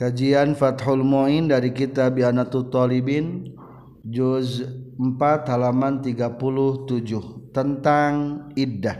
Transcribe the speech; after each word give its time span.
Kajian 0.00 0.56
Fathul 0.56 1.04
Muin 1.04 1.52
dari 1.52 1.76
kitab 1.76 2.16
Bianatul 2.16 2.72
Talibin 2.72 3.52
juz 4.00 4.64
4 4.96 5.44
halaman 5.44 6.00
37 6.00 6.40
tentang 7.52 8.48
iddah. 8.56 8.96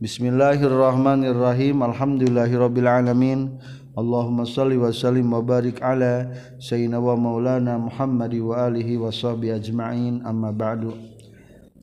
Bismillahirrahmanirrahim. 0.00 1.84
Alhamdulillahirabbil 1.84 2.88
alamin. 2.88 3.60
Allahumma 4.00 4.48
salli 4.48 4.80
wa 4.80 4.88
sallim 4.88 5.28
wa 5.28 5.44
barik 5.44 5.84
ala 5.84 6.32
sayyidina 6.56 7.04
wa 7.04 7.12
maulana 7.12 7.76
Muhammad 7.76 8.32
wa 8.40 8.64
alihi 8.64 8.96
wa 8.96 9.12
sahbihi 9.12 9.60
ajma'in. 9.60 10.24
Amma 10.24 10.56
ba'du. 10.56 10.96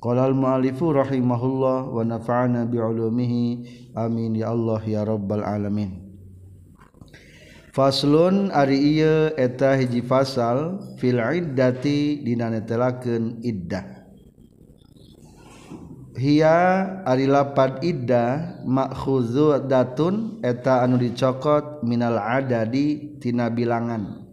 Qala 0.02 0.26
al-mu'allifu 0.26 0.98
rahimahullah 0.98 1.94
wa 1.94 2.02
nafa'ana 2.02 2.66
bi 2.66 2.81
ulumihi. 2.81 3.44
Amin 3.94 4.34
ya 4.34 4.49
Allah 4.49 4.81
ya 4.81 5.05
rabbal 5.05 5.45
alamin. 5.45 6.05
Faslun 7.75 8.55
ari 8.55 8.79
ieu 8.79 9.35
eta 9.35 9.75
hiji 9.75 9.99
fasal 9.99 10.79
fil 10.95 11.20
iddati 11.20 12.23
dina 12.23 12.47
netelakeun 12.47 13.43
iddah. 13.43 14.07
Hiya 16.16 16.55
ari 17.03 17.27
lapad 17.27 17.83
iddah 17.83 18.63
makhudhu 18.63 19.59
datun 19.67 20.39
eta 20.39 20.88
anu 20.88 20.95
dicokot 20.95 21.83
minal 21.83 22.16
adadi 22.16 23.19
tina 23.19 23.52
bilangan. 23.52 24.23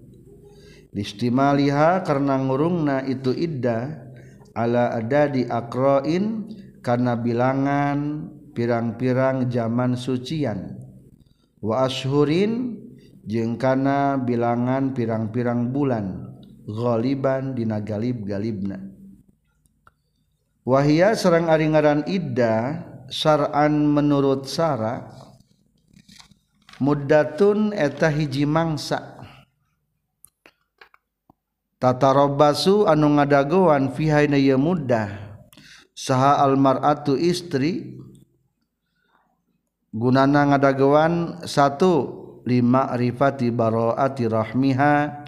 Listimaliha 0.94 2.06
karena 2.06 2.38
ngurungna 2.38 3.02
itu 3.10 3.34
iddah 3.34 4.06
ala 4.54 4.94
adadi 4.94 5.50
akroin 5.50 6.46
karena 6.78 7.18
bilangan 7.18 8.30
pirang-pirang 8.54 9.50
zaman 9.50 9.98
sucian 9.98 10.78
wa 11.58 11.90
ashurin 11.90 12.78
jengkana 13.26 14.18
bilangan 14.18 14.94
pirang-pirang 14.94 15.70
bulan 15.70 16.36
goliban 16.66 17.54
dinagalib 17.54 18.26
galibna 18.26 18.78
wahia 20.62 21.14
serang 21.18 21.50
aringaran 21.50 22.06
idda 22.06 22.86
saran 23.10 23.90
menurut 23.90 24.46
sara 24.46 25.22
muddatun 26.82 27.70
eta 27.70 28.10
hiji 28.10 28.42
mangsa. 28.42 29.22
Tatarobasu 31.78 32.86
anu 32.90 33.18
ngadagoan 33.18 33.94
fihaina 33.94 34.38
ye 34.38 34.54
muddah 34.58 35.38
saha 35.94 36.42
almaratu 36.42 37.14
istri. 37.14 38.02
Gunana 39.92 40.48
ngadagoan 40.48 41.44
satu 41.44 42.21
lima 42.46 42.90
rifati 42.94 43.50
baroati 43.50 44.26
rahmiha 44.26 45.24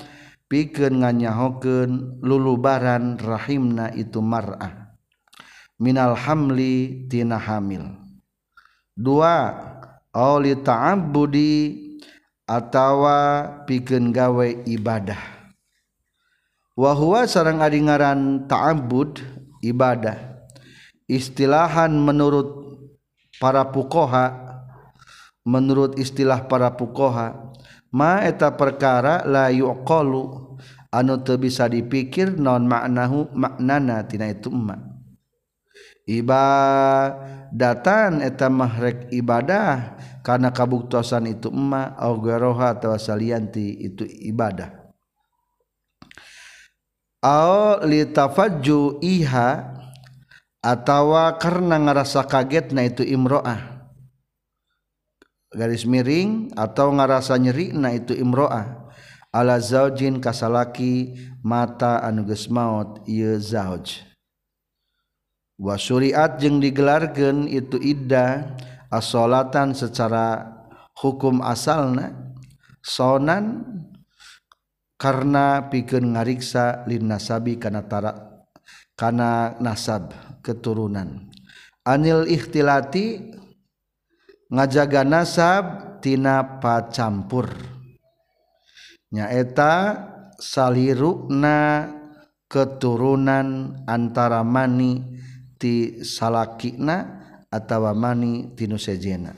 pikeun 0.50 1.02
nganyahokeun 1.02 2.22
lulubaran 2.22 3.18
rahimna 3.18 3.90
itu 3.94 4.20
mar'ah. 4.20 4.94
Minal 5.80 6.14
hamli 6.14 7.06
tina 7.10 7.40
hamil. 7.40 7.90
Dua 8.94 9.50
auli 10.14 10.54
ta'abbudi 10.54 11.54
atawa 12.46 13.50
pikeun 13.66 14.14
gawe 14.14 14.46
ibadah. 14.70 15.18
Wa 16.74 16.90
huwa 16.94 17.26
sareng 17.26 17.62
ari 17.62 17.82
ngaran 17.82 18.46
ta'abbud 18.46 19.22
ibadah. 19.62 20.18
Istilahan 21.06 21.90
menurut 21.94 22.64
para 23.38 23.66
pukoha 23.66 24.43
menurut 25.44 26.00
istilah 26.00 26.48
para 26.48 26.72
pukoha 26.74 27.52
maeta 27.92 28.56
perkara 28.56 29.22
la 29.28 29.52
yuqalu 29.52 30.56
anu 30.90 31.20
teu 31.20 31.36
bisa 31.38 31.68
dipikir 31.70 32.34
non 32.34 32.66
maknahu 32.66 33.28
maknana 33.36 34.02
tina 34.08 34.32
itu 34.32 34.48
emak 34.48 34.80
ibadatan 36.08 37.20
eta 38.20 38.48
mahrek 38.52 39.12
ibadah 39.12 39.96
karena 40.24 40.52
kabuktosan 40.52 41.28
itu 41.28 41.52
emak 41.52 41.96
au 42.00 42.16
garoha 42.20 42.72
atau 42.76 42.96
salianti 42.96 43.76
itu 43.84 44.04
ibadah. 44.04 44.72
Au 47.24 47.80
litafajju 47.80 49.00
iha 49.00 49.72
atawa 50.60 51.36
karena 51.40 51.80
ngerasa 51.80 52.28
kagetna 52.28 52.84
itu 52.84 53.00
imro'ah 53.00 53.73
garis 55.54 55.86
miring 55.86 56.52
atau 56.58 56.90
ngarasa 56.92 57.38
nyerina 57.38 57.94
itu 57.94 58.12
imroah. 58.12 58.84
Ala 59.34 59.58
zaujin 59.58 60.22
kasalaki 60.22 61.18
mata 61.42 61.98
anuges 62.06 62.46
maut 62.46 63.02
ieu 63.10 63.34
zauj. 63.42 63.98
Wa 65.58 65.74
syuriat 65.74 66.38
jeung 66.38 66.62
digelarkeun 66.62 67.50
itu 67.50 67.78
iddah 67.82 68.54
asolatan 68.90 69.74
secara 69.74 70.54
hukum 70.98 71.42
asalna 71.42 72.34
sonan 72.78 73.66
karena 74.94 75.66
pikeun 75.66 76.14
ngariksa 76.14 76.86
lin 76.86 77.10
nasabi 77.10 77.58
kana 77.58 77.86
tara 77.90 78.14
kana 78.94 79.58
nasab 79.58 80.14
keturunan. 80.46 81.30
Anil 81.82 82.30
ikhtilati 82.30 83.34
ngajaga 84.54 85.02
nasabtina 85.02 86.62
pacampur. 86.62 87.50
Nyaeta 89.10 89.74
salirukna 90.38 91.90
keturunan 92.46 93.82
antara 93.90 94.46
mani 94.46 95.02
ti 95.58 96.06
salakina 96.06 97.22
atau 97.50 97.90
mani 97.94 98.54
tinu 98.54 98.78
sejena 98.78 99.34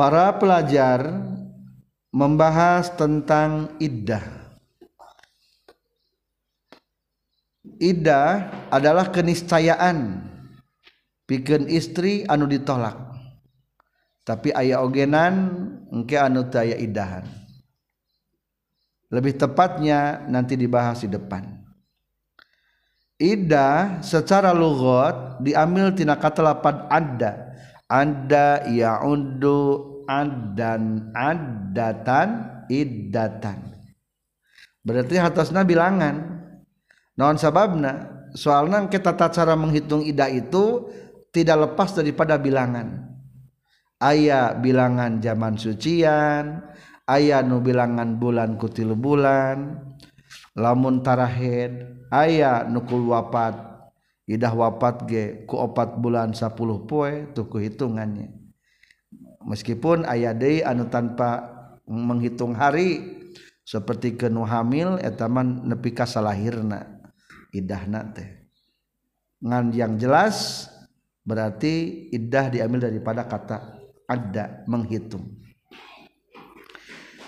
para 0.00 0.32
pelajar 0.40 1.12
membahas 2.08 2.88
tentang 2.96 3.76
iddah. 3.76 4.24
Iddah 7.76 8.48
adalah 8.72 9.12
keniscayaan. 9.12 10.29
Istri 11.70 12.26
anu 12.26 12.50
ditolak. 12.50 12.98
Tapi 14.26 14.50
ayah 14.54 14.82
ogenan 14.82 15.34
egke 15.90 16.18
anu 16.18 16.46
aya 16.50 16.74
idahan. 16.74 17.26
Lebih 19.10 19.38
tepatnya 19.38 20.22
nanti 20.30 20.54
dibahas 20.54 21.02
di 21.02 21.10
depan. 21.10 21.46
Ida 23.20 24.00
secara 24.00 24.54
lugot 24.54 25.44
diambil 25.44 25.92
tinakatpan 25.92 26.88
ada 26.88 27.52
ada 27.84 28.64
ya 28.70 29.02
undu 29.04 30.00
dan 30.56 31.12
adatan 31.12 32.48
idatan 32.72 33.70
berarti 34.84 35.20
atasnya 35.20 35.62
bilangan. 35.62 36.40
Non 37.14 37.36
sababna? 37.36 38.08
Soalnya 38.32 38.86
kita 38.86 39.12
tata 39.12 39.28
cara 39.34 39.58
menghitung 39.58 40.06
ida 40.06 40.30
itu 40.30 40.86
tidak 41.30 41.70
lepas 41.70 41.94
daripada 41.94 42.38
bilangan. 42.38 43.10
Ayah 44.00 44.56
bilangan 44.56 45.20
zaman 45.20 45.60
sucian 45.60 46.64
ayah 47.04 47.44
nu 47.44 47.60
bilangan 47.60 48.16
bulan 48.16 48.56
kutil 48.56 48.96
bulan 48.96 49.76
lamun 50.56 51.04
tarahid 51.04 52.00
ayah 52.08 52.64
nukul 52.64 53.12
wapat 53.12 53.70
idah 54.24 54.54
wapat 54.56 55.04
ge 55.04 55.24
ku 55.44 55.60
opat 55.60 56.00
bulan 56.00 56.32
10 56.32 56.54
poe 56.88 57.12
tuku 57.34 57.66
hitungannya. 57.66 58.30
Meskipun 59.44 60.06
ayah 60.06 60.32
deui 60.32 60.62
anu 60.62 60.86
tanpa 60.86 61.50
menghitung 61.84 62.54
hari 62.54 63.20
seperti 63.66 64.14
kenu 64.14 64.46
hamil 64.46 64.96
etaman 65.02 65.66
nepi 65.66 65.90
ka 65.90 66.06
salahirna 66.06 67.04
idahna 67.50 68.06
teh. 68.14 68.48
Ngan 69.42 69.74
yang 69.74 69.98
jelas 69.98 70.68
berarti 71.24 72.06
iddah 72.10 72.48
diambil 72.48 72.90
daripada 72.90 73.24
kata 73.28 73.80
ada 74.10 74.66
menghitung. 74.66 75.38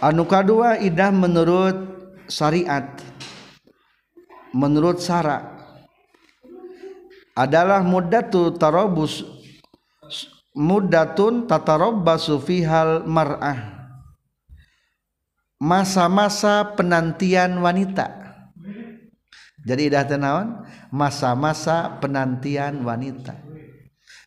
Anu 0.03 0.27
kedua 0.27 0.83
iddah 0.83 1.15
menurut 1.15 1.77
syariat. 2.27 2.99
Menurut 4.53 5.01
sara. 5.01 5.49
Adalah 7.33 7.81
muddatu 7.81 8.53
tarabus 8.53 9.25
muddatun 10.53 11.49
tatarabbasu 11.49 12.37
fihal 12.43 13.09
mar'ah. 13.09 13.89
Masa-masa 15.57 16.77
penantian 16.77 17.63
wanita. 17.63 18.21
Jadi 19.63 19.89
idah 19.89 20.05
tenawan 20.05 20.67
masa-masa 20.91 22.03
penantian 22.03 22.83
wanita 22.83 23.52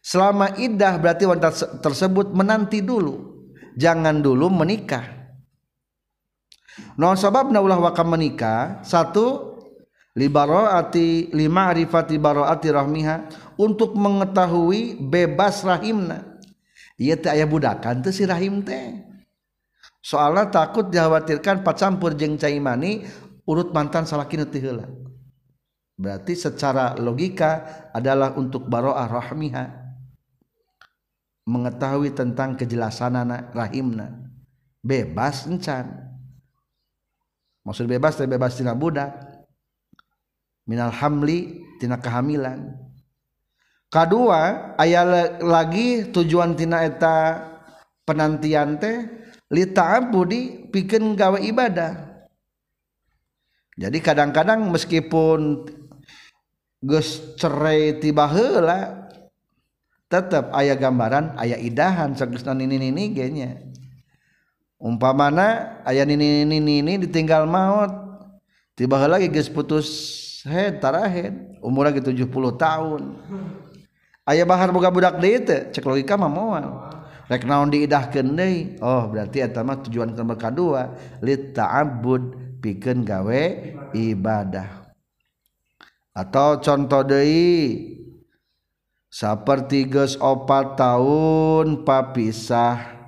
selama 0.06 0.54
idah 0.62 1.02
berarti 1.02 1.26
wanita 1.26 1.82
tersebut 1.82 2.30
menanti 2.30 2.86
dulu. 2.86 3.34
Jangan 3.74 4.22
dulu 4.22 4.54
menikah. 4.54 5.04
Non 7.02 7.18
sabab 7.18 7.50
na 7.50 7.60
ulah 7.60 7.82
wakam 7.82 8.14
menikah? 8.14 8.86
Satu 8.86 9.58
libaroati 10.14 11.34
lima 11.34 11.74
arifati 11.74 12.22
baroati 12.22 12.70
rahmiha. 12.70 13.16
Untuk 13.58 13.98
mengetahui 13.98 15.02
bebas 15.02 15.66
rahimna. 15.66 16.38
Iya 16.96 17.20
teh 17.20 17.32
aya 17.34 17.44
budakan 17.50 18.06
teh 18.06 18.14
si 18.14 18.24
rahim 18.24 18.64
teh. 18.64 19.04
Soalnya 20.00 20.48
takut 20.54 20.88
dikhawatirkan 20.88 21.66
pacampur 21.66 22.14
jeng 22.16 22.38
caimani 22.38 23.04
urut 23.44 23.74
mantan 23.74 24.06
teu 24.06 24.60
heula. 24.62 24.88
Berarti 25.96 26.36
secara 26.36 26.96
logika 27.00 27.64
adalah 27.96 28.36
untuk 28.36 28.68
baroah 28.68 29.08
rahmiha 29.08 29.85
mengetahui 31.46 32.12
tentang 32.12 32.58
kejelasan 32.58 33.16
anak 33.16 33.54
rahimna. 33.54 34.12
Bebas 34.82 35.46
encan. 35.46 35.94
Maksud 37.66 37.90
bebas 37.90 38.18
teh 38.18 38.30
bebas 38.30 38.58
tina 38.58 38.74
budak. 38.74 39.14
Minal 40.66 40.94
hamli 40.94 41.62
tina 41.78 42.02
kehamilan. 42.02 42.74
Kedua 43.90 44.74
ayat 44.78 45.40
lagi 45.42 46.10
tujuan 46.10 46.58
tina 46.58 46.86
eta 46.86 47.42
penantian 48.06 48.82
teh 48.82 49.06
lita 49.54 50.02
budi 50.02 50.70
bikin 50.74 51.14
gawe 51.14 51.38
ibadah. 51.38 52.06
Jadi 53.78 54.00
kadang-kadang 54.02 54.72
meskipun 54.72 55.70
gus 56.82 57.36
cerai 57.36 57.98
tiba 58.00 58.26
heula 58.30 59.05
tetap 60.10 60.54
ayah 60.54 60.78
gambaran 60.78 61.34
ayah 61.42 61.58
idahan 61.58 62.14
sagesna 62.14 62.54
nini 62.54 62.78
nini 62.78 63.14
genya. 63.14 63.58
Umpamana 64.78 65.82
ayah 65.88 66.06
nini 66.06 66.46
nini 66.46 66.84
ini 66.84 66.94
ditinggal 67.02 67.50
maut 67.50 67.90
tiba 68.78 69.02
lagi 69.08 69.32
geus 69.32 69.50
putus 69.50 69.88
head 70.46 70.78
tarahead 70.78 71.58
umur 71.64 71.90
lagi 71.90 72.04
70 72.04 72.30
tahun. 72.60 73.02
Ayah 74.26 74.46
bahar 74.46 74.74
boga 74.74 74.90
budak 74.90 75.22
deui 75.22 75.42
teh 75.42 75.70
cek 75.70 75.86
logika 75.86 76.18
mah 76.18 76.30
moal. 76.30 76.66
Rek 77.26 77.42
naon 77.46 77.74
diidahkeun 77.74 78.38
deui? 78.38 78.78
Oh 78.82 79.10
berarti 79.10 79.42
eta 79.42 79.66
mah 79.66 79.82
tujuan 79.82 80.14
nomor 80.14 80.38
kadua 80.38 80.94
lit 81.26 81.58
ta'abbud 81.58 82.58
pikeun 82.62 83.02
gawe 83.02 83.44
ibadah. 83.98 84.94
Atau 86.14 86.62
contoh 86.62 87.02
deui 87.02 87.98
seperti 89.16 89.88
geus 89.88 90.20
opat 90.20 90.76
tahun 90.76 91.88
papisah. 91.88 93.00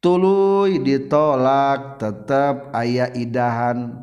Tulu 0.00 0.64
ditolak 0.80 2.00
tetap 2.00 2.72
ayah 2.72 3.12
idahan. 3.12 4.00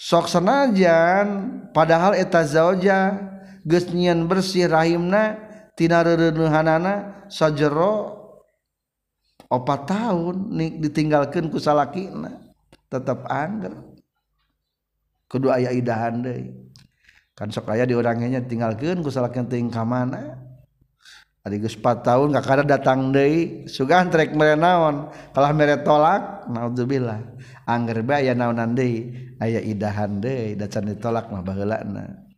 Sok 0.00 0.32
senajan 0.32 1.60
padahal 1.76 2.16
eta 2.16 2.40
zauja 2.48 3.20
geus 3.68 3.84
bersih 4.24 4.64
rahimna 4.64 5.36
tina 5.76 6.00
reureuneuhanana 6.00 7.28
sajero 7.28 8.16
opat 9.52 9.84
tahun 9.84 10.48
ditinggalkan 10.80 11.52
ku 11.52 11.60
salakina 11.60 12.40
tetap 12.88 13.28
angger. 13.28 13.76
Kudu 15.28 15.52
ayah 15.52 15.76
idahan 15.76 16.24
deui 16.24 16.69
kan 17.40 17.48
sok 17.48 17.72
aya 17.72 17.88
diurangnya 17.88 18.44
tinggalkan 18.44 19.00
kusalahkan 19.00 19.48
ting 19.48 19.72
ka 19.72 19.80
mana 19.80 20.50
Adi 21.40 21.56
geus 21.56 21.72
4 21.72 22.04
tahun 22.04 22.36
kada 22.44 22.60
datang 22.68 23.16
deui 23.16 23.64
sugan 23.64 24.12
trek 24.12 24.36
mere 24.36 24.60
naon? 24.60 25.08
Kalah 25.32 25.56
mere 25.56 25.80
tolak? 25.80 26.44
Naudzubillah 26.52 27.16
angger 27.64 28.04
bae 28.04 28.28
aya 28.28 28.36
naonan 28.36 28.76
deui 28.76 29.08
aya 29.40 29.56
idahan 29.64 30.20
deui 30.20 30.52
da 30.52 30.68
can 30.68 30.84
ditolak 30.84 31.32
mah 31.32 31.40
baheulana. 31.40 32.28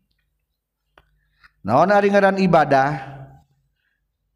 Naon 1.66 1.90
ari 1.90 2.14
ngaran 2.14 2.38
ibadah? 2.38 3.10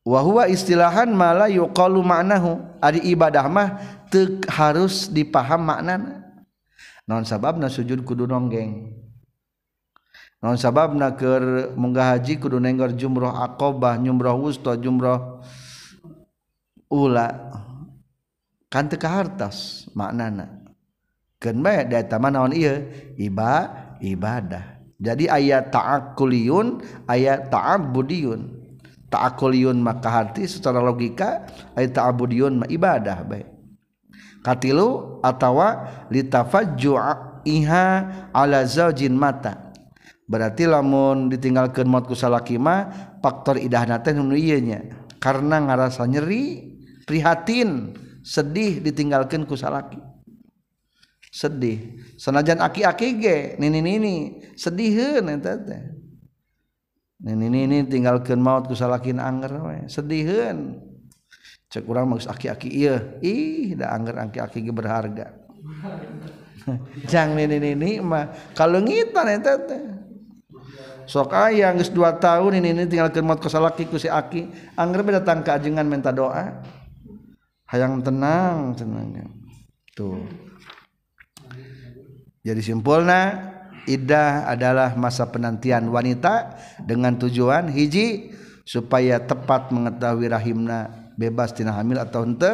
Wa 0.03 0.19
huwa 0.27 0.51
istilahan 0.51 1.15
malah 1.15 1.47
yuqalu 1.47 2.03
ma'nahu. 2.03 2.83
Ari 2.83 3.07
ibadah 3.15 3.47
mah 3.47 3.69
teu 4.11 4.43
harus 4.51 5.07
dipaham 5.07 5.63
maknana. 5.63 6.27
Naon 7.07 7.23
sababna 7.23 7.71
sujud 7.71 8.03
kudu 8.03 8.27
nonggeng? 8.27 9.06
Non 10.45 10.61
sabab 10.61 10.93
munggah 11.75 12.07
haji 12.15 12.37
kudu 12.37 12.61
nenggor 12.61 12.93
jumroh 12.93 13.33
akobah 13.33 13.97
jumroh 13.99 14.37
wusto 14.37 14.71
jumroh 14.77 15.41
ula? 16.93 17.29
Kan 18.67 18.91
teu 18.91 18.99
hartas 19.07 19.87
maknana. 19.95 20.67
Keun 21.39 21.63
bae 21.63 21.87
da 21.87 22.03
eta 22.03 22.19
naon 22.19 22.53
ieu? 22.53 22.83
Iba 23.17 23.71
ibadah. 24.03 24.77
Jadi 24.97 25.29
ayat 25.29 25.69
ta'akuliyun 25.73 26.81
ayat 27.09 27.53
ta'abudiyun. 27.53 28.65
Ta'akuliyun 29.07 29.79
maka 29.79 30.11
hati 30.11 30.49
secara 30.49 30.81
logika 30.83 31.47
ayat 31.77 31.95
ta'abudiyun 31.95 32.65
mah 32.65 32.69
ibadah 32.69 33.23
bae. 33.23 33.45
Katilu 34.43 35.21
atawa 35.27 35.91
litafajju'iha 36.11 37.87
ala 38.31 38.59
zaujin 38.63 39.15
mata 39.15 39.66
berarti 40.27 40.67
lamun 40.67 41.31
ditinggalkan 41.31 41.87
maut 41.87 42.11
kusalakima 42.11 42.91
faktor 43.23 43.63
idah 43.63 43.87
nate 43.87 44.13
nya. 44.13 44.81
Karena 45.17 45.63
ngarasa 45.63 46.05
nyeri 46.07 46.77
prihatin 47.07 47.95
sedih 48.27 48.83
ditinggalkan 48.83 49.47
kusalaki 49.47 50.03
sedih. 51.37 52.03
Senajan 52.19 52.65
aki-aki 52.65 53.09
ge 53.23 53.39
nini 53.61 53.81
nini 53.85 54.15
sedihun 54.57 55.31
eta 55.31 55.61
teh. 55.61 55.83
Nini 57.23 57.49
nini 57.49 57.85
tinggalkan 57.89 58.41
maut 58.41 58.69
kusalakin 58.69 59.21
anger 59.21 59.53
we 59.65 59.77
sedihun 59.89 60.81
cek 61.67 61.85
urang 61.89 62.09
maksud 62.13 62.31
aki-aki 62.31 62.69
iya 62.71 62.97
ih 63.21 63.77
da 63.77 63.93
anger 63.93 64.27
aki-aki 64.29 64.59
ge 64.65 64.73
berharga. 64.73 65.33
Jang 67.11 67.37
nini 67.37 67.61
nini 67.61 68.01
mah 68.01 68.53
kalungitan 68.57 69.29
eta 69.29 69.55
teh 69.61 69.96
sok 71.07 71.31
aya 71.33 71.71
geus 71.79 71.95
2 71.95 72.19
tahun 72.19 72.59
ini 72.59 72.75
ini 72.75 72.85
tinggal 72.91 73.15
kermat 73.15 73.39
kosalaki 73.39 73.87
ku 73.87 73.97
si 73.97 74.11
aki. 74.11 74.75
Angger 74.75 75.07
datang 75.23 75.47
ke 75.47 75.55
ajengan 75.55 75.87
minta 75.87 76.11
doa. 76.11 76.63
Hayang 77.71 78.03
tenang 78.03 78.75
tenang. 78.75 79.31
Tuh. 79.95 80.23
Jadi 82.47 82.63
simpulna 82.63 83.55
idah 83.91 84.47
adalah 84.47 84.95
masa 84.95 85.31
penantian 85.31 85.91
wanita 85.91 86.59
dengan 86.83 87.19
tujuan 87.19 87.71
hiji 87.71 88.35
supaya 88.67 89.23
tepat 89.23 89.71
mengetahui 89.71 90.31
rahimna 90.31 91.11
bebas 91.15 91.55
tina 91.55 91.75
hamil 91.75 92.03
atau 92.03 92.27
ente 92.27 92.51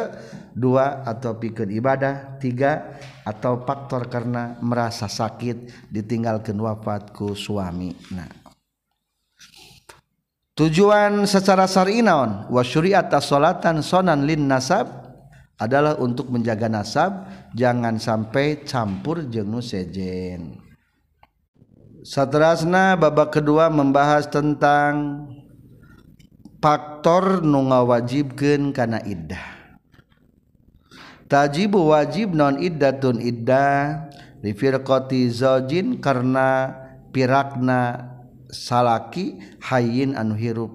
dua 0.53 1.01
atau 1.03 1.35
pikeun 1.37 1.73
ibadah 1.73 2.37
tiga 2.37 3.01
atau 3.25 3.65
faktor 3.65 4.07
karena 4.07 4.57
merasa 4.61 5.09
sakit 5.09 5.89
ditinggalkan 5.89 6.57
wafatku 6.57 7.33
suami. 7.33 7.93
Nah 8.13 8.42
tujuan 10.53 11.25
secara 11.25 11.65
syar'i 11.65 12.01
wa 12.03 12.61
syuriat 12.65 13.09
as-salatan 13.09 13.81
sonan 13.81 14.25
lin 14.25 14.45
nasab 14.45 14.89
adalah 15.57 15.97
untuk 16.01 16.29
menjaga 16.29 16.69
nasab 16.69 17.29
jangan 17.53 17.97
sampai 17.97 18.65
campur 18.65 19.25
jeung 19.29 19.57
sejen 19.61 20.63
Satrasna 22.03 22.99
babak 22.99 23.31
kedua 23.39 23.71
membahas 23.71 24.27
tentang 24.27 25.23
faktor 26.59 27.39
nu 27.39 27.71
ngawajibkeun 27.71 28.75
kana 28.75 28.99
iddah. 29.07 29.63
Tajibu 31.31 31.95
wajib 31.95 32.35
non 32.35 32.59
iddatun 32.59 33.23
iddah 33.23 34.11
li 34.43 34.51
firqati 34.51 35.31
zaujin 35.31 36.03
karena 36.03 36.75
pirakna 37.15 38.11
salaki 38.53 39.41
hayin 39.59 40.13
anu 40.13 40.37
hirup. 40.37 40.71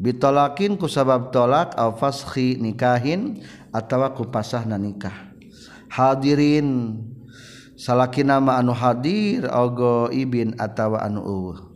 Bitolakin 0.00 0.76
ku 0.76 0.88
sabab 0.88 1.32
tolak 1.32 1.72
au 1.76 1.96
fashi 1.96 2.56
nikahin 2.60 3.40
atawa 3.72 4.12
ku 4.12 4.28
pasah 4.28 4.64
na 4.68 4.76
nikah. 4.76 5.32
Hadirin 5.88 7.00
salaki 7.74 8.22
nama 8.22 8.60
anu 8.60 8.76
hadir 8.76 9.48
ogo 9.48 10.12
ibin 10.12 10.54
atawa 10.60 11.02
anu 11.04 11.20
uwuh 11.24 11.70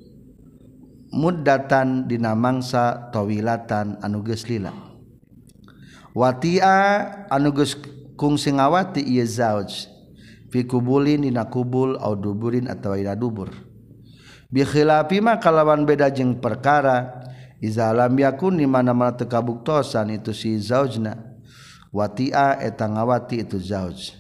muddatan 1.14 2.10
dina 2.10 2.34
mangsa 2.34 3.08
tawilatan 3.14 4.02
anu 4.02 4.26
geus 4.26 4.50
lila. 4.50 4.74
Watia 6.10 7.26
anu 7.30 7.54
geus 7.54 7.78
kungsi 8.18 8.50
ngawati 8.50 9.00
ieu 9.02 9.22
zauj. 9.26 9.70
Fi 10.50 10.66
kubulin 10.66 11.22
dina 11.22 11.46
kubul 11.46 11.98
au 11.98 12.14
duburin 12.18 12.66
atawa 12.66 12.98
ila 12.98 13.14
dubur. 13.14 13.50
Bikhlafima 14.54 15.42
kalawan 15.42 15.82
beda 15.82 16.14
jeng 16.14 16.38
perkara. 16.38 17.26
Iza 17.58 17.90
lam 17.90 18.14
yakun 18.14 18.60
di 18.60 18.68
mana-mana 18.68 19.16
tekabuktosan 19.18 20.14
itu 20.14 20.30
si 20.30 20.54
zaujna. 20.60 21.18
Watia 21.90 22.60
eta 22.62 22.86
ngawati 22.86 23.42
itu 23.42 23.58
zauj. 23.58 24.14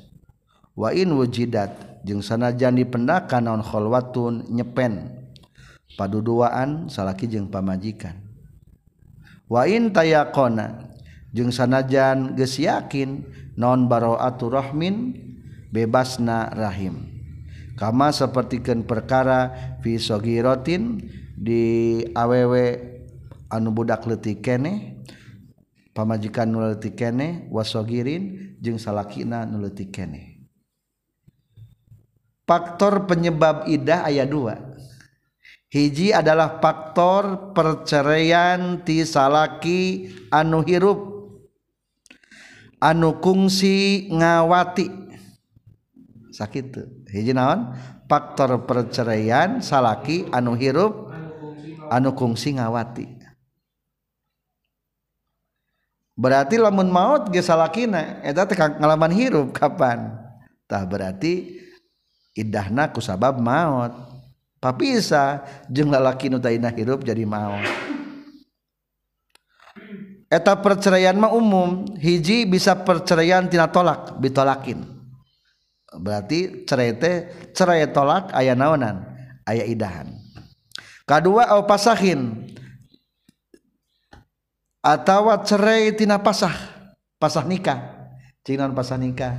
Wa 0.74 0.90
in 0.90 1.14
wujidat 1.14 2.02
jeung 2.02 2.24
sanajan 2.24 2.74
dipendakan 2.74 3.46
naon 3.46 3.62
khalwatun 3.62 4.48
nyepen. 4.50 5.22
Paduduaan 5.94 6.90
salaki 6.90 7.30
jeung 7.30 7.46
pamajikan. 7.52 8.18
Wa 9.46 9.68
in 9.68 9.92
tayaqona 9.92 10.90
jeung 11.30 11.52
sanajan 11.52 12.32
geus 12.34 12.56
yakin 12.56 13.28
naon 13.60 13.86
bara'atu 13.92 14.50
rahmin 14.50 15.14
bebasna 15.68 16.48
rahim 16.54 17.13
kama 17.74 18.14
sapertikeun 18.14 18.86
perkara 18.86 19.50
fi 19.82 19.98
sogiratin 19.98 21.02
di 21.34 22.00
awewe 22.14 22.94
anu 23.50 23.74
budak 23.74 24.06
leutik 24.06 24.42
keneh 24.42 25.02
pamajikan 25.94 26.50
nu 26.50 26.62
leutik 26.62 26.94
keneh 26.98 27.50
wasogirin 27.50 28.56
jeung 28.62 28.78
salakina 28.78 29.46
nu 29.46 29.62
leutik 29.62 29.90
keneh 29.90 30.46
faktor 32.46 33.10
penyebab 33.10 33.66
idah 33.66 34.06
ayat 34.06 34.30
2 34.30 35.74
hiji 35.74 36.14
adalah 36.14 36.62
faktor 36.62 37.50
perceraian 37.50 38.86
ti 38.86 39.02
salaki 39.02 40.10
anu 40.30 40.62
hirup 40.62 41.14
anu 42.84 43.16
kungsi 43.16 44.06
ngawati. 44.12 44.92
Sakit 46.34 46.76
hiji 47.14 47.30
naon 47.30 47.70
faktor 48.10 48.66
perceraian 48.66 49.62
salaki 49.62 50.26
anu 50.34 50.58
hirup 50.58 51.14
anu 51.88 52.10
kungsi 52.18 52.58
ngawati. 52.58 53.06
Berarti 56.14 56.58
lamun 56.58 56.90
maut 56.90 57.30
ge 57.30 57.42
salakina 57.42 58.22
eta 58.22 58.46
teh 58.46 58.54
ngalaman 58.54 59.14
hirup 59.14 59.50
kapan? 59.54 60.14
Tah 60.66 60.86
berarti 60.86 61.58
indahna 62.38 62.90
ku 62.90 63.02
sabab 63.02 63.38
maut. 63.38 63.94
Papisa 64.62 65.44
jeung 65.68 65.92
lalaki 65.92 66.30
nu 66.30 66.38
tayna 66.38 66.70
hirup 66.70 67.02
jadi 67.02 67.26
maut. 67.26 67.66
Eta 70.30 70.54
perceraian 70.58 71.18
mah 71.18 71.34
umum 71.34 71.84
hiji 71.98 72.46
bisa 72.46 72.74
perceraian 72.74 73.46
tina 73.50 73.70
tolak 73.70 74.14
bitolakin. 74.18 74.93
Berarti 76.00 76.66
cerai 76.66 76.96
teh 76.98 77.28
cerai 77.54 77.86
tolak 77.90 78.34
aya 78.34 78.54
naonan? 78.56 79.04
Aya 79.44 79.64
idahan. 79.68 80.08
Kedua 81.04 81.52
au 81.52 81.68
pasahin. 81.68 82.48
Atau 84.84 85.28
cerai 85.44 85.92
tina 85.96 86.20
pasah. 86.20 86.52
Pasah 87.20 87.44
nikah. 87.44 88.08
Cinan 88.44 88.76
pasah 88.76 89.00
nikah? 89.00 89.36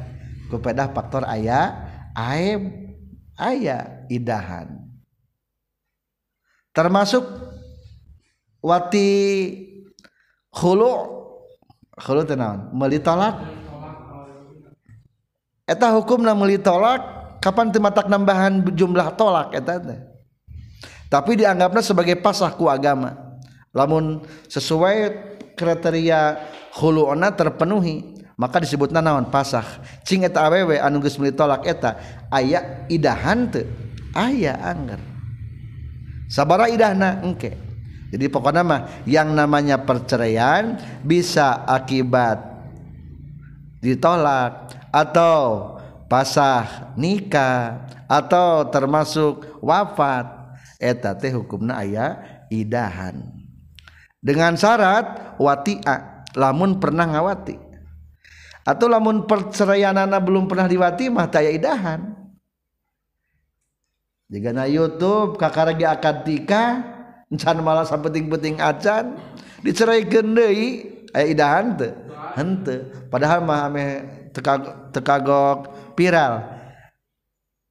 Kupedah 0.50 0.93
faktor 0.93 1.25
aya 1.25 1.74
aib 2.13 2.69
aya 3.38 4.05
idahan. 4.09 4.85
Termasuk 6.74 7.24
wati 8.62 9.09
khulu 10.50 10.91
khulu 11.95 12.21
tenawan 12.25 12.74
meuli 12.75 13.00
tolak 13.00 13.38
eta 15.65 15.91
hukumna 15.98 16.38
meuli 16.38 16.62
tolak 16.62 17.01
kapan 17.41 17.74
teu 17.74 17.81
matak 17.81 18.10
nambahan 18.10 18.62
jumlah 18.74 19.13
tolak 19.17 19.53
eta 19.53 19.81
tapi 21.05 21.38
dianggapnya 21.38 21.81
sebagai 21.86 22.17
pasah 22.17 22.51
ku 22.53 22.65
agama. 22.65 23.38
Lamun 23.75 24.24
sesuai 24.50 25.13
kriteria 25.53 26.39
khulu'na 26.75 27.31
terpenuhi 27.36 28.15
maka 28.36 28.60
disebutna 28.60 29.00
naon 29.00 29.29
pasah. 29.29 29.63
Cing 30.03 30.25
eta 30.25 30.43
awewe 30.43 30.81
anu 30.81 31.00
geus 31.03 31.15
meuli 31.22 31.36
tolak 31.36 31.63
eta 31.67 31.95
aya 32.34 32.88
idahan 32.89 33.48
teu 33.48 33.67
aya 34.12 34.57
angger. 34.60 35.00
Sabara 36.25 36.67
idahna 36.67 37.22
engke. 37.22 37.53
Jadi 38.10 38.31
pokoknya 38.31 38.63
mah 38.63 38.81
yang 39.03 39.36
namanya 39.36 39.84
perceraian 39.84 40.79
bisa 41.03 41.67
akibat 41.67 42.39
ditolak 43.84 44.84
atau 44.95 45.75
pasah 46.07 46.95
nikah 46.95 47.83
atau 48.07 48.63
termasuk 48.71 49.43
wafat 49.59 50.23
eta 50.79 51.11
teh 51.19 51.35
hukumna 51.35 51.83
aya 51.83 52.15
idahan. 52.47 53.19
Dengan 54.23 54.55
syarat 54.55 55.35
wati'a 55.35 56.25
lamun 56.39 56.79
pernah 56.79 57.05
ngawati. 57.11 57.59
Atau 58.65 58.89
lamun 58.89 59.29
perceraianana 59.29 60.17
belum 60.17 60.49
pernah 60.49 60.65
diwati 60.65 61.11
mah 61.11 61.29
taya 61.29 61.53
idahan. 61.53 62.15
Jika 64.25 64.49
na 64.49 64.65
YouTube 64.65 65.37
kakaragi 65.37 65.85
akad 65.85 66.25
nikah 66.25 66.81
can 67.35 67.61
malah 67.61 67.85
penting-penting 67.85 68.57
acan 68.57 69.21
diceraikan 69.61 70.33
deui 70.33 70.89
aya 71.13 71.25
idahan 71.29 71.77
teu 71.77 71.93
henteu. 72.33 72.89
Padahal 73.13 73.45
mah 73.45 73.69
tekagok 74.91 75.93
viral 75.95 76.43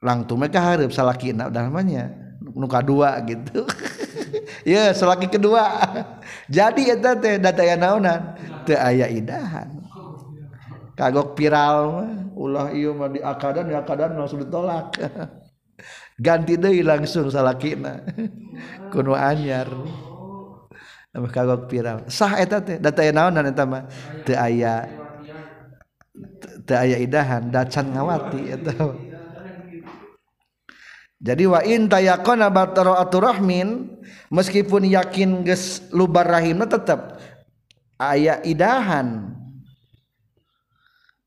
langtung 0.04 0.37
mereka 0.37 0.61
harap 0.61 0.92
salakina 0.92 1.49
udah 1.49 1.62
namanya. 1.64 2.12
Nu 2.44 2.68
kadua 2.68 3.16
gitu. 3.25 3.64
Ya 4.66 4.90
salaki 4.90 5.30
kedua. 5.30 5.62
Jadi 6.56 6.90
eta 6.90 7.14
teh 7.16 7.38
data 7.38 7.62
ya 7.62 7.78
naonan 7.78 8.35
teu 8.66 8.75
aya 8.76 9.06
idahan 9.06 9.71
kagok 10.99 11.38
viral 11.38 12.06
ulah 12.35 12.71
ieu 12.75 12.94
mah 12.94 13.11
di 13.11 13.21
akadan 13.23 13.71
di 13.71 13.76
akadan 13.76 14.14
langsung 14.18 14.42
ditolak 14.42 14.99
ganti 16.18 16.54
deui 16.59 16.83
langsung 16.83 17.30
salakina 17.30 18.02
kuno 18.90 19.14
anyar. 19.14 19.68
Kagok 21.14 21.71
viral 21.71 22.11
sah 22.11 22.35
eta 22.42 22.59
teh 22.59 22.83
data 22.83 23.06
naonan 23.14 23.47
eta 23.52 23.62
mah. 23.62 23.87
Teu 24.26 24.35
aya 24.35 24.88
teu 24.88 25.04
aya 26.73 26.97
idahan 26.97 27.52
dacan 27.52 27.92
ngawati 27.92 28.40
eta 28.49 28.73
jadi 31.25 31.49
wa 31.49 31.64
in 31.64 31.88
tayakona 31.88 32.52
bataro 32.52 33.00
aturahmin 33.00 33.97
meskipun 34.28 34.85
yakin 34.85 35.40
ges 35.40 35.80
lubar 35.88 36.28
rahimna 36.28 36.68
tetap 36.68 37.16
aya 37.97 38.44
idahan. 38.44 39.33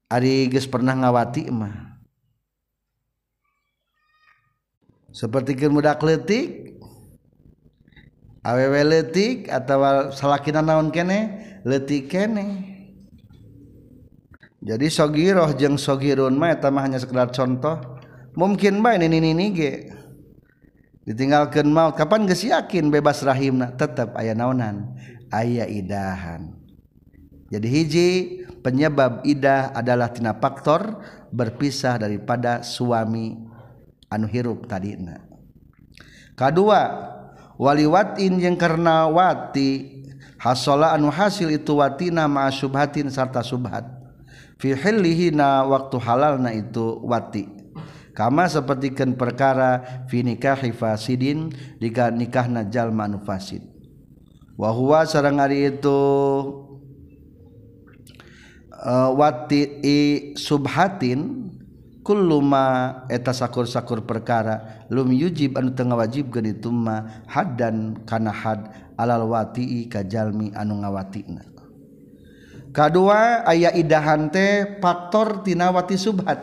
Ari 0.08 0.53
ges 0.53 0.70
pernah 0.70 0.94
ngawati 0.94 1.50
mah. 1.50 1.98
Seperti 5.12 5.58
muda 5.65 5.98
letik 5.98 6.77
awewe 8.46 8.86
letik 8.86 9.50
atau 9.50 10.13
salakina 10.13 10.62
naon 10.62 10.94
kene 10.94 11.41
letik 11.65 12.13
kene. 12.13 12.77
jadi 14.58 14.90
sogiroh 14.90 15.54
jeng 15.54 15.78
sogirun 15.78 16.34
mah 16.34 16.58
eta 16.58 16.74
mah 16.74 16.90
hanya 16.90 16.98
sekedar 16.98 17.30
contoh. 17.30 17.78
Mungkin 18.34 18.82
bae 18.82 18.98
ini 18.98 19.22
ini 19.22 19.46
ge. 19.54 19.74
Ditinggalkan 21.06 21.70
maut. 21.70 21.94
Kapan 21.94 22.26
geus 22.26 22.42
yakin 22.42 22.90
bebas 22.90 23.22
rahimna? 23.22 23.74
Tetap 23.78 24.18
aya 24.18 24.34
naonan. 24.34 24.98
Aya 25.30 25.70
idahan. 25.70 26.58
Jadi 27.48 27.68
hiji 27.70 28.10
penyebab 28.60 29.24
idah 29.24 29.72
adalah 29.72 30.12
tina 30.12 30.36
faktor 30.36 31.00
berpisah 31.32 31.96
daripada 31.96 32.60
suami 32.60 33.40
anu 34.12 34.28
hirup 34.28 34.68
tadina. 34.68 35.24
Kedua 36.36 36.82
waliwatin 37.56 38.42
jeung 38.42 38.60
karena 38.60 39.08
wati 39.08 40.04
hasola 40.36 40.92
anu 40.92 41.08
hasil 41.08 41.48
itu 41.56 41.80
watina 41.80 42.28
ma 42.28 42.52
subhatin 42.52 43.08
sarta 43.08 43.40
subhat 43.40 43.97
fi 44.58 44.74
hillihina 44.74 45.66
waktu 45.66 45.98
halalna 46.02 46.54
itu 46.54 47.02
wati. 47.06 47.50
Kama 48.18 48.50
sepertikan 48.50 49.14
perkara 49.14 49.86
fi 50.10 50.26
nikahi 50.26 50.74
fasidin 50.74 51.54
jika 51.78 52.10
nikahna 52.10 52.66
jalma 52.66 53.06
anu 53.06 53.22
fasid. 53.22 53.62
Wa 54.58 54.74
huwa 54.74 55.06
sareng 55.06 55.38
ari 55.38 55.70
itu 55.70 56.00
uh, 58.74 59.10
wati 59.14 59.62
i 59.86 59.98
subhatin 60.34 61.54
luma 62.08 63.04
eta 63.12 63.36
sakur-sakur 63.36 64.08
perkara 64.08 64.88
lum 64.88 65.12
yujib 65.12 65.60
anu 65.60 65.76
tengah 65.76 66.00
wajib 66.00 66.32
ge 66.32 66.40
ituma 66.56 67.28
haddan 67.28 68.00
kana 68.08 68.32
had 68.32 68.72
alal 68.96 69.28
wati 69.28 69.92
kajalmi 69.92 70.56
anu 70.56 70.80
ngawatina 70.80 71.57
kedua 72.78 73.42
ayah 73.50 73.74
idahan 73.74 74.30
teh 74.30 74.78
faktor 74.78 75.42
tina 75.42 75.74
wati 75.74 75.98
subhat. 75.98 76.38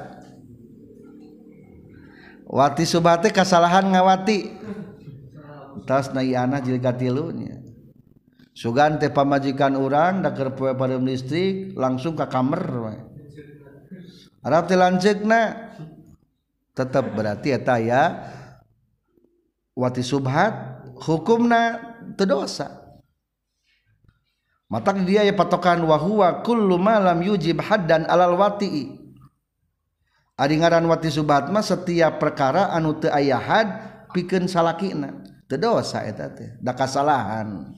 Wati 2.51 2.83
subhat 2.83 3.23
teh 3.23 3.31
kesalahan 3.31 3.95
ngawati. 3.95 4.51
Tas 5.87 6.11
naiana 6.11 6.59
jilka 6.59 6.91
tilunya 6.99 7.65
sugan 8.55 9.03
teh 9.03 9.11
pamajikan 9.11 9.75
orang 9.75 10.23
daker 10.23 10.55
poe 10.55 10.73
pada 10.79 10.95
listrik 10.97 11.75
langsung 11.75 12.15
ke 12.15 12.25
kamar 12.31 12.63
Arab 14.47 14.71
teh 14.71 14.79
lanceukna 14.79 15.75
tetap 16.71 17.11
berarti 17.13 17.51
eta 17.51 17.83
ya 17.83 18.03
wati 19.75 20.07
subhat 20.07 20.87
hukumna 21.03 21.97
teu 22.15 22.31
dosa. 22.31 22.84
Matak 24.73 25.05
dia 25.05 25.23
ya 25.23 25.35
patokan 25.37 25.85
wahwa 25.85 26.41
kullu 26.41 26.81
malam 26.81 27.21
yujib 27.21 27.61
haddan 27.61 28.09
alal 28.09 28.35
wati 28.41 29.05
Adi 30.35 30.59
ngaran 30.59 30.83
wati 30.91 31.15
subhat 31.15 31.47
mah 31.55 31.63
setiap 31.63 32.19
perkara 32.19 32.75
anu 32.75 32.99
teu 32.99 33.07
aya 33.07 33.39
had 33.39 33.71
pikeun 34.11 34.51
salakina. 34.51 35.23
Teu 35.47 35.63
dosa 35.63 36.03
eta 36.03 36.27
teh 36.27 36.59
da 36.59 36.75
kasalahan. 36.75 37.71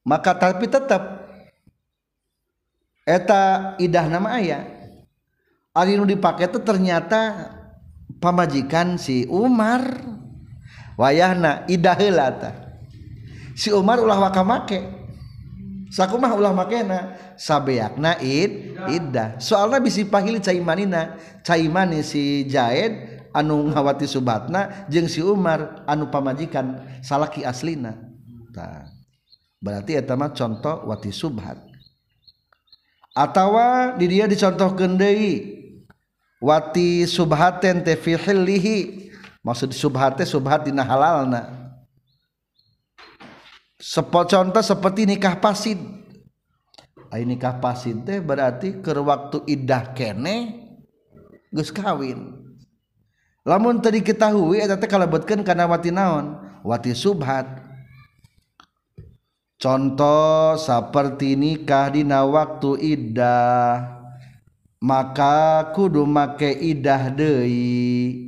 Maka 0.00 0.32
tapi 0.32 0.64
tetap 0.64 1.28
eta 3.04 3.74
idah 3.76 4.06
nama 4.08 4.40
ayah 4.40 4.64
ari 5.76 6.00
nu 6.00 6.08
dipake 6.08 6.48
itu 6.48 6.56
ternyata 6.64 7.52
pamajikan 8.16 8.96
si 8.96 9.28
Umar. 9.28 9.84
Wayahna 10.96 11.68
idah 11.68 11.92
heula 12.00 12.32
si 13.56 13.72
Umar 13.72 14.04
ulah 14.04 14.20
waka 14.20 14.44
make. 14.44 14.80
Sakumah 15.88 16.36
ulah 16.36 16.52
makena. 16.52 17.16
Sabeakna 17.36 18.16
id 18.20 18.80
iddah 18.88 19.36
soalna 19.36 19.76
bisi 19.76 20.08
pahili 20.08 20.40
cai 20.40 20.56
manina 20.56 21.20
cai 21.44 21.68
mani 21.68 22.00
si 22.00 22.48
Jaed 22.48 23.28
anu 23.36 23.68
ngawati 23.68 24.08
subatna 24.08 24.88
jeung 24.88 25.04
si 25.04 25.20
Umar 25.20 25.84
anu 25.84 26.08
pamajikan 26.08 26.80
salaki 27.04 27.44
aslina. 27.44 27.92
Tah 28.56 28.88
berarti 29.60 30.00
eta 30.00 30.16
mah 30.16 30.32
contoh 30.32 30.88
wati 30.88 31.12
subhat. 31.12 31.60
Atawa 33.12 33.96
di 33.96 34.08
dia 34.08 34.24
dicontoh 34.24 34.76
deui 34.76 35.60
wati 36.40 37.04
subhaten 37.04 37.84
teh 37.84 37.96
fi 37.96 38.16
maksud 39.44 39.76
subhate 39.76 40.24
subhat 40.24 40.64
dina 40.68 40.84
halalna. 40.84 41.65
Sepo 43.76 44.24
contoh 44.24 44.64
seperti 44.64 45.04
nikah 45.04 45.36
pasid 45.36 45.76
Ay 47.12 47.22
nikah 47.22 47.62
pasid 47.62 48.02
teh 48.02 48.18
berarti 48.18 48.82
ke 48.82 48.90
waktu 48.92 49.46
idah 49.46 49.94
kene 49.94 50.66
geus 51.54 51.70
kawin. 51.70 52.34
Lamun 53.46 53.78
tadi 53.78 54.02
ketahui 54.02 54.58
eta 54.58 54.74
teh 54.74 54.90
kalebetkeun 54.90 55.46
kana 55.46 55.70
wati 55.70 55.94
naon? 55.94 56.42
Wati 56.66 56.92
subhat. 56.92 57.46
Contoh 59.56 60.58
seperti 60.58 61.38
nikah 61.38 61.94
dina 61.94 62.26
waktu 62.26 62.76
iddah 62.82 63.96
maka 64.82 65.72
kudu 65.72 66.04
make 66.04 66.58
idah 66.58 67.08
deui. 67.14 68.26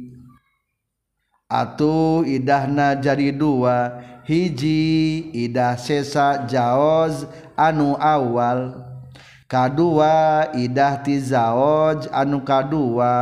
Atuh 1.49 2.29
idahna 2.29 2.97
jadi 2.97 3.33
dua 3.33 4.05
hiji 4.29 5.33
idah 5.33 5.81
sesa 5.81 6.45
jaoz 6.45 7.25
anu 7.57 7.97
awal. 7.97 8.85
Kadua 9.49 10.53
idah 10.53 11.01
ti 11.01 11.17
zaoj 11.17 12.05
anu 12.13 12.45
kadua. 12.45 13.17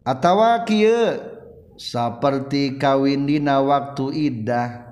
Atawa 0.00 0.64
kieu 0.64 1.20
saperti 1.76 2.80
kawin 2.80 3.28
dina 3.28 3.60
waktu 3.60 4.32
idah 4.32 4.88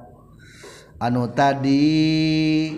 anu 1.00 1.32
tadi 1.32 2.76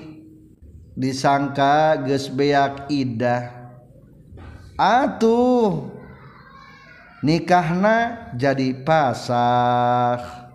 disangka 0.95 1.99
geus 2.07 2.31
beak 2.31 2.87
idah 2.95 3.75
atuh. 4.79 5.98
nikahna 7.25 8.31
jadi 8.35 8.75
pasah. 8.85 10.49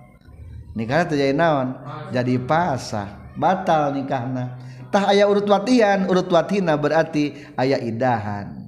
Nikah 0.74 1.06
terjadi 1.06 1.38
naon? 1.38 1.78
Jadi 2.10 2.42
pasah. 2.42 3.34
Batal 3.38 3.94
nikahna. 3.94 4.58
Tah 4.90 5.14
ayah 5.14 5.30
urut 5.30 5.46
watian. 5.46 6.10
Urut 6.10 6.30
watina 6.30 6.74
berarti 6.74 7.34
ayah 7.58 7.78
idahan. 7.78 8.64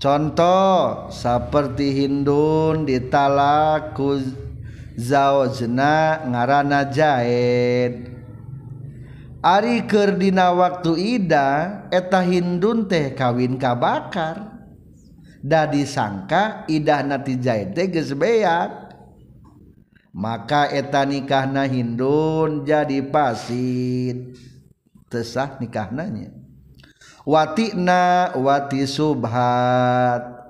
Contoh 0.00 1.12
seperti 1.12 1.92
Hindun 1.92 2.88
ditalak 2.88 3.92
ku 3.92 4.16
zaujna 4.96 6.24
ngarana 6.24 6.88
jaid 6.88 8.08
Ari 9.40 9.84
kerdina 9.84 10.52
waktu 10.52 11.20
Ida 11.20 11.84
eta 11.88 12.20
Hindun 12.24 12.88
teh 12.88 13.12
kawin 13.16 13.56
kabakar 13.56 14.59
dadi 15.40 15.88
sangka 15.88 16.68
idah 16.68 17.00
natijabeak 17.04 18.70
maka 20.12 20.68
eta 20.70 21.08
nikahna 21.08 21.64
Hindun 21.66 22.68
jadi 22.68 23.00
pasit. 23.08 24.36
Tesah 25.10 25.58
nikahnanya 25.58 26.40
watina 27.24 28.32
wati 28.36 28.88
subhat. 28.88 30.40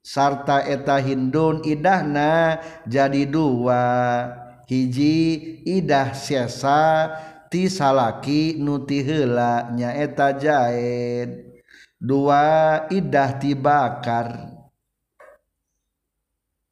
Sarta 0.00 0.64
eta 0.64 0.96
Hindun 0.98 1.62
idahna 1.62 2.58
jadi 2.88 3.28
dua. 3.28 3.84
Hiji 4.70 5.58
idah 5.66 6.14
sesa 6.14 7.10
heula 7.50 8.14
nya 9.74 9.90
nyaeta 9.90 10.28
jahit. 10.38 11.49
dua 12.00 12.88
idah 12.88 13.36
tibakar. 13.36 14.48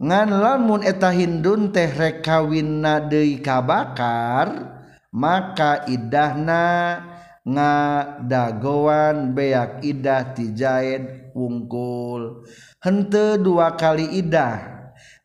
Ngan 0.01 0.29
lamun 0.31 0.81
eta 0.81 1.13
Hindun 1.13 1.69
teh 1.75 1.91
rekawinna 1.91 3.05
deui 3.05 3.45
kabakar 3.45 4.79
maka 5.13 5.85
idahna 5.91 7.03
ngadagoan 7.45 9.37
beak 9.37 9.85
idah 9.85 10.33
tijad 10.33 11.35
wungkul. 11.37 12.47
Henteu 12.81 13.37
dua 13.43 13.75
kali 13.75 14.23
idah. 14.23 14.78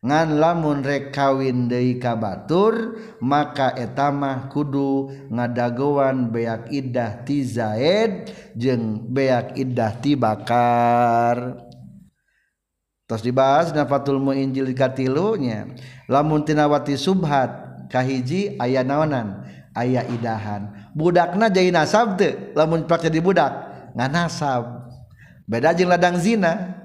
ngan 0.04 0.36
lamun 0.36 0.84
rek 0.84 1.16
kawin 1.16 1.64
deui 1.64 1.96
ka 1.96 2.12
batur 2.12 3.00
maka 3.24 3.72
etamah 3.72 4.52
kudu 4.52 5.08
ngadagoan 5.32 6.28
beak 6.28 6.68
iddah 6.68 7.24
ti 7.24 7.40
Zaid 7.40 8.28
jeung 8.52 9.08
beak 9.08 9.56
iddah 9.56 9.96
ti 9.96 10.12
Bakar. 10.12 11.56
Tos 13.08 13.24
dibahas 13.24 13.72
nafatul 13.72 14.20
muinjil 14.20 14.76
katilunya 14.76 15.72
lamun 16.04 16.44
tinawati 16.44 17.00
subhat 17.00 17.88
kahiji 17.88 18.60
aya 18.60 18.84
naonan 18.84 19.40
aya 19.72 20.04
idahan. 20.04 20.92
Budakna 20.92 21.48
jadi 21.48 21.72
nasab 21.72 22.20
teu 22.20 22.52
lamun 22.52 22.84
pakai 22.84 23.08
di 23.08 23.24
budak 23.24 23.52
ngan 23.96 24.12
nasab. 24.12 24.84
Beda 25.48 25.72
jeung 25.72 25.88
ladang 25.88 26.20
zina. 26.20 26.83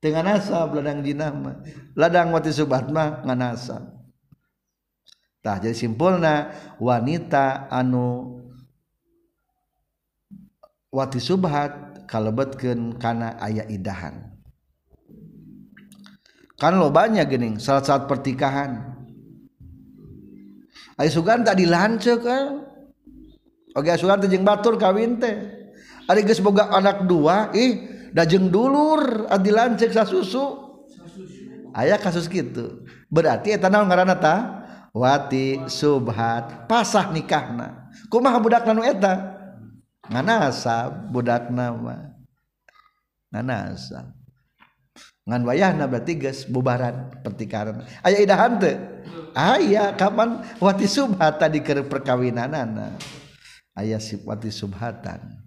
tengah 0.00 0.24
nasab 0.24 0.76
ladang 0.76 1.04
jinama 1.04 1.60
ladang 1.92 2.32
wati 2.32 2.50
subatma 2.50 3.20
nganasab 3.24 3.84
tah 5.44 5.56
jadi 5.60 5.76
simpulna 5.76 6.52
wanita 6.80 7.68
anu 7.68 8.40
wati 10.90 11.22
subhat 11.22 11.90
kalebetkeun 12.10 12.98
kana 12.98 13.38
aya 13.38 13.62
idahan. 13.70 14.34
Kan 16.58 16.76
lobanya 16.76 17.24
gening 17.24 17.56
saat-saat 17.56 18.04
pertikahan. 18.10 18.98
Ayo 21.00 21.08
sugan 21.08 21.40
tak 21.40 21.56
dilancek 21.56 22.20
kan 22.20 22.28
eh. 22.28 22.48
Oke 23.78 23.94
sugan 23.96 24.20
tejeng 24.20 24.44
batur 24.44 24.76
kawin 24.76 25.16
teh. 25.16 25.38
Ari 26.10 26.26
boga 26.42 26.68
anak 26.74 27.06
dua 27.06 27.54
ih 27.54 27.86
dajeng 28.14 28.50
dulur 28.50 29.26
adilan 29.30 29.78
ceksa 29.78 30.06
susu. 30.06 30.70
Aya 31.70 31.94
kasus 32.02 32.26
gitu 32.26 32.82
berarti 33.06 33.54
tanah 33.54 33.86
ngaranata 33.86 34.34
wati 34.90 35.70
Subhat 35.70 36.66
pasah 36.66 37.14
nikahna. 37.14 37.90
Kumaha 38.10 38.42
budak 38.42 38.66
nanu 38.66 38.82
eta? 38.82 39.38
Nganasa 40.10 40.90
budak 41.14 41.50
nama 41.54 42.10
nganasa. 43.30 44.10
Ngan 45.30 45.46
wayahna 45.46 45.86
berarti 45.86 46.18
geus 46.18 46.42
bubaran 46.50 47.14
pertikaran. 47.22 47.86
Aya 48.02 48.18
idahan 48.18 48.58
teu 48.58 48.74
aya 49.34 49.94
kapan? 49.94 50.42
Wati 50.58 50.90
subhat 50.90 51.38
tadi 51.38 51.62
keur 51.62 51.86
perkawinanana. 51.86 52.98
Aya 53.78 54.02
si 54.02 54.18
wati 54.26 54.50
subhatan. 54.50 55.39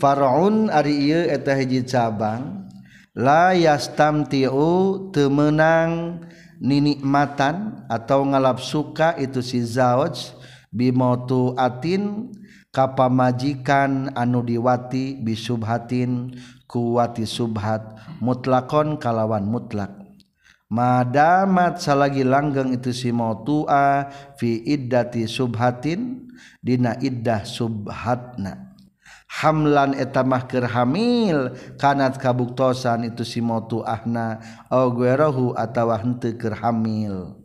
Farun 0.00 0.72
ari 0.72 0.96
ieu 1.12 1.28
eta 1.28 1.54
hiji 1.54 1.84
cabang 1.84 2.66
la 3.14 3.54
yastamtiu 3.54 5.12
temenang 5.14 6.18
ninikmatan 6.58 7.86
atau 7.86 8.26
ngalap 8.26 8.58
suka 8.58 9.14
itu 9.20 9.38
si 9.38 9.62
zauj 9.62 10.34
bimotu 10.74 11.54
atin 11.54 12.34
kapamajikan 12.74 14.10
anu 14.18 14.42
diwati 14.42 15.14
bisubhatin 15.22 16.34
kuwati 16.66 17.22
subhat 17.22 17.94
mutlakon 18.18 18.98
kalawan 18.98 19.46
mutlak. 19.46 19.94
Madamat 20.74 21.78
salagi 21.78 22.26
langgeng 22.26 22.74
itu 22.74 22.90
si 22.90 23.14
mautua 23.14 24.10
fi 24.34 24.58
iddati 24.66 25.30
subhatin 25.30 26.34
dina 26.58 26.98
iddah 26.98 27.46
subhatna. 27.46 28.73
hamlan 29.42 29.98
etamahkir 29.98 30.70
hamil. 30.70 31.58
Kanat 31.74 32.22
kabuktosan 32.22 33.10
itu 33.10 33.26
si 33.26 33.42
motu 33.42 33.82
ahna. 33.82 34.38
Aguerohu 34.70 35.58
atawa 35.58 35.98
hente 35.98 36.38
keur 36.38 36.54
hamil. 36.54 37.42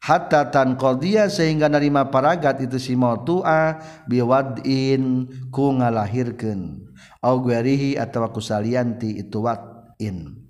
Hatta 0.00 0.48
tan 0.48 0.80
qadiya 0.80 1.28
sehingga 1.28 1.68
narima 1.68 2.08
paragat 2.08 2.64
itu 2.64 2.80
si 2.80 2.96
motua 2.96 3.76
biwadin 4.08 5.28
ku 5.52 5.76
ngalahirkeun. 5.76 6.88
Aguerihi 7.20 8.00
atawa 8.00 8.32
kusalianti 8.32 9.20
itu 9.20 9.44
wadin. 9.44 10.40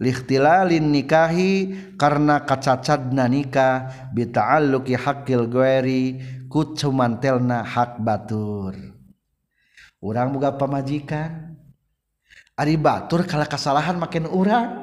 Likhtilalin 0.00 0.96
nikahi 0.96 1.76
karena 2.00 2.48
kacacadna 2.48 3.28
nikah. 3.28 4.08
Bita'alluqi 4.16 4.96
haqqil 4.96 5.44
gueri 5.52 6.16
ku 6.48 6.72
cumantelna 6.72 7.68
hak 7.68 8.00
batur. 8.00 8.95
orang 10.00 10.32
boga 10.32 10.54
pamajikan. 10.54 11.56
Ari 12.56 12.80
batur 12.80 13.28
kalau 13.28 13.44
kesalahan 13.44 14.00
makin 14.00 14.24
orang 14.24 14.80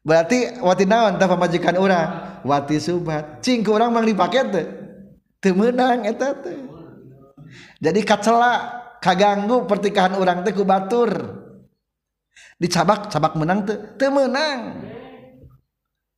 berarti 0.00 0.62
wati 0.64 0.88
naon 0.88 1.20
tah 1.20 1.28
pamajikan 1.28 1.76
orang 1.76 2.40
wati 2.40 2.80
subat. 2.80 3.44
Cing 3.44 3.60
orang 3.68 3.92
mang 3.92 4.06
dipakai 4.08 4.48
teh. 4.48 4.66
Teu 5.36 5.52
meunang 5.52 6.08
eta 6.08 6.32
teh. 6.40 6.56
Jadi 7.84 8.00
kacela 8.00 8.80
kaganggu 9.04 9.68
pertikahan 9.68 10.16
orang 10.16 10.40
teh 10.40 10.56
ku 10.56 10.64
batur. 10.64 11.12
Dicabak 12.56 13.12
cabak 13.12 13.36
menang 13.36 13.68
teh. 13.68 13.76
Teu 14.00 14.08
meunang. 14.08 14.88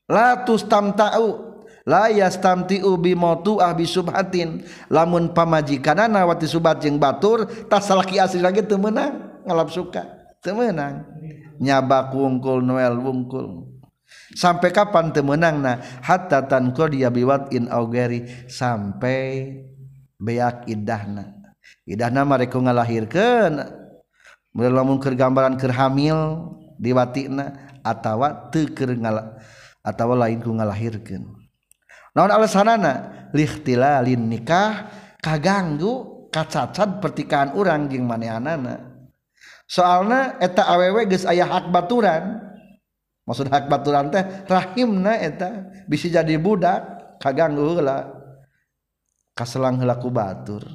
La 0.06 0.46
tustamta'u 0.46 1.47
la 1.88 2.12
yastamti 2.12 2.84
ubi 2.84 3.16
motu 3.16 3.56
ahbi 3.64 3.88
subhatin. 3.88 4.68
Lamun 4.92 5.32
pamajikanana 5.32 6.28
wati 6.28 6.44
subat 6.44 6.84
jeung 6.84 7.00
batur 7.00 7.48
tas 7.72 7.88
salaki 7.88 8.20
asli 8.20 8.44
lagi 8.44 8.60
teu 8.60 8.76
meunang 8.76 9.40
ngalap 9.48 9.72
suka 9.72 10.04
teu 10.44 10.52
meunang. 10.52 11.08
Nyabak 11.56 12.12
wungkul 12.12 12.60
noel 12.60 13.00
wungkul. 13.00 13.72
Sampai 14.36 14.68
kapan 14.68 15.16
teu 15.16 15.24
meunang 15.24 15.64
na? 15.64 15.80
Hatta 16.04 16.44
tanqadiya 16.44 17.08
biwat 17.08 17.48
in 17.56 17.72
augeri 17.72 18.28
sampai 18.46 19.56
beak 20.20 20.68
idahna. 20.68 21.32
Idahna 21.88 22.28
mereka 22.28 22.60
ngalahirkeun. 22.60 23.64
Mulai 24.52 24.72
lamun 24.72 25.00
keur 25.00 25.16
gambaran 25.16 25.56
keur 25.56 25.72
hamil 25.72 26.18
di 26.76 26.92
watina 26.92 27.78
atawa 27.80 28.48
teu 28.52 28.68
keur 28.72 28.96
atau 29.84 30.12
lain 30.12 30.40
ku 30.44 30.52
ngalahirkeun. 30.52 31.37
naon 32.18 32.34
alasanana? 32.34 33.14
Likhtilalin 33.30 34.26
nikah 34.26 34.90
kaganggu 35.22 36.26
kacacad 36.34 36.98
pertikahan 36.98 37.54
orang 37.54 37.86
jeung 37.86 38.10
manehanana. 38.10 39.06
Soalna 39.68 40.40
eta 40.42 40.66
awewe 40.66 41.06
geus 41.06 41.22
aya 41.22 41.46
hak 41.46 41.70
baturan. 41.70 42.42
Maksud 43.28 43.46
hak 43.52 43.70
baturan 43.70 44.10
teh 44.10 44.24
rahimna 44.50 45.14
eta. 45.22 45.70
Bisa 45.86 46.10
jadi 46.10 46.34
budak 46.40 46.82
kaganggu 47.22 47.78
heula. 47.78 48.10
Kaselang 49.36 49.78
heula 49.78 50.00
ku 50.00 50.10
batur. 50.10 50.66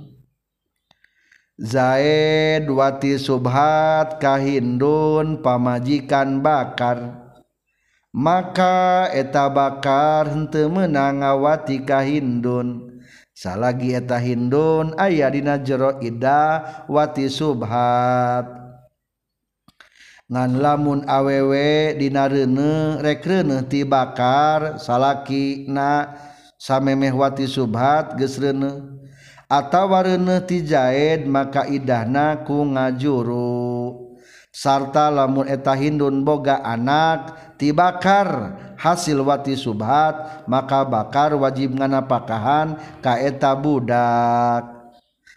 Zaid 1.58 2.66
wati 2.70 3.18
subhat 3.18 4.22
kahindun 4.22 5.42
pamajikan 5.42 6.42
bakar. 6.42 7.23
maka 8.14 9.10
eta 9.12 9.50
bakar 9.50 10.30
hente 10.30 10.64
ka 10.70 11.98
kahindun 11.98 12.94
salagi 13.34 13.98
eta 13.98 14.22
Hindun 14.22 14.94
aya 14.96 15.28
dina 15.34 15.58
jero 15.58 15.98
Ida 16.00 16.86
wati 16.86 17.28
subhat. 17.28 18.46
Ngan 20.32 20.52
lamun 20.64 21.04
awewe 21.06 22.00
dina 22.00 22.32
reune 22.32 23.04
rek 23.04 23.28
reune 23.28 23.68
ti 23.68 23.84
bakar 23.84 24.80
salaki 24.80 25.68
na 25.68 26.16
samemeh 26.56 27.12
wati 27.12 27.46
subhat 27.50 28.16
geus 28.16 28.40
reune. 28.40 29.04
Atawa 29.52 30.08
reune 30.08 30.42
ti 30.48 30.64
jaed 30.64 31.28
maka 31.28 31.68
idahna 31.68 32.42
ku 32.48 32.66
ngajuru. 32.66 34.03
sarta 34.54 35.10
lamun 35.10 35.50
eta 35.50 35.74
Hindun 35.74 36.22
boga 36.22 36.62
anak 36.62 37.58
tibakar 37.58 38.54
hasil 38.78 39.26
wati 39.26 39.58
subhat 39.58 40.46
maka 40.46 40.86
bakar 40.86 41.34
wajib 41.34 41.74
ngana 41.74 42.06
pakahan 42.06 42.78
kaeta 43.02 43.58
budak. 43.58 44.70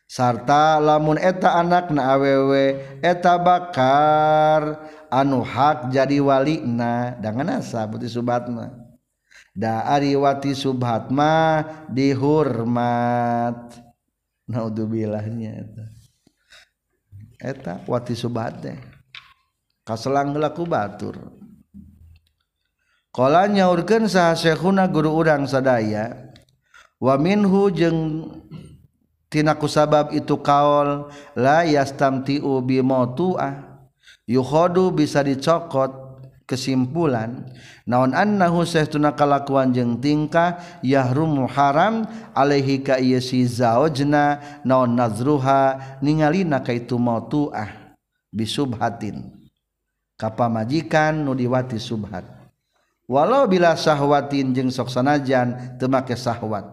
Sarta 0.07 0.79
lamun 0.79 1.19
eta 1.19 1.59
anak 1.59 1.91
na 1.91 2.15
awewe 2.15 2.79
eta 3.03 3.41
bakar 3.41 4.79
anu 5.11 5.43
hak 5.43 5.91
jadi 5.91 6.23
walina 6.23 7.19
dengan 7.19 7.59
asa 7.59 7.83
buti 7.91 8.07
subhatna 8.07 8.87
da 9.57 9.89
ari 9.89 10.13
wati 10.13 10.53
subhatma 10.53 11.65
dihormat. 11.89 13.81
Naudzubilahnya 14.47 15.51
eta. 15.59 15.85
Eta 17.43 17.75
wati 17.89 18.15
subhat 18.15 18.63
deh. 18.63 18.96
Selang 19.95 20.35
laku 20.35 20.67
batur. 20.67 21.47
Nyaurkan 23.17 24.11
sah 24.13 24.37
Syekhuna 24.37 24.93
guru 24.93 25.09
urang 25.17 25.49
sadaya 25.49 26.27
waminhu 27.01 27.73
jengtinaku 27.73 29.65
sabab 29.69 30.13
itu 30.13 30.37
kaol 30.41 31.09
layastamtiu 31.33 32.61
bimotuah 32.61 33.81
yukhodu 34.29 34.93
bisa 34.93 35.25
dicokot 35.25 36.21
kesimpulan 36.45 37.49
naon 37.89 38.13
annahu 38.13 38.65
tunakalakuan 38.65 39.73
jeung 39.73 39.97
tingkah 39.97 40.61
yahrumu 40.85 41.49
haram 41.49 42.07
alaihi 42.37 42.85
ka 42.85 43.01
ieu 43.01 43.21
si 43.21 43.49
zaujna 43.49 44.45
naon 44.61 44.93
nazruha 44.93 45.99
ningalina 46.05 46.61
ka 46.61 46.77
itu 46.77 47.01
mautuah 47.01 47.97
bisubhatin 48.29 49.36
kapa 50.17 50.49
majikan 50.49 51.25
nudiwati 51.25 51.77
subhat. 51.77 52.25
Walau 53.07 53.47
bila 53.47 53.79
syahwatin 53.79 54.51
jeung 54.51 54.73
sok 54.73 54.91
sanajan 54.91 55.79
teu 55.79 55.87
make 55.87 56.19
syahwat. 56.19 56.67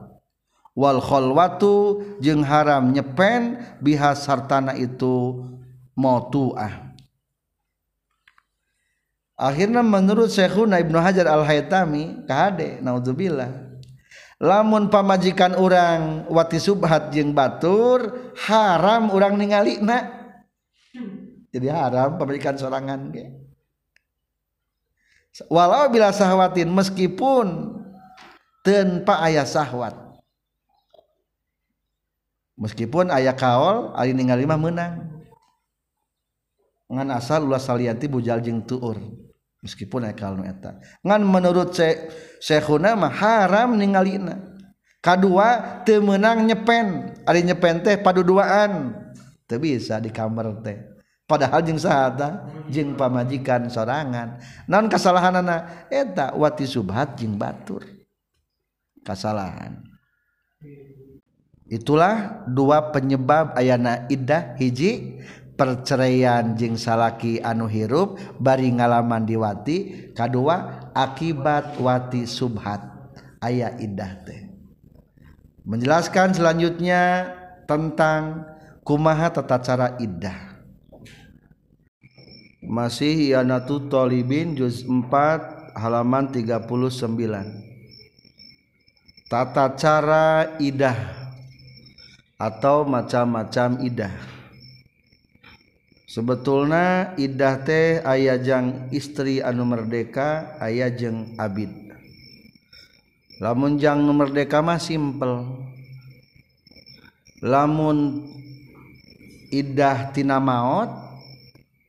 Wal 0.74 0.98
khalwatu 0.98 2.02
jeung 2.18 2.42
haram 2.42 2.90
nyepen 2.90 3.62
biha 3.78 4.18
sartana 4.18 4.74
itu 4.74 5.46
mautuah. 5.94 6.90
Akhirnya 9.38 9.86
menurut 9.86 10.30
Syekhuna 10.30 10.82
Ibnu 10.82 10.98
Hajar 10.98 11.30
Al-Haytami 11.30 12.26
kahade 12.26 12.82
naudzubillah. 12.82 13.50
Lamun 14.42 14.90
pamajikan 14.90 15.54
orang 15.58 16.26
wati 16.30 16.58
subhat 16.58 17.14
jeung 17.14 17.38
batur 17.38 18.34
haram 18.46 19.14
orang 19.14 19.38
ningali 19.38 19.78
na 19.82 20.23
jadi 21.54 21.70
haram 21.70 22.18
pemilikan 22.18 22.58
sorangan 22.58 23.14
ke 23.14 23.30
walau 25.50 25.90
bila 25.90 26.14
sahwatin 26.14 26.70
meskipun 26.70 27.74
tanpa 28.62 29.20
ayah 29.26 29.46
sahwat. 29.46 29.98
Meskipun 32.54 33.10
ayah 33.10 33.34
kaol 33.34 33.92
ali 33.98 34.14
ningali 34.14 34.46
mah 34.46 34.62
menang. 34.62 35.10
Ngan 36.88 37.10
asal 37.10 37.50
ulah 37.50 37.58
salianti 37.58 38.06
bujal 38.06 38.40
jeung 38.46 38.62
tuur. 38.62 39.02
Meskipun 39.66 40.06
ayah 40.06 40.16
kaol 40.16 40.46
eta. 40.46 40.78
Ngan 41.02 41.22
menurut 41.26 41.74
Syekhuna 42.38 42.94
mah 42.94 43.10
haram 43.10 43.74
ningalina. 43.74 44.38
Kadua 45.02 45.82
teu 45.84 46.00
meunang 46.00 46.46
nyepen. 46.46 47.18
Ari 47.26 47.42
nyepen 47.42 47.82
teh 47.82 47.98
paduduaan. 47.98 48.96
Teu 49.50 49.58
bisa 49.58 49.98
di 49.98 50.14
kamar 50.14 50.62
teh 50.62 50.93
padahal 51.24 51.64
jeng 51.64 51.80
sahata 51.80 52.48
jeng 52.68 52.96
pamajikan 52.96 53.68
sorangan. 53.72 54.40
Non 54.68 54.88
kesalahan 54.92 55.40
anak 55.40 55.90
eta 55.90 56.36
wati 56.36 56.68
subhat 56.68 57.16
jeng 57.20 57.40
batur. 57.40 57.84
Kesalahan 59.04 59.84
itulah 61.68 62.46
dua 62.48 62.94
penyebab 62.94 63.56
ayana 63.58 64.08
iddah 64.08 64.56
hiji. 64.60 65.20
Perceraian 65.54 66.58
jing 66.58 66.82
salaki 66.82 67.38
anu 67.38 67.70
hirup 67.70 68.18
bari 68.42 68.74
ngalaman 68.74 69.22
diwati. 69.22 70.10
Kedua 70.18 70.90
akibat 70.98 71.78
wati 71.78 72.26
subhat. 72.26 72.82
Ayat 73.38 73.78
iddah 73.78 74.18
teh. 74.26 74.50
Menjelaskan 75.62 76.34
selanjutnya 76.34 77.30
tentang 77.70 78.50
kumaha 78.82 79.30
tata 79.30 79.62
cara 79.62 79.94
iddah 80.02 80.53
masih 82.64 83.36
Yanatu 83.36 83.92
Tolibin 83.92 84.56
juz 84.56 84.88
4 84.88 85.76
halaman 85.76 86.32
39 86.32 87.64
tata 89.34 89.74
cara 89.74 90.56
idah 90.62 91.24
atau 92.38 92.86
macam-macam 92.86 93.82
idah. 93.82 94.14
Sebetulnya 96.06 97.18
idah 97.18 97.56
teh 97.66 97.98
ayajang 98.06 98.94
istri 98.94 99.42
anu 99.42 99.66
merdeka 99.66 100.54
ayajeng 100.62 101.34
abid. 101.42 101.74
Lamunjang 103.42 104.06
merdeka 104.14 104.62
mah 104.62 104.78
simpel. 104.78 105.66
Lamun 107.42 108.30
idah 109.50 110.14
tina 110.14 110.38
maut 110.38 111.03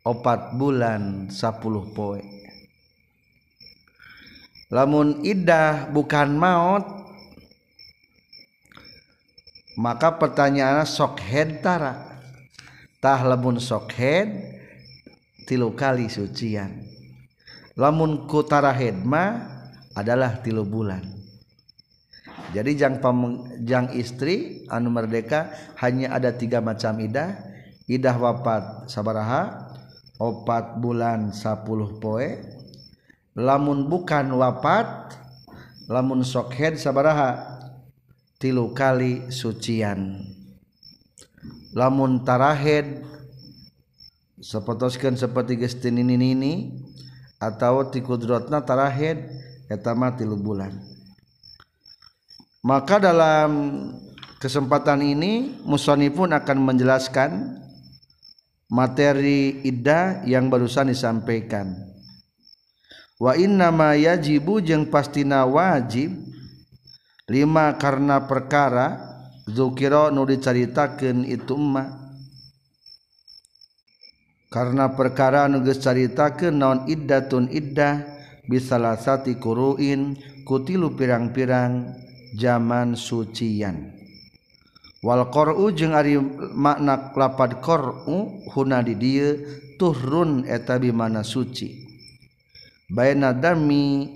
opat 0.05 0.53
bulan 0.53 1.33
10 1.33 1.97
poe. 1.97 2.21
Lamun 4.69 5.25
idah 5.25 5.89
bukan 5.89 6.29
maut 6.37 6.85
maka 9.81 10.15
pertanyaan 10.21 10.85
sok 10.85 11.19
head 11.25 11.65
tara. 11.65 12.21
Tah 13.01 13.21
lamun 13.25 13.57
sok 13.57 13.97
head 13.97 14.29
tilu 15.49 15.73
kali 15.73 16.13
sucian. 16.13 16.85
Lamun 17.75 18.29
kutara 18.29 18.71
head 18.77 19.01
mah 19.03 19.41
adalah 19.97 20.39
tilu 20.45 20.69
bulan. 20.69 21.03
Jadi 22.55 22.77
jang 22.79 23.03
jang 23.67 23.91
istri 23.97 24.63
anu 24.71 24.93
merdeka 24.93 25.51
hanya 25.81 26.15
ada 26.15 26.31
tiga 26.31 26.61
macam 26.61 27.01
idah. 27.01 27.35
Idah 27.85 28.17
wafat 28.17 28.89
sabaraha 28.89 29.74
opat 30.19 30.79
bulan 30.79 31.35
10 31.35 32.03
poe. 32.03 32.29
Lamun 33.35 33.91
bukan 33.91 34.31
wafat 34.39 35.19
lamun 35.91 36.23
sok 36.23 36.55
head 36.55 36.75
sabaraha 36.79 37.59
tilu 38.39 38.71
kali 38.71 39.29
sucian. 39.35 40.23
Lamun 41.75 42.23
tarahed 42.23 43.03
sepotoskan 44.39 45.19
seperti 45.19 45.59
gestin 45.59 45.99
ini 45.99 46.15
ini 46.15 46.55
atau 47.43 47.91
tikudrotna 47.91 48.63
tarahed 48.63 49.27
etama 49.67 50.15
tilu 50.15 50.39
bulan. 50.39 50.79
Maka 52.65 52.97
dalam 53.03 53.51
kesempatan 54.39 55.03
ini 55.05 55.61
musoni 55.67 56.09
pun 56.09 56.33
akan 56.33 56.59
menjelaskan 56.65 57.61
materi 58.75 59.63
iddah 59.63 60.27
yang 60.27 60.51
barusan 60.51 60.91
disampaikan. 60.91 61.71
Wa 63.23 63.39
inna 63.39 63.71
ma 63.71 63.95
yajibu 63.95 64.59
jeung 64.59 64.91
pastina 64.91 65.47
wajib 65.47 66.11
lima 67.31 67.79
karena 67.79 68.27
perkara 68.27 68.99
zukira 69.47 70.11
nu 70.11 70.27
dicaritakeun 70.27 71.23
itu 71.23 71.55
emma 71.55 72.03
karena 74.51 74.91
perkara 74.99 75.47
nu 75.47 75.63
geus 75.63 75.79
caritakeun 75.79 76.59
naon 76.59 76.91
iddatun 76.91 77.47
iddah 77.55 78.03
bisalasati 78.51 79.39
kuruin 79.39 80.19
kutilu 80.43 80.99
pirang-pirang 80.99 81.95
zaman 82.35 82.99
sucian. 82.99 83.94
Wal 85.05 85.29
qur'u 85.29 85.69
jeung 85.77 85.93
ari 85.93 86.17
makna 86.57 87.13
lapad 87.13 87.61
qur'u 87.61 88.41
huna 88.57 88.81
di 88.81 88.97
dieu 88.97 89.37
tuhrun 89.77 90.49
eta 90.49 90.81
bi 90.81 90.89
mana 90.89 91.21
suci. 91.21 91.85
Baina 92.89 93.37
dami 93.37 94.09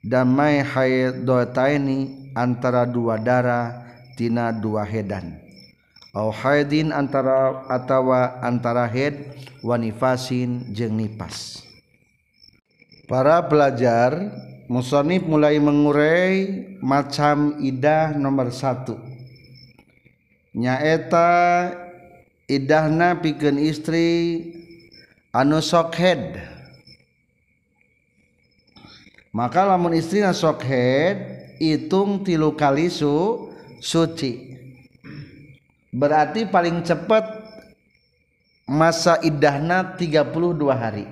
damai 0.00 0.64
haidataini 0.64 2.32
antara 2.32 2.88
dua 2.88 3.20
darah 3.20 3.84
tina 4.16 4.56
dua 4.56 4.88
hedan. 4.88 5.36
Au 6.16 6.32
haidin 6.32 6.92
antara 6.92 7.68
atawa 7.68 8.40
antara 8.40 8.88
head 8.88 9.36
wanifasin 9.60 10.72
jeung 10.72 10.96
nipas. 10.96 11.60
Para 13.04 13.44
pelajar 13.44 14.32
musonif 14.68 15.24
mulai 15.28 15.60
mengurai 15.60 16.64
macam 16.80 17.60
idah 17.60 18.16
nomor 18.16 18.48
satu 18.48 19.11
nyaeta 20.52 21.28
idahna 22.48 23.20
pikeun 23.20 23.56
istri 23.56 24.08
anu 25.32 25.60
sok 25.64 25.96
head 25.96 26.52
maka 29.32 29.64
lamun 29.64 29.96
istrina 29.96 30.36
sokhed 30.36 31.16
hitung 31.56 32.20
tilu 32.20 32.52
kali 32.52 32.92
su 32.92 33.48
suci. 33.80 34.52
Berarti 35.92 36.48
paling 36.48 36.84
cepat 36.84 37.24
masa 38.68 39.20
idahna 39.24 39.96
32 39.96 40.32
hari. 40.72 41.08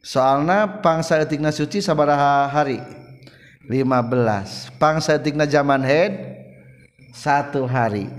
Soalna 0.00 0.80
pangsa 0.80 1.20
etikna 1.20 1.52
suci 1.52 1.80
sabaraha 1.84 2.48
hari? 2.48 2.80
15 3.66 4.78
pangsa 4.78 5.18
etikna 5.18 5.44
zaman 5.44 5.82
head 5.82 6.35
satu 7.16 7.64
hari. 7.64 8.12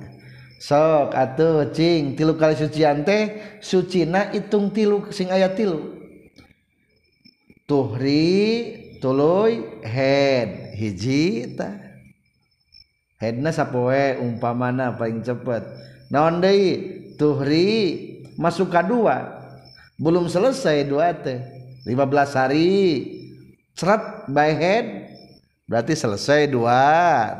Sok 0.57 1.13
atuh 1.13 1.69
cing. 1.69 2.17
Tilu 2.17 2.33
kali 2.33 2.57
sucian 2.57 3.05
teh 3.05 3.37
sucina 3.61 4.33
hitung 4.33 4.73
tilu 4.73 5.13
sing 5.13 5.29
ayat 5.29 5.53
tilu. 5.53 5.93
Tuhri 7.69 8.97
tuluy 8.97 9.61
head. 9.85 10.73
Hiji 10.73 11.57
ta 11.57 11.77
headna 13.21 13.53
sapoe 13.53 14.17
umpamana 14.17 14.97
paling 14.97 15.21
cepet. 15.21 15.61
Naon 16.09 16.41
deui? 16.41 16.97
Tuhri 17.17 17.69
masuk 18.37 18.73
ka 18.73 18.81
dua. 18.81 19.45
Belum 19.97 20.25
selesai 20.29 20.85
dua 20.85 21.13
teh. 21.13 21.41
15 21.85 22.33
hari. 22.33 22.73
Ceret 23.77 24.25
by 24.29 24.49
head. 24.53 24.85
Berarti 25.69 25.93
selesai 25.93 26.49
dua 26.49 26.81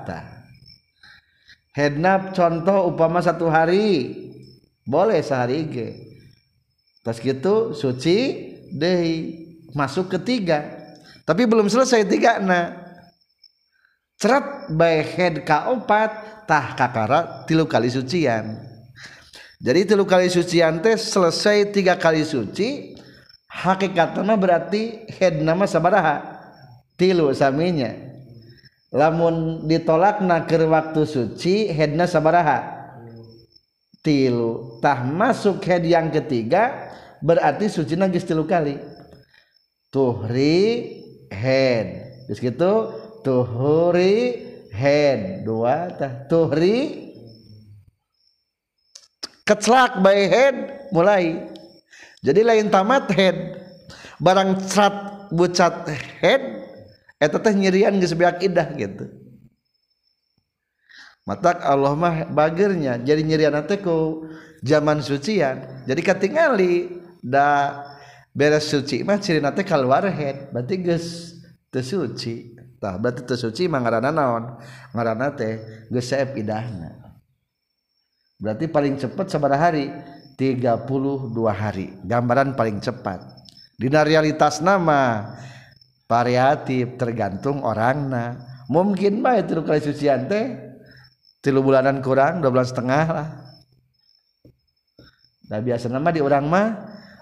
tah. 0.05 0.36
Headna 1.77 2.33
contoh 2.33 2.89
upama 2.89 3.21
satu 3.21 3.45
hari. 3.45 4.25
Boleh 4.87 5.19
sehari 5.21 5.67
ge 5.67 5.89
terus 7.03 7.19
gitu 7.23 7.75
suci 7.75 8.17
deh 8.73 9.03
masuk 9.75 10.11
ketiga. 10.17 10.63
Tapi 11.27 11.43
belum 11.43 11.67
selesai 11.67 12.07
tiga 12.07 12.39
na 12.39 12.71
cerat 14.15 14.71
by 14.71 15.03
head 15.03 15.43
kaopat 15.43 16.43
tah 16.47 16.71
kakara 16.73 17.43
tilu 17.45 17.67
kali 17.67 17.91
sucian. 17.91 18.63
Jadi 19.59 19.91
tilu 19.91 20.07
kali 20.07 20.31
sucian 20.31 20.79
teh 20.79 20.95
selesai 20.95 21.75
tiga 21.75 21.99
kali 21.99 22.23
suci 22.23 22.95
hakikatnya 23.51 24.35
berarti 24.39 25.03
head 25.19 25.43
nama 25.43 25.67
sabaraha. 25.67 26.39
Tilu 26.95 27.29
saminya 27.35 28.06
lamun 28.91 29.67
ditolak 29.67 30.23
nakir 30.23 30.63
waktu 30.67 31.03
suci 31.03 31.71
headna 31.71 32.07
sabaraha. 32.07 32.75
Tilu. 34.03 34.79
Tah 34.79 35.03
masuk 35.03 35.59
head 35.67 35.83
yang 35.83 36.07
ketiga 36.07 36.91
berarti 37.19 37.67
suci 37.67 37.99
nagis 37.99 38.23
tilu 38.23 38.47
kali. 38.47 38.79
Tuhri 39.91 40.63
head. 41.27 41.87
Terus 42.27 42.39
gitu 42.39 42.73
tuhuri 43.23 44.15
head. 44.71 45.43
Dua 45.43 45.91
tah. 45.91 46.23
Tuhri 46.31 47.11
keclak 49.43 49.99
by 49.99 50.19
head 50.27 50.55
mulai. 50.95 51.51
Jadi 52.23 52.41
lain 52.47 52.71
tamat 52.71 53.11
head. 53.11 53.35
Barang 54.17 54.57
cat 54.71 55.29
bucat 55.29 55.85
head 56.23 56.66
eta 57.17 57.37
teh 57.41 57.53
nyerian 57.53 57.97
geus 57.97 58.13
beak 58.13 58.41
idah 58.45 58.67
gitu. 58.77 59.05
Matak 61.27 61.59
Allah 61.59 61.91
mah 61.91 62.15
bagernya 62.31 63.01
jadi 63.03 63.19
nyerian 63.19 63.59
teh 63.67 63.81
ku 63.83 64.29
zaman 64.63 65.03
sucian. 65.03 65.83
Jadi 65.83 66.01
katingali 66.01 66.73
da 67.19 67.83
beres 68.31 68.69
suci 68.69 69.01
mah 69.03 69.19
ciri 69.19 69.41
nate 69.41 69.65
keluar 69.65 70.05
head 70.07 70.53
berarti 70.53 70.75
geus 70.79 71.35
teu 71.73 71.83
suci. 71.83 72.55
Tah 72.77 72.95
berarti 72.95 73.25
teu 73.25 73.35
suci 73.35 73.65
mah 73.65 73.81
ngaranna 73.81 74.11
naon? 74.13 74.43
Ngaranna 74.93 75.27
teh 75.35 75.53
geus 75.91 76.07
saep 76.07 76.37
idahna. 76.37 77.07
Berarti 78.37 78.69
paling 78.69 79.01
cepat 79.01 79.33
seberapa 79.33 79.57
hari? 79.57 79.89
32 80.37 81.33
hari. 81.49 81.97
Gambaran 82.05 82.53
paling 82.53 82.77
cepat. 82.77 83.17
Di 83.73 83.89
realitas 83.89 84.61
nama 84.61 85.33
variatif 86.07 86.95
tergantung 86.95 87.61
orangna. 87.61 88.39
Mungkin 88.71 89.23
baik 89.23 89.47
itu 89.47 89.61
kali 89.63 89.79
sucian 89.83 90.27
teh 90.27 90.55
tilu 91.43 91.63
bulanan 91.63 91.99
kurang 92.03 92.39
12 92.43 92.71
setengah 92.71 93.05
lah. 93.07 93.29
Nah 95.47 95.59
biasa 95.63 95.87
nama 95.87 96.11
di 96.11 96.19
orang 96.19 96.43
mah 96.47 96.67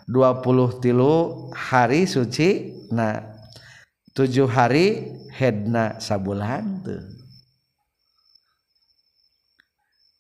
20 0.10 0.82
tilu 0.82 1.50
hari 1.54 2.10
suci 2.10 2.74
nah 2.93 3.21
7 4.13 4.45
hari 4.50 5.17
headna 5.34 5.98
sabulan 5.98 6.82
tuh 6.86 7.02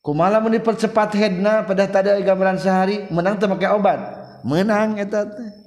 kumala 0.05 0.37
mau 0.37 0.53
dipercepat 0.53 1.17
headna 1.17 1.65
pada 1.65 1.89
tadi 1.89 2.13
gambaran 2.21 2.61
sehari 2.61 3.09
menang 3.09 3.41
tuh 3.41 3.49
pakai 3.49 3.73
obat? 3.73 3.99
Menang 4.45 4.93
teh 5.01 5.64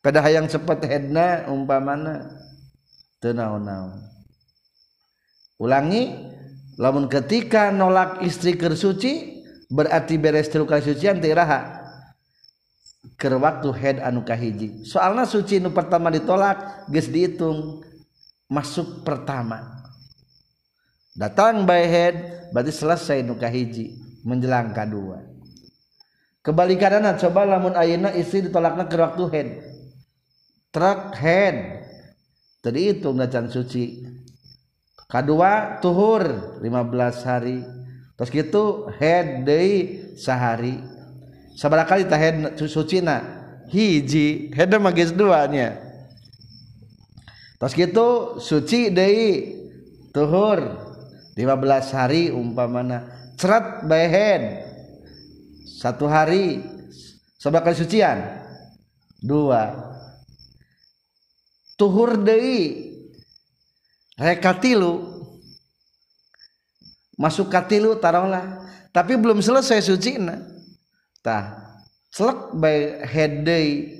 pada 0.00 0.22
hayang 0.22 0.46
cepet 0.46 0.78
headna 0.86 1.46
umpamana 1.50 2.30
tenau-naun 3.18 3.98
ulangi 5.58 6.14
lamun 6.78 7.10
ketika 7.10 7.74
nolak 7.74 8.22
istri 8.22 8.54
kersuci 8.54 9.42
berarti 9.68 10.16
beres 10.16 10.48
teruka 10.48 10.80
sucian 10.80 11.20
tiraha 11.20 11.78
ke 13.18 13.26
waktu 13.30 13.68
head 13.74 13.96
anu 14.02 14.22
kahiji. 14.22 14.86
Soalnya 14.86 15.26
suci 15.26 15.58
nu 15.62 15.74
pertama 15.74 16.10
ditolak 16.10 16.88
geus 16.90 17.10
dihitung 17.10 17.82
masuk 18.50 19.02
pertama. 19.02 19.82
Datang 21.18 21.66
by 21.66 21.82
head 21.82 22.16
berarti 22.54 22.72
selesai 22.74 23.26
nu 23.26 23.34
kahiji 23.34 23.98
menjelang 24.22 24.70
kedua. 24.70 25.24
Kebalikanana 26.46 27.18
coba 27.18 27.44
lamun 27.44 27.74
ayeuna 27.74 28.14
istri 28.14 28.46
ditolakna 28.46 28.86
ke 28.86 28.96
waktu 28.96 29.24
head. 29.34 29.48
Truk 30.68 31.16
head 31.16 31.84
tadi 32.60 32.92
itu 32.92 33.08
can 33.28 33.46
suci. 33.48 34.04
Kedua 35.08 35.80
tuhur 35.80 36.56
15 36.60 37.24
hari. 37.24 37.64
Terus 38.18 38.30
gitu 38.34 38.92
head 39.00 39.48
day 39.48 40.04
sehari. 40.18 40.76
Sabar 41.56 41.88
kali 41.88 42.04
tah 42.04 42.20
head 42.20 42.60
sucina 42.60 43.24
hiji. 43.72 44.52
Head 44.52 44.76
magis 44.76 45.16
duanya. 45.16 45.80
Terus 47.56 47.72
gitu 47.72 48.08
suci 48.36 48.92
day 48.92 49.56
tuhur 50.12 50.60
15 51.32 51.96
hari 51.96 52.28
umpamana. 52.28 53.08
Cerat 53.40 53.88
by 53.88 54.04
head 54.12 54.42
satu 55.64 56.04
hari. 56.04 56.60
Sabar 57.38 57.62
kali 57.64 57.78
sucian? 57.78 58.18
Dua 59.22 59.88
tuhur 61.78 62.18
day 62.18 62.90
rekatilu 64.18 65.22
masuk 67.14 67.46
katilu 67.46 67.94
taruhlah 68.02 68.66
tapi 68.90 69.14
belum 69.14 69.38
selesai 69.38 69.80
suci 69.86 70.18
na 70.18 70.42
tah 71.22 71.78
selek 72.10 72.58
by 72.58 73.06
head 73.06 73.46
day 73.46 73.98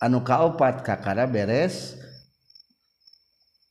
anu 0.00 0.20
kaopat 0.22 0.84
kakara 0.84 1.24
beres. 1.28 1.96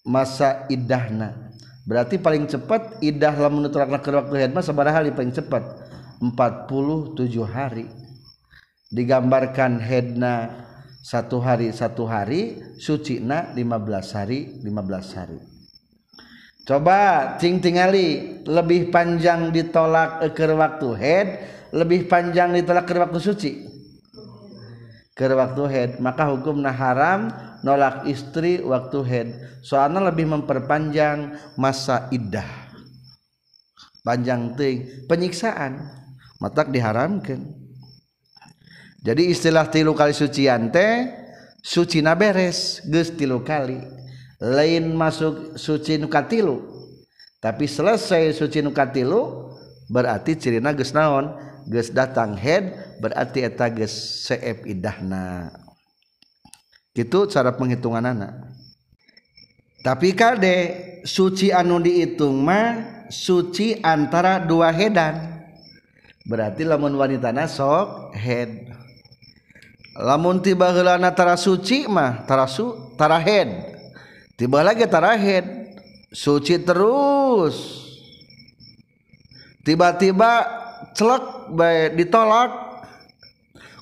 Masa 0.06 0.70
idahna. 0.70 1.50
Berarti 1.86 2.22
paling 2.22 2.46
cepat 2.46 3.02
idah 3.02 3.34
lamun 3.34 3.66
nuturakna 3.66 3.98
ke 3.98 4.14
waktu 4.14 4.38
head 4.38 4.52
mah 4.54 4.62
sabaraha 4.62 5.02
hari 5.02 5.10
paling 5.10 5.34
cepat. 5.34 5.66
47 6.22 7.18
hari. 7.50 7.90
Digambarkan 8.94 9.82
headna 9.82 10.62
satu 11.06 11.38
hari 11.38 11.70
satu 11.70 12.10
hari 12.10 12.58
suci 12.82 13.22
na 13.22 13.54
15 13.54 14.18
hari 14.18 14.58
15 14.66 15.18
hari. 15.22 15.38
Coba 16.66 16.98
cing 17.38 17.62
tingali 17.62 18.42
lebih 18.42 18.90
panjang 18.90 19.54
ditolak 19.54 20.34
ke 20.34 20.50
waktu 20.50 20.90
head 20.98 21.28
lebih 21.78 22.10
panjang 22.10 22.58
ditolak 22.58 22.90
ke 22.90 22.98
waktu 22.98 23.22
suci. 23.22 23.52
Ke 25.14 25.30
waktu 25.30 25.64
head 25.70 25.92
maka 26.02 26.26
hukum 26.26 26.66
nah 26.66 26.74
haram 26.74 27.30
nolak 27.62 28.10
istri 28.10 28.66
waktu 28.66 29.00
head. 29.06 29.28
Soalnya 29.62 30.10
lebih 30.10 30.26
memperpanjang 30.26 31.38
masa 31.54 32.10
iddah. 32.10 32.50
Panjang 34.02 34.58
ting 34.58 35.06
penyiksaan. 35.06 36.02
Matak 36.42 36.74
diharamkan 36.74 37.65
jadi 39.06 39.24
istilah 39.30 39.70
tilu 39.70 39.94
kali 39.94 40.18
sucian 40.18 40.74
teh 40.74 41.14
suci 41.62 42.02
na 42.02 42.18
beres 42.18 42.82
geus 42.90 43.14
tilu 43.14 43.46
kali. 43.46 43.78
Lain 44.42 44.98
masuk 44.98 45.56
suci 45.56 46.02
nu 46.02 46.10
katilu. 46.10 46.66
Tapi 47.38 47.70
selesai 47.70 48.34
suci 48.34 48.66
nu 48.66 48.74
katilu 48.74 49.54
berarti 49.94 50.34
cirina 50.34 50.74
geus 50.74 50.90
naon? 50.90 51.38
Geus 51.70 51.94
datang 51.94 52.34
head 52.34 52.98
berarti 52.98 53.46
eta 53.46 53.70
geus 53.70 53.94
seep 54.26 54.66
idahna. 54.66 55.54
Itu 56.98 57.30
cara 57.30 57.54
penghitungan 57.54 58.10
anak 58.10 58.56
tapi 59.86 60.18
kade 60.18 60.58
suci 61.06 61.54
anu 61.54 61.78
dihitung 61.78 62.42
mah 62.42 63.06
suci 63.14 63.78
antara 63.86 64.42
dua 64.42 64.74
hedan. 64.74 65.46
Berarti 66.26 66.66
lamun 66.66 66.98
wanita 66.98 67.30
nasok 67.30 68.18
head. 68.18 68.65
lamun 69.96 70.44
tiba 70.44 70.72
gelana 70.76 71.12
tara 71.16 71.40
suci 71.40 71.88
mahtarahtarahed 71.88 73.50
tiba 74.36 74.60
lagi 74.62 74.84
tara 74.88 75.16
head 75.16 75.66
suci 76.16 76.56
terus. 76.64 77.84
Tiba-tiba 79.68 80.46
celak 80.96 81.52
baik 81.52 82.00
ditolak. 82.00 82.52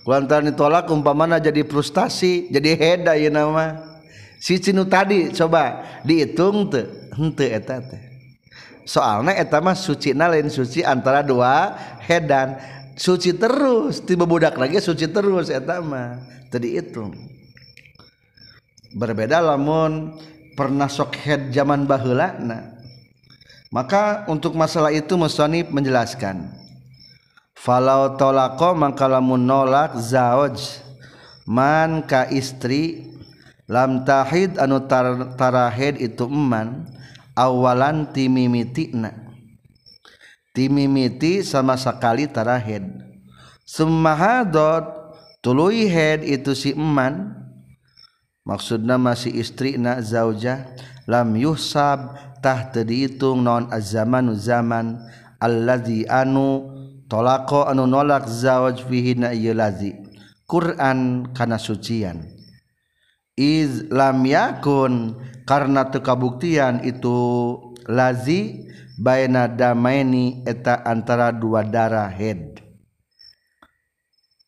Lantaran 0.04 0.52
ditolak 0.52 0.92
umpamana 0.92 1.40
jadi 1.40 1.64
frustasi 1.64 2.52
jadi 2.52 2.76
heda 2.76 3.16
ya 3.16 3.32
nama 3.32 3.80
si 4.36 4.60
cinu 4.60 4.84
tadi 4.84 5.32
coba 5.32 5.80
dihitung 6.04 6.68
tuh 6.68 7.08
hente 7.16 7.48
eta 7.48 7.80
teh. 7.80 8.04
Soalnya 8.84 9.40
eta 9.40 9.64
mah 9.64 9.80
suci 9.80 10.12
lain 10.12 10.52
suci 10.52 10.84
antara 10.84 11.24
dua 11.24 11.80
hedan. 12.04 12.60
Suci 12.98 13.36
terus. 13.38 14.02
Tiba 14.04 14.26
budak 14.26 14.58
lagi 14.58 14.82
suci 14.82 15.10
terus. 15.10 15.50
Eta 15.50 15.82
mah 15.82 16.22
tadi 16.50 16.78
itu 16.78 17.10
berbeda 18.94 19.42
lamun 19.42 20.14
pernah 20.54 20.86
sok 20.86 21.18
head 21.18 21.42
zaman 21.50 21.90
baheula 21.90 22.38
nah. 22.38 22.64
Maka 23.74 24.30
untuk 24.30 24.54
masalah 24.54 24.94
itu 24.94 25.18
musonib 25.18 25.74
menjelaskan. 25.74 26.54
Falau 27.58 28.14
tolako 28.20 28.78
maka 28.78 29.10
lamun 29.10 29.42
nolak 29.42 29.98
zawaj 29.98 30.84
man 31.50 32.06
ka 32.06 32.30
istri 32.30 33.14
lam 33.66 34.04
tahid 34.04 34.60
anu 34.60 34.84
tar, 34.86 35.34
tarahid 35.40 35.98
itu 35.98 36.28
eman 36.28 36.86
awalan 37.34 38.06
timimitina 38.12 39.23
timimiti 40.54 41.42
sama 41.42 41.76
sekali 41.76 42.30
tara 42.30 42.56
head 42.62 43.04
sumahadot 43.64 44.86
tuluy 45.44 45.88
head 45.88 46.24
itu 46.24 46.56
si 46.56 46.72
eman. 46.76 47.40
Maksudna 48.44 49.00
masih 49.00 49.32
istri 49.40 49.80
na 49.80 50.04
zaujah. 50.04 50.68
Lam 51.08 51.36
yuhsab 51.36 52.16
tah 52.44 52.72
teu 52.72 52.84
diitung 52.84 53.44
naon 53.44 53.72
az-zamanu 53.72 54.36
zaman. 54.36 55.00
Alladzi 55.40 56.04
anu 56.08 56.72
tolako 57.08 57.68
anu 57.68 57.88
nolak 57.88 58.28
zawaj 58.28 58.84
fihi 58.84 59.16
na 59.16 59.32
ieu 59.32 59.56
ladzi. 59.56 59.96
Quran 60.44 61.32
kana 61.32 61.56
sucian. 61.56 62.20
Iz 63.40 63.88
lam 63.88 64.28
yakun 64.28 65.16
karena 65.48 65.88
teu 65.88 66.04
kabuktian 66.04 66.84
itu 66.84 67.16
lazi 67.88 68.68
baina 69.00 69.50
damaini 69.50 70.44
eta 70.46 70.82
antara 70.86 71.34
dua 71.34 71.66
darah 71.66 72.10
head. 72.10 72.62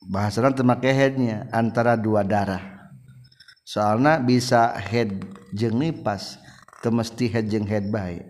Bahasa 0.06 0.46
termakai 0.54 0.93
headnya 0.93 1.50
antara 1.50 1.98
dua 1.98 2.22
darah 2.22 2.76
soalnya 3.66 4.22
bisa 4.22 4.78
head 4.78 5.26
jeng 5.50 5.82
nipas 5.82 6.38
temesti 6.86 7.26
head 7.26 7.50
jeng 7.50 7.66
head 7.66 7.89
baik 7.89 8.22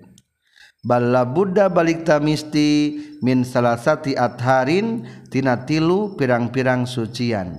balla 0.79 1.27
Buddha 1.27 1.67
balik 1.67 2.07
tamisti 2.07 2.95
min 3.19 3.43
salasati 3.43 4.15
atharin 4.15 5.03
tina 5.27 5.65
tilu 5.65 6.13
pirang-pirang 6.15 6.85
sucian. 6.85 7.57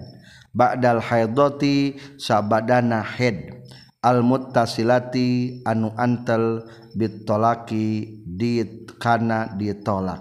Ba'dal 0.56 1.04
haidoti 1.04 2.00
sabadana 2.16 3.04
head. 3.04 3.65
almuttasilati 4.04 5.62
anu 5.64 5.92
antel 5.96 6.68
bitolaki 6.92 8.20
dit 8.24 8.92
kana 9.00 9.56
ditolak. 9.56 10.20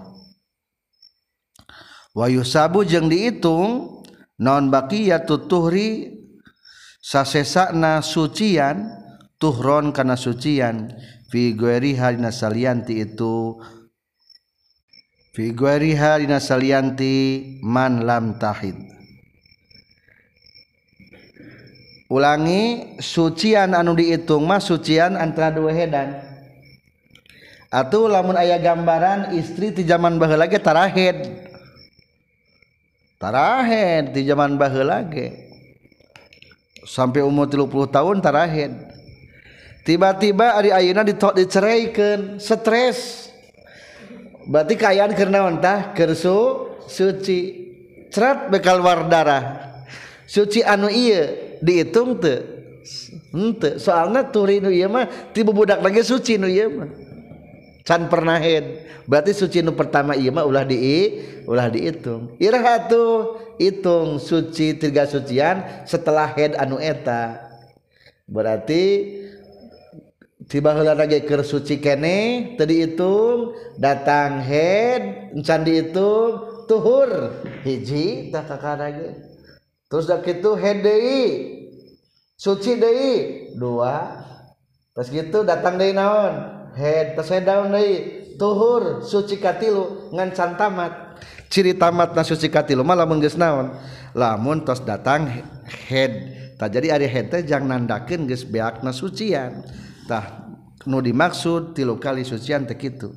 Wayu 2.16 2.40
sabu 2.48 2.80
jeung 2.88 3.12
dihitung 3.12 4.00
non 4.40 4.72
bakiyatu 4.72 5.44
tuhri 5.44 6.16
sasesakna 7.04 8.00
sucian 8.00 8.88
tuhron 9.36 9.92
kana 9.92 10.16
sucian. 10.16 10.96
Fi 11.26 11.58
gueriha 11.58 12.14
dina 12.14 12.30
salianti 12.30 13.02
itu 13.02 13.58
fi 15.34 15.50
gueriha 15.50 16.22
dina 16.22 16.38
salianti 16.38 17.58
man 17.66 18.06
lam 18.06 18.38
tahid. 18.38 18.95
ulangi 22.06 22.94
sucian 23.02 23.74
anu 23.74 23.94
dihitung 23.98 24.46
mah 24.46 24.62
sucian 24.62 25.18
antara 25.18 25.50
dua 25.54 25.70
hedan. 25.74 26.22
Atau 27.66 28.06
lamun 28.06 28.38
ayah 28.38 28.62
gambaran 28.62 29.34
istri 29.34 29.74
di 29.74 29.82
zaman 29.82 30.16
bah 30.16 30.30
lagi 30.38 30.56
tarahed. 30.56 31.44
Tarahed 33.18 34.14
di 34.14 34.22
zaman 34.22 34.54
bah 34.54 34.70
lagi 34.70 35.34
sampai 36.86 37.26
umur 37.26 37.50
30 37.50 37.90
tahun 37.90 38.16
tarahed. 38.22 38.72
Tiba-tiba 39.82 40.58
Ari 40.58 40.70
Ayuna 40.74 41.06
ditok 41.06 41.38
diceraikan 41.38 42.42
stres. 42.42 43.30
Berarti 44.46 44.74
kayaan 44.78 45.14
karena 45.14 45.46
entah 45.50 45.90
kersu 45.94 46.70
suci. 46.86 47.66
Cerat 48.06 48.48
bekal 48.48 48.78
wardarah 48.80 49.66
suci 50.26 50.60
anu 50.60 50.90
iya 50.90 51.45
dihitung 51.62 52.18
teu 52.20 52.56
henteu. 53.34 53.78
Soalna 53.78 54.26
turi 54.26 54.62
nu 54.62 54.70
ieu 54.70 54.88
mah 54.88 55.10
tiba 55.34 55.50
budak 55.50 55.82
lagi 55.82 56.02
suci 56.02 56.38
nu 56.38 56.46
ieu 56.46 56.70
mah. 56.70 56.90
Can 57.86 58.10
pernah 58.10 58.42
head 58.42 58.82
berarti 59.06 59.30
suci 59.30 59.62
nu 59.62 59.70
pertama 59.70 60.18
ieu 60.18 60.34
mah 60.34 60.42
ulah 60.42 60.66
di 60.66 60.78
ulah 61.46 61.70
dihitung 61.70 62.34
irah 62.42 62.82
tu 62.90 63.38
hitung 63.62 64.18
suci 64.18 64.74
tiga 64.74 65.06
sucian 65.06 65.86
setelah 65.86 66.30
head 66.34 66.58
anu 66.58 66.82
eta. 66.82 67.46
Berarti 68.26 69.14
tiba 70.50 70.74
heula 70.74 70.98
lagi 70.98 71.22
keur 71.22 71.46
suci 71.46 71.78
kene 71.78 72.54
tadi 72.58 72.82
dihitung 72.82 73.54
datang 73.78 74.42
head 74.42 75.30
encan 75.34 75.62
dihitung 75.62 76.66
tuhur. 76.66 77.38
Hiji 77.62 78.34
tak 78.34 78.50
lagi. 78.62 79.35
terus 79.86 80.06
dak 80.10 80.26
itu 80.26 80.50
head 80.58 80.82
deui 80.82 81.22
suci 82.36 82.78
deui 82.78 83.14
dua. 83.56 84.24
Terus 84.96 85.12
gitu 85.12 85.44
datang 85.44 85.76
deui 85.76 85.92
naon 85.92 86.34
head 86.76 87.16
terus 87.16 87.28
head 87.28 87.44
down 87.44 87.72
deui 87.72 88.24
tuhur 88.40 89.04
suci 89.04 89.40
katilu 89.40 90.12
ngan 90.12 90.32
tamat 90.32 91.06
ciri 91.48 91.72
tamat 91.76 92.12
na 92.12 92.22
suci 92.24 92.48
katilu 92.52 92.84
malah 92.84 93.08
geus 93.20 93.38
naon? 93.38 93.72
Lamun 94.16 94.64
terus 94.64 94.80
datang 94.80 95.28
head 95.88 96.12
tak 96.56 96.72
jadi 96.72 96.96
ari 96.96 97.08
head 97.08 97.28
teh 97.28 97.44
jang 97.44 97.68
nandakeun 97.68 98.24
geus 98.24 98.48
beakna 98.48 98.90
sucian. 98.92 99.64
Tah 100.08 100.48
nu 100.88 101.02
dimaksud 101.02 101.76
tilu 101.76 102.00
kali 102.00 102.24
sucian 102.24 102.64
teh 102.64 102.78
kitu. 102.78 103.12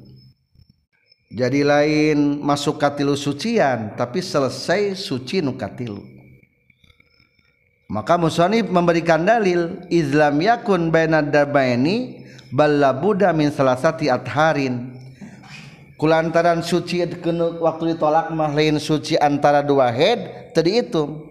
Jadi 1.29 1.61
lain 1.61 2.41
masuk 2.41 2.81
katilu 2.81 3.13
sucian 3.13 3.93
tapi 3.95 4.19
selesai 4.19 4.97
suci 4.97 5.39
nu 5.39 5.55
katilu. 5.55 6.18
maka 7.89 8.15
musonib 8.21 8.69
memberikan 8.69 9.25
dalil 9.25 9.81
Islam 9.89 10.39
yakun 10.39 10.93
bainad 10.93 11.33
dabaini 11.33 12.21
balla 12.53 12.93
buddha 12.93 13.33
min 13.33 13.49
salasati 13.49 14.07
atharin 14.07 14.93
kulantaran 15.99 16.63
suci 16.63 17.03
waktu 17.59 17.83
ditolak 17.93 18.31
mah 18.31 18.55
lain 18.55 18.79
suci 18.79 19.19
antara 19.19 19.59
dua 19.59 19.91
head 19.91 20.53
tadi 20.55 20.79
itu. 20.79 21.27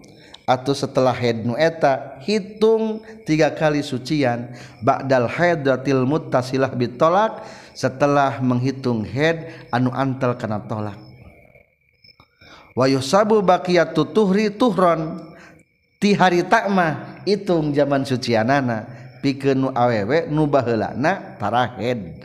Atau 0.49 0.73
setelah 0.73 1.13
head 1.13 1.45
nu 1.45 1.53
eta 1.53 2.17
hitung 2.25 3.05
tiga 3.21 3.53
kali 3.53 3.85
sucian. 3.85 4.49
Ba'dal 4.81 5.29
haidatil 5.29 6.09
muttasilah 6.09 6.73
bitolak 6.73 7.45
setelah 7.77 8.41
menghitung 8.41 9.05
head 9.05 9.69
anu 9.69 9.93
antal 9.93 10.33
kana 10.33 10.57
tolak. 10.65 10.97
Wa 12.73 12.89
yusabu 12.89 13.45
baqiyatu 13.45 14.09
tuhri 14.09 14.49
tuhron. 14.49 15.28
Ti 15.99 16.15
hari 16.15 16.47
takmah 16.47 17.21
hitung 17.27 17.75
zaman 17.75 18.07
sucianana 18.07 18.87
pikeun 19.19 19.67
nu 19.67 19.69
awewe 19.75 20.31
nu 20.31 20.47
baheulana 20.47 21.35
tara 21.35 21.75
head 21.75 22.23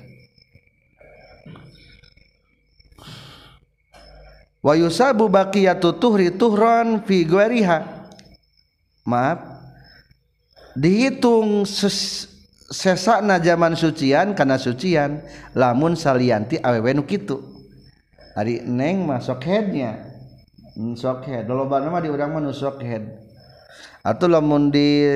wa 4.63 4.73
yusabu 4.79 5.27
baqiyatu 5.27 5.99
tuhri 5.99 6.31
tuhran 6.33 7.03
fi 7.03 7.27
guariha 7.27 8.05
maaf. 9.05 9.39
Dihitung 10.75 11.63
ses, 11.71 12.27
sesakna 12.67 13.39
zaman 13.39 13.79
sucian 13.79 14.35
karena 14.35 14.59
sucian 14.59 15.23
lamun 15.55 15.95
salianti 15.95 16.59
awewe 16.59 16.91
nu 16.91 17.07
kitu. 17.07 17.39
Ari 18.35 18.67
neng 18.67 19.07
masuk 19.07 19.39
headnya. 19.47 20.03
Sok 20.99 21.31
head. 21.31 21.47
Loba 21.47 21.79
nama 21.79 22.03
di 22.03 22.11
urang 22.11 22.35
mah 22.35 22.51
sok 22.51 22.83
head 22.83 23.24
atau 24.05 24.29
lamun 24.29 24.69
di 24.69 25.09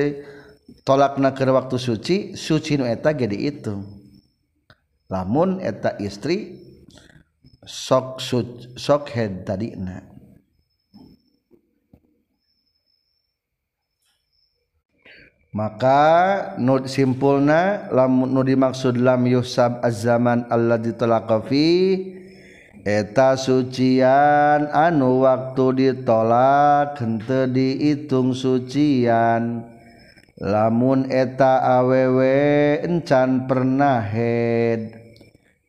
tolakna 0.81 1.37
ke 1.37 1.45
waktu 1.45 1.77
suci 1.77 2.15
suci 2.33 2.81
nu 2.81 2.89
eta 2.89 3.13
ge 3.13 3.29
itu. 3.29 3.77
Lamun 5.09 5.61
eta 5.61 5.93
istri 6.01 6.57
sok 7.65 8.17
sok 8.73 9.03
head 9.13 9.45
tadina. 9.45 10.01
Maka 15.49 16.01
nu 16.61 16.85
simpulna 16.85 17.89
lamun 17.89 18.29
nu 18.29 18.41
dimaksud 18.45 19.01
lam 19.01 19.25
yusab 19.25 19.81
az-zaman 19.81 20.45
alladzi 20.45 20.93
talaqa 20.93 21.41
fi 21.41 21.65
eta 22.87 23.35
sucian 23.35 24.71
anu 24.71 25.23
waktu 25.27 25.65
ditolak 25.75 26.99
hente 26.99 27.51
dihitung 27.51 28.31
sucian. 28.31 29.67
Lamun 30.39 31.11
eta 31.11 31.59
awewe 31.79 32.79
encan 32.79 33.43
pernah 33.43 33.99
head. 33.99 34.95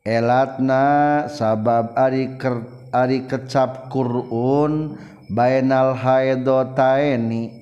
Elatna 0.06 1.26
sabab 1.26 1.92
ari 1.98 2.38
ker, 2.38 2.64
ari 2.94 3.26
kecap 3.26 3.90
Qurun 3.90 4.94
bainal 5.26 5.98
haidotaini 5.98 7.60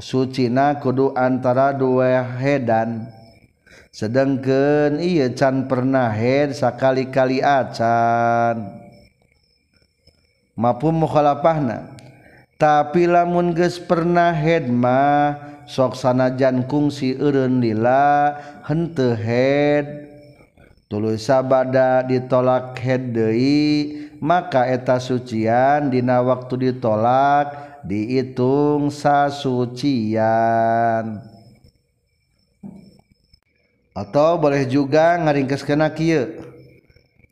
sucina 0.00 0.80
kudu 0.82 1.14
antara 1.14 1.70
dua 1.76 2.24
hedan. 2.40 3.06
sedangkan 3.94 4.98
ia 4.98 5.30
can 5.30 5.70
pernah 5.70 6.10
head 6.10 6.50
sakali-kali 6.58 7.38
acan. 7.38 8.82
Maupun 10.58 10.98
mukhalafahna. 10.98 11.94
Tapi 12.58 13.06
lamun 13.06 13.54
geus 13.54 13.78
pernah 13.78 14.34
head 14.34 14.66
mah 14.66 15.38
sok 15.66 15.94
sanajan 15.94 16.66
kungsi 16.66 17.14
eureun 17.18 17.58
lila 17.62 18.38
henteu 18.66 19.14
head 19.18 20.06
tuluy 20.86 21.18
sabada 21.18 22.06
ditolak 22.06 22.78
head 22.78 23.10
deui 23.10 24.06
maka 24.22 24.70
eta 24.70 25.02
sucian 25.02 25.90
dina 25.90 26.22
waktu 26.22 26.70
ditolak 26.70 27.82
dihitung 27.82 28.94
sasucian. 28.94 30.14
atau 33.94 34.36
boleh 34.42 34.66
juga 34.66 35.14
ngaringkes 35.22 35.62
kena 35.62 35.94
kia 35.94 36.26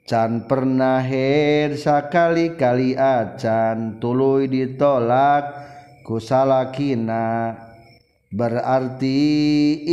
can 0.06 0.46
pernah 0.46 1.02
her 1.02 1.74
sakali-kali 1.74 2.94
acan 2.94 3.98
tuluy 3.98 4.46
ditolak 4.46 5.50
kusalakina 6.06 7.58
berarti 8.32 9.20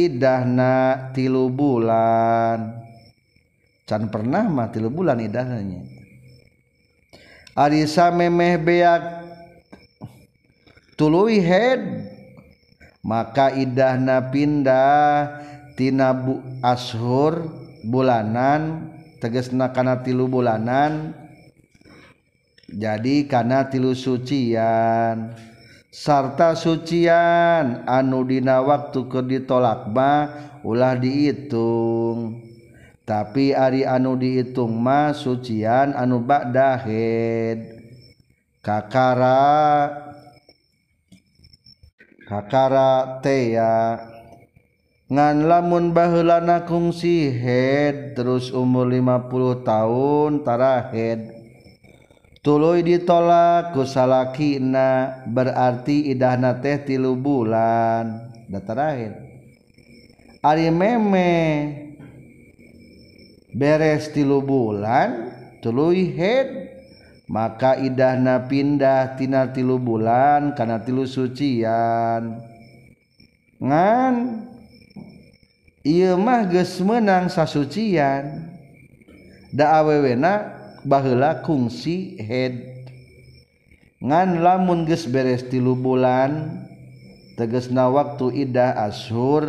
idahna 0.08 1.10
tilu 1.12 1.52
bulan. 1.52 2.88
Can 3.84 4.06
pernah 4.14 4.46
mah 4.46 4.70
tilu 4.70 4.94
bulan 4.94 5.18
idahnya 5.18 5.82
Arisa 7.58 8.14
memeh 8.14 8.62
beak 8.62 9.02
tuluy 10.94 11.42
head 11.42 12.06
maka 13.02 13.50
idahna 13.58 14.30
pindah. 14.30 15.42
tina 15.80 16.12
bu 16.12 16.44
ashur 16.60 17.48
bulanan 17.88 18.92
tegesna 19.24 19.72
kana 19.72 20.04
tilu 20.04 20.28
bulanan 20.28 21.16
jadi 22.70 23.26
kana 23.26 23.72
tilu 23.72 23.96
sucian. 23.98 25.34
Sarta 25.90 26.54
sucian 26.54 27.82
anu 27.90 28.22
dina 28.22 28.62
waktu 28.62 29.10
ke 29.10 29.26
ditolak 29.26 29.90
ma 29.90 30.30
ulah 30.62 30.94
dihitung 30.94 32.46
tapi 33.10 33.58
ari 33.58 33.82
anu 33.90 34.14
dihitung 34.14 34.70
mah 34.70 35.18
sucian 35.18 35.98
anu 35.98 36.22
ba'dahid 36.22 37.82
kakara 38.62 39.90
kakara 42.30 43.18
teya 43.26 43.98
ngan 45.10 45.50
lamun 45.50 45.90
baheulana 45.90 46.70
kungsi 46.70 47.34
head 47.34 48.14
terus 48.14 48.54
umur 48.54 48.86
50 48.94 49.66
tahun 49.66 50.32
tara 50.46 50.86
head. 50.94 51.34
Tuluy 52.40 52.86
ditolak 52.86 53.76
ku 53.76 53.84
salakina 53.84 55.22
berarti 55.28 56.14
idahna 56.14 56.62
teh 56.62 56.80
tilu 56.86 57.18
bulan. 57.18 58.32
Da 58.50 58.64
terakhir 58.64 59.30
ari 60.40 60.72
meme 60.72 61.36
beres 63.52 64.14
tilu 64.16 64.40
bulan 64.46 65.36
tuluy 65.60 66.16
head. 66.16 66.70
Maka 67.30 67.78
idahna 67.78 68.50
pindah 68.50 69.14
tina 69.14 69.54
tilu 69.54 69.78
bulan 69.78 70.58
karena 70.58 70.82
tilu 70.82 71.06
sucian. 71.06 72.42
Ngan 73.62 74.14
mah 76.20 76.44
geus 76.50 76.80
menang 76.84 77.32
sasucian. 77.32 78.52
Da 79.50 79.82
awewena 79.82 80.56
baheula 80.86 81.42
kungsi 81.42 82.20
head. 82.22 82.86
Ngan 84.00 84.40
lamun 84.40 84.88
geus 84.88 85.10
beres 85.10 85.44
tilu 85.52 85.76
bulan 85.76 86.64
tegesna 87.36 87.88
waktu 87.92 88.48
idah 88.48 88.88
ashur 88.88 89.44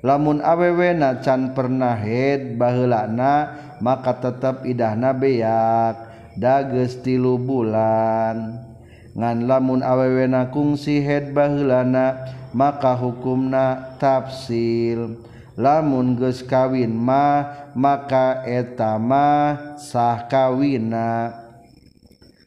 lamun 0.00 0.40
awewena 0.44 1.20
can 1.20 1.52
pernah 1.56 1.96
head 1.96 2.56
baheulana 2.56 3.56
maka 3.80 4.16
tetap 4.16 4.64
idahna 4.68 5.12
beak 5.12 5.96
da 6.40 6.64
geus 6.64 7.00
tilu 7.04 7.36
bulan. 7.36 8.64
Ngan 9.12 9.44
lamun 9.44 9.84
awewena 9.84 10.48
kungsi 10.48 11.04
head 11.04 11.36
baheulana 11.36 12.32
maka 12.56 12.96
hukumna 12.96 13.96
tafsil. 14.00 15.31
lamun 15.56 16.16
geus 16.16 16.40
kawin 16.44 16.92
mah 16.92 17.72
maka 17.76 18.44
etama 18.48 19.56
sah 19.76 20.28
kawina 20.28 21.42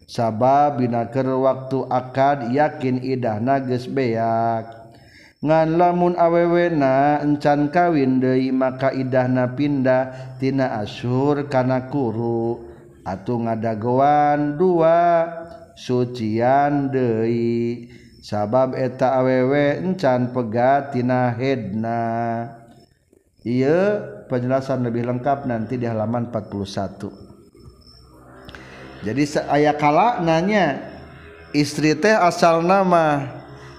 sabab 0.05 0.79
binaker 0.79 1.25
waktu 1.25 1.79
akad 1.89 2.53
yakin 2.53 3.01
idah 3.01 3.41
nages 3.41 3.89
beak. 3.89 4.85
Ngan 5.45 5.77
lamun 5.77 6.17
awewena 6.17 7.21
encan 7.21 7.69
kawin 7.69 8.17
deui 8.17 8.49
maka 8.49 8.89
idahna 8.89 9.53
pindah 9.53 10.37
tina 10.41 10.81
asur 10.81 11.45
kana 11.51 11.91
kuru. 11.93 12.65
Atuh 13.05 13.45
ngadagoan 13.45 14.57
dua 14.57 15.29
sucian 15.77 16.89
deui. 16.89 17.85
Sabab 18.25 18.73
eta 18.73 19.21
awewe 19.21 19.85
encan 19.85 20.33
pegat 20.33 20.97
tina 20.97 21.29
hedna. 21.29 22.01
Iya 23.45 24.01
penjelasan 24.25 24.81
lebih 24.81 25.05
lengkap 25.05 25.45
nanti 25.45 25.77
di 25.77 25.85
halaman 25.85 26.33
41 26.33 27.25
jadi 29.05 29.21
ayah 29.53 29.77
kala 29.77 30.17
nanya 30.25 30.81
istri 31.53 31.93
teh 31.93 32.17
asal 32.17 32.65
nama 32.65 33.21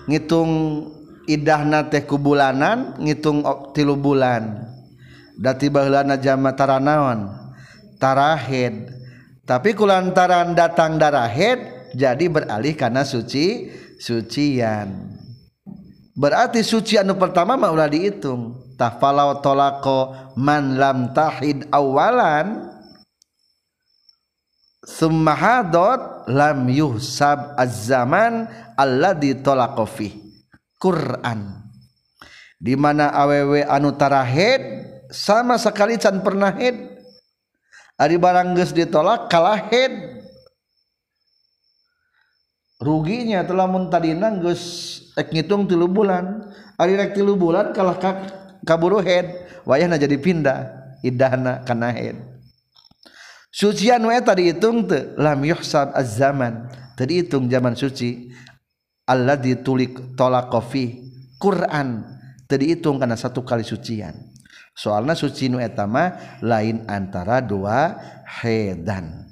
ngitung 0.07 0.87
idah 1.27 1.67
teh 1.91 2.07
kubulanan 2.07 2.95
ngitung 3.03 3.43
tilu 3.75 3.99
bulan. 3.99 4.71
Dati 5.35 5.67
baheulana 5.67 6.15
jama 6.17 6.55
taranawan 6.55 7.27
tarahid. 7.99 8.87
Tapi 9.43 9.75
kulantaran 9.75 10.55
datang 10.55 10.95
darahid 10.95 11.91
jadi 11.99 12.31
beralih 12.31 12.79
karena 12.79 13.03
suci 13.03 13.67
sucian. 13.99 15.11
Berarti 16.15 16.63
suci 16.63 17.03
anu 17.03 17.19
pertama 17.19 17.59
mah 17.59 17.75
ulah 17.75 17.91
dihitung 17.91 18.63
tafalau 18.77 19.41
tolako 19.41 20.13
man 20.37 20.77
lam 20.77 21.11
tahid 21.17 21.65
awalan 21.73 22.77
summa 24.85 25.35
hadot 25.35 26.29
lam 26.31 26.69
yuhsab 26.71 27.59
az-zaman 27.59 28.47
alladhi 28.79 29.35
tolako 29.43 29.89
fi 29.89 30.15
Quran. 30.77 31.67
Di 32.57 32.73
mana 32.73 33.13
awewe 33.13 33.65
anu 33.65 33.93
tarahid 33.97 34.61
sama 35.13 35.61
sekali 35.61 36.01
can 36.01 36.25
pernah 36.25 36.53
head 36.57 36.77
ari 38.01 38.17
barang 38.17 38.57
geus 38.57 38.73
ditolak 38.73 39.29
kalah 39.29 39.61
head 39.69 39.93
ruginya 42.81 43.45
telah 43.45 43.69
mun 43.69 43.89
tadina 43.93 44.33
geus 44.41 44.65
rek 45.17 45.33
ngitung 45.33 45.65
3 45.69 45.85
bulan. 45.89 46.25
Ari 46.77 46.93
rek 46.97 47.17
3 47.17 47.25
bulan 47.37 47.73
kalah 47.73 47.97
kak 47.97 48.17
kaburu 48.67 48.99
head 48.99 49.31
wayahna 49.63 49.95
jadi 49.95 50.19
pindah 50.19 50.59
idahna 51.07 51.63
kana 51.63 51.95
head. 51.95 52.19
Sucian 53.55 54.05
we 54.05 54.19
tadi 54.21 54.53
hitung 54.53 54.85
teu 54.85 55.17
lam 55.17 55.41
yuhsab 55.47 55.95
az 55.97 56.19
zaman 56.19 56.69
tadi 56.99 57.23
hitung 57.23 57.47
zaman 57.47 57.79
suci. 57.79 58.35
Allah 59.07 59.39
ditulik 59.39 60.19
tolak 60.19 60.51
kofi 60.51 60.99
Quran. 61.39 62.03
Tadi 62.47 62.75
hitung 62.75 62.99
karena 62.99 63.15
satu 63.15 63.47
kali 63.47 63.63
sucian. 63.63 64.15
Soalnya 64.77 65.15
suci 65.17 65.49
nu 65.49 65.63
etama 65.63 66.37
lain 66.43 66.85
antara 66.91 67.39
dua 67.41 67.97
hedan. 68.43 69.27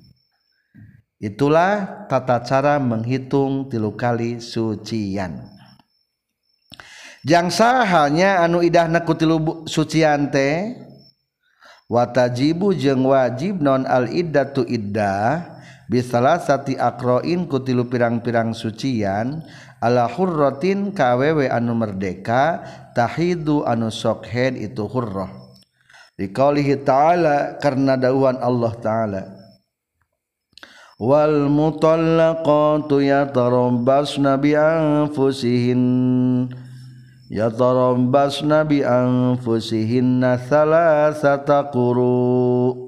Itulah 1.20 2.06
tata 2.10 2.42
cara 2.42 2.80
menghitung 2.80 3.70
tilu 3.70 3.94
kali 3.94 4.40
sucian. 4.40 5.46
Jangsa 7.24 7.82
halnya 7.82 8.44
anu 8.44 8.60
idah 8.60 8.86
nakutilu 8.86 9.66
suciante 9.66 10.76
watajibu 11.90 12.76
jeng 12.76 13.02
wajib 13.08 13.64
non 13.64 13.88
al 13.88 14.12
iddatu 14.12 14.62
iddah 14.68 15.56
bisalah 15.88 16.40
sati 16.40 16.76
akroin 16.76 17.48
kutilu 17.48 17.88
pirang-pirang 17.88 18.52
sucian 18.52 19.40
ala 19.80 20.08
hurratin 20.08 20.92
kawewe 20.92 21.48
anu 21.48 21.72
merdeka 21.72 22.60
tahidu 22.92 23.64
anu 23.64 23.88
sokhed 23.88 24.56
itu 24.60 24.84
hurrah 24.84 25.44
Dikaulihi 26.14 26.86
ta'ala 26.86 27.58
karena 27.58 27.98
dauan 27.98 28.38
Allah 28.38 28.70
ta'ala. 28.78 29.22
Wal 30.94 31.50
mutallaqatu 31.50 33.02
yatarabbasna 33.02 34.38
bi 34.38 34.54
anfusihin 34.54 35.82
ya 37.28 37.48
tarabbas 37.52 38.44
nabi 38.44 38.84
anfusihinna 38.84 40.40
salasata 40.44 41.68
quru. 41.72 42.84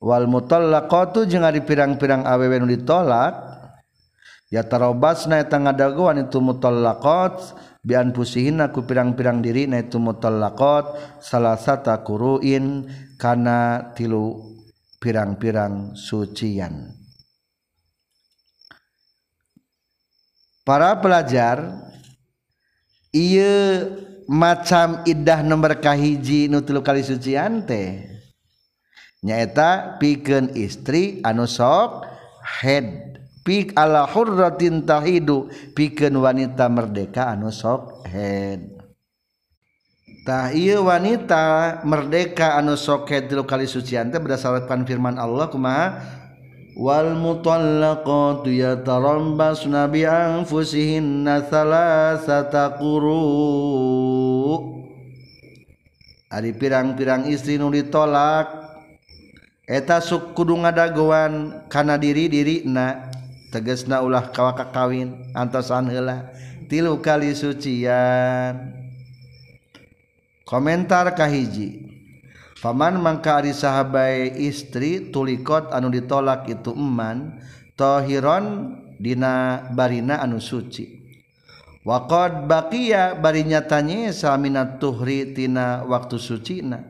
Wal 0.00 0.24
mutallaqatu 0.24 1.28
jeung 1.28 1.44
ari 1.44 1.60
pirang-pirang 1.60 2.24
awewe 2.24 2.56
nu 2.56 2.72
ditolak 2.72 3.36
ya 4.48 4.64
tarabbasna 4.64 5.44
eta 5.44 5.60
ngadaguan 5.60 6.24
itu 6.24 6.40
mutallaqat 6.40 7.36
bi 7.84 8.00
anfusihinna 8.00 8.72
ku 8.72 8.80
pirang-pirang 8.88 9.44
diri 9.44 9.68
na 9.68 9.84
itu 9.84 10.00
mutallaqat 10.00 11.20
salasata 11.20 12.00
quruin 12.00 12.88
kana 13.20 13.92
tilu 13.92 14.56
pirang-pirang 15.04 15.92
sucian. 15.92 16.96
Para 20.64 20.96
pelajar 20.96 21.76
Iye 23.10 23.90
macam 24.30 25.02
iddah 25.02 25.42
nomor 25.42 25.82
kahiji 25.82 26.46
nutlu 26.46 26.78
kali 26.78 27.02
sucian 27.02 27.66
teh. 27.66 28.06
Nyaeta 29.26 29.98
pikeun 29.98 30.54
istri 30.54 31.18
anu 31.26 31.50
sok 31.50 32.06
head. 32.62 33.18
Pik 33.42 33.74
ala 33.74 34.06
hurratin 34.06 34.86
tahidu 34.86 35.50
pikeun 35.74 36.22
wanita 36.22 36.70
merdeka 36.70 37.34
anu 37.34 37.50
sok 37.50 38.06
head. 38.06 38.78
Tah 40.22 40.54
ieu 40.54 40.86
wanita 40.86 41.82
merdeka 41.82 42.54
anu 42.62 42.78
sok 42.78 43.10
head 43.10 43.26
kali 43.26 43.66
sucian 43.66 44.14
teh 44.14 44.22
berdasarkan 44.22 44.86
firman 44.86 45.18
Allah 45.18 45.50
kumaha? 45.50 45.98
wal 46.78 47.14
mutallaqatu 47.18 48.50
yatarabbasna 48.50 49.90
bi 49.90 50.06
anfusihinna 50.06 51.46
thalathata 51.50 52.78
quru. 52.78 53.18
Ari 56.30 56.54
pirang-pirang 56.54 57.26
istri 57.26 57.58
nu 57.58 57.74
ditolak. 57.74 58.70
Eta 59.66 59.98
suk 60.02 60.34
kudu 60.34 60.54
ngadagoan 60.62 61.66
kana 61.66 61.98
diri-dirina. 61.98 63.10
Tegesna 63.50 63.98
ulah 63.98 64.30
kawaka 64.30 64.70
kawin 64.70 65.26
antosan 65.34 65.90
heula 65.90 66.30
tilu 66.70 67.02
kali 67.02 67.34
sucian. 67.34 68.78
Komentar 70.46 71.10
kahiji 71.18 71.89
Paman 72.60 73.00
mangka 73.00 73.40
ari 73.40 73.56
sahabai 73.56 74.36
istri 74.36 75.08
tulikot 75.08 75.72
anu 75.72 75.88
ditolak 75.88 76.44
itu 76.44 76.76
eman 76.76 77.40
tohiron 77.72 78.76
dina 79.00 79.64
barina 79.72 80.20
anu 80.20 80.36
suci. 80.36 81.00
Waqad 81.88 82.44
baqiya 82.44 83.16
bari 83.16 83.48
nyatanye 83.48 84.12
saminat 84.12 84.76
tuhri 84.76 85.32
tina 85.32 85.88
waktu 85.88 86.20
sucina. 86.20 86.84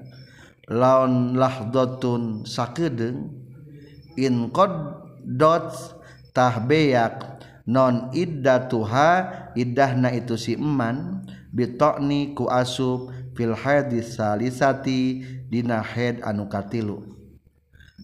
Laun 0.66 1.38
lahdotun 1.38 2.42
sakedeung 2.42 3.30
in 4.18 4.50
qad 4.50 4.74
dot 5.22 5.70
tahbeyak 6.34 7.46
non 7.70 8.10
iddatuha 8.10 9.10
iddahna 9.54 10.10
itu 10.10 10.34
si 10.34 10.58
eman 10.58 11.22
bitokni 11.54 12.34
ku 12.34 12.50
asub 12.50 13.14
filhadisalisati 13.37 15.24
dina 15.51 15.83
haid 15.83 16.22
anu 16.22 16.47
katilu. 16.47 17.05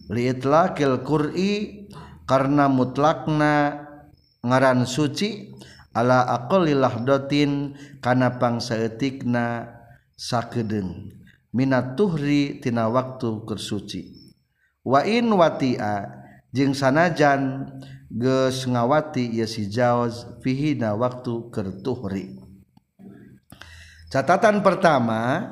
Liitlaqil 0.07 1.03
qur'i 1.03 1.85
karena 2.23 2.71
mutlakna 2.71 3.83
ngaran 4.45 4.87
suci 4.87 5.51
ala 5.91 6.23
aqalli 6.23 6.77
lahdatin 6.77 7.75
kana 7.99 8.39
pangsaeutikna 8.39 9.73
sakedeung. 10.15 11.11
Minat 11.51 11.97
tuhri 11.97 12.61
tina 12.61 12.87
waktu 12.87 13.43
kersuci. 13.47 14.13
Wa 14.85 15.03
in 15.03 15.33
watia 15.33 16.07
jeung 16.55 16.71
sanajan 16.71 17.73
geus 18.07 18.63
ngawati 18.63 19.27
ieu 19.35 19.43
si 19.43 19.67
jaoz 19.67 20.39
fihina 20.39 20.95
waktu 20.95 21.51
kertuhri 21.51 22.36
catatan 24.07 24.63
pertama 24.63 25.51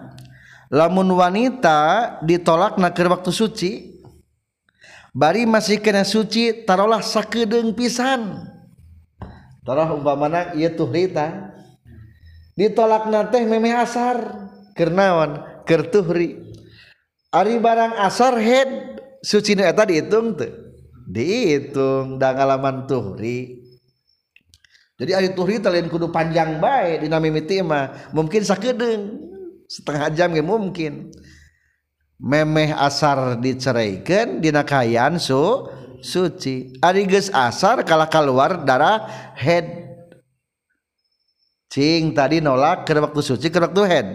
lamun 0.71 1.11
wanita 1.15 2.19
ditolak 2.23 2.79
nakir 2.79 3.07
waktu 3.07 3.31
suci 3.31 3.71
bari 5.15 5.47
masih 5.47 5.79
kena 5.79 6.03
suci 6.03 6.65
taruhlah 6.67 6.99
sakedeng 6.99 7.71
pisan. 7.71 8.51
Umpamana 9.65 10.53
ieu 10.53 10.69
tuhrita 10.69 11.55
ditolak 12.53 13.09
teh 13.33 13.41
memeh 13.49 13.73
asar 13.73 14.45
kernawan 14.77 15.41
kertuhri 15.65 16.53
ari 17.33 17.57
barang 17.57 17.97
asar 17.97 18.37
head 18.37 19.01
suci 19.25 19.57
eta 19.57 19.89
dihitung 19.89 20.37
tuh 20.37 20.53
dihitung 21.09 22.21
da 22.21 22.37
ngalaman 22.37 22.85
tuhri 22.85 23.64
jadi 24.95 25.11
ari 25.11 25.29
tuhrita 25.35 25.67
lain 25.67 25.91
kudu 25.91 26.07
panjang 26.07 26.63
baik 26.63 27.03
dina 27.03 27.19
mimiti 27.19 27.59
mah. 27.59 28.11
Mungkin 28.15 28.47
sakedeung. 28.47 29.03
Setengah 29.67 30.07
jam 30.15 30.31
ge 30.31 30.39
mungkin. 30.39 31.11
Memeh 32.15 32.71
asar 32.71 33.35
diceraikan 33.43 34.39
dina 34.39 34.63
kayan 34.63 35.19
su 35.19 35.67
suci. 35.99 36.79
Ari 36.79 37.11
geus 37.11 37.27
asar 37.35 37.83
kala 37.83 38.07
keluar 38.07 38.63
darah 38.63 39.03
head. 39.35 39.83
Cing 41.67 42.15
tadi 42.15 42.39
nolak 42.39 42.87
ke 42.87 42.95
waktu 42.95 43.19
suci 43.19 43.51
ke 43.51 43.59
waktu 43.59 43.81
head. 43.83 44.07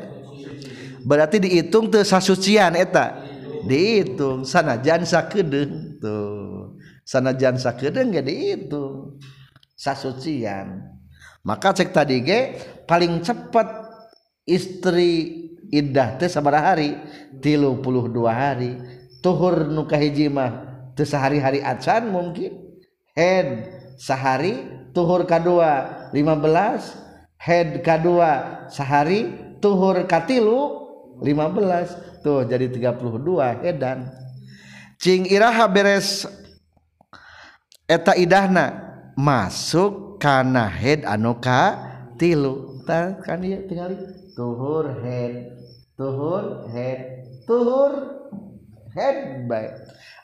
Berarti 1.04 1.44
dihitung 1.44 1.92
teu 1.92 2.00
sasucian 2.08 2.72
eta? 2.72 3.20
Dihitung 3.68 4.48
sanajan 4.48 5.04
sakedeung 5.04 6.00
tuh. 6.00 6.80
Sanajan 7.04 7.60
sakedeung 7.60 8.16
ge 8.16 8.24
dihitung 8.24 8.89
sasucian. 9.80 10.84
Maka 11.40 11.72
cek 11.72 11.96
tadi 11.96 12.20
ge 12.20 12.40
paling 12.84 13.24
cepat 13.24 13.88
istri 14.44 15.40
iddah 15.72 16.20
teh 16.20 16.28
sabaraha 16.28 16.76
hari 16.76 17.00
32 17.40 17.80
hari. 18.28 18.76
Tuhur 19.24 19.68
nu 19.72 19.88
kahiji 19.88 20.28
mah 20.28 20.68
teh 20.92 21.08
sahari-hari 21.08 21.64
acan 21.64 22.12
mungkin. 22.12 22.52
Head 23.16 23.48
sehari 23.96 24.60
tuhur 24.92 25.24
kadua 25.24 26.08
15 26.12 27.40
head 27.40 27.80
kadua 27.80 28.64
sehari 28.68 29.32
tuhur 29.60 30.04
katilu 30.04 30.88
15 31.20 32.24
tuh 32.24 32.44
jadi 32.48 32.68
32 32.68 33.64
hedan 33.64 34.08
cing 35.00 35.24
iraha 35.28 35.64
beres 35.68 36.28
eta 37.88 38.14
idahna. 38.14 38.89
Masuk 39.18 40.18
karena 40.20 40.66
head 40.68 41.06
anu 41.06 41.38
ka 41.38 41.78
tilu. 42.20 42.82
Kan 42.90 43.38
dia 43.42 43.62
tinggal 43.70 43.94
tuhur 44.34 44.90
head. 45.02 45.54
Tuhur 45.94 46.66
head. 46.74 47.22
Tuhur 47.46 47.92
head 48.94 49.46
baik. 49.46 49.72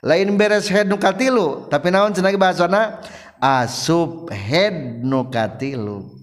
Lain 0.02 0.34
beres 0.34 0.66
head 0.70 0.86
nukatilu 0.90 1.66
tapi 1.70 1.90
naon 1.90 2.14
cenah 2.14 2.34
bahasana? 2.34 3.02
Asub 3.36 4.32
head 4.32 5.04
nukatilu 5.04 6.16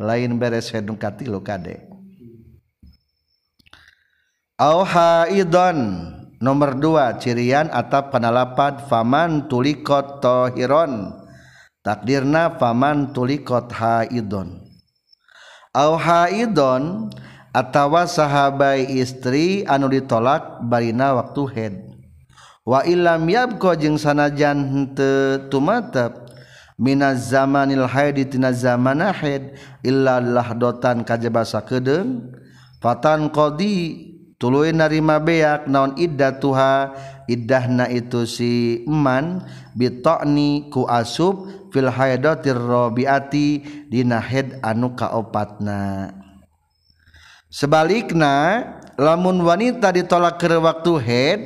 lain 0.00 0.40
beres 0.40 0.72
head 0.72 0.88
nukatilu 0.88 1.44
kade 1.44 1.84
au 4.56 4.80
haidon 4.80 6.08
nomor 6.40 6.80
dua 6.80 7.20
cirian 7.20 7.68
atap 7.68 8.08
penalapat 8.08 8.88
faman 8.88 9.52
tulikot 9.52 10.24
tohiron 10.24 11.19
takdirna 11.84 12.56
faman 12.56 13.12
tulikot 13.12 13.72
haidon. 13.72 14.60
Au 15.70 15.94
haidon 15.94 17.12
atawa 17.54 18.06
sahabai 18.06 18.86
istri 18.98 19.62
anu 19.66 19.90
ditolak 19.90 20.64
barina 20.66 21.14
waktu 21.18 21.42
head. 21.54 21.74
Wa 22.66 22.84
ilam 22.84 23.24
yabqa 23.26 23.74
jeung 23.74 23.96
sanajan 23.96 24.58
henteu 24.68 25.48
tumatep 25.48 26.30
minaz 26.80 27.28
zamanil 27.28 27.84
haid 27.84 28.32
tina 28.32 28.56
zamana 28.56 29.12
haid 29.12 29.52
illa 29.84 30.16
lahdotan 30.16 31.04
kajaba 31.04 31.44
sakedeung 31.44 32.32
fatan 32.80 33.28
qadi 33.28 34.08
tuluy 34.40 34.72
narima 34.72 35.20
beak 35.20 35.68
naon 35.68 35.92
iddatuha 36.00 36.96
iddahna 37.30 37.86
itu 37.86 38.26
si 38.26 38.82
eman 38.82 39.46
bitokni 39.78 40.66
ku 40.66 40.82
asub 40.90 41.46
fil 41.70 41.86
haidatir 41.86 42.58
rabiati 42.58 43.62
dina 43.86 44.18
anu 44.66 44.98
kaopatna. 44.98 46.10
Sebalikna 47.50 48.66
lamun 48.98 49.42
wanita 49.46 49.94
ditolak 49.94 50.42
ke 50.42 50.50
waktu 50.58 50.92
haid 51.02 51.40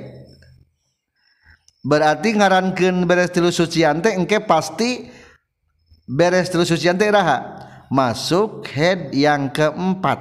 berarti 1.85 2.32
ngarankeun 2.37 3.05
beres 3.05 3.28
tilu 3.32 3.53
sucian 3.53 4.01
teh 4.01 4.16
engke 4.16 4.41
pasti 4.41 5.12
beres 6.09 6.49
tilu 6.49 6.64
sucian 6.64 6.97
teh 6.97 7.12
raha. 7.12 7.61
Masuk 7.93 8.64
head 8.74 9.12
yang 9.12 9.53
keempat. 9.53 10.18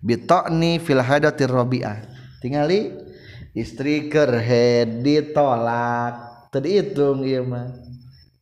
Bitokni 0.00 0.80
fil 0.80 1.02
hadatir 1.02 1.50
rabi'ah 1.52 2.08
tingali 2.40 3.09
istri 3.54 4.10
ker 4.10 4.30
head 4.38 5.02
ditolak. 5.02 6.48
Tadi 6.50 6.82
hitung 6.82 7.22
ieu 7.22 7.46
mah. 7.46 7.70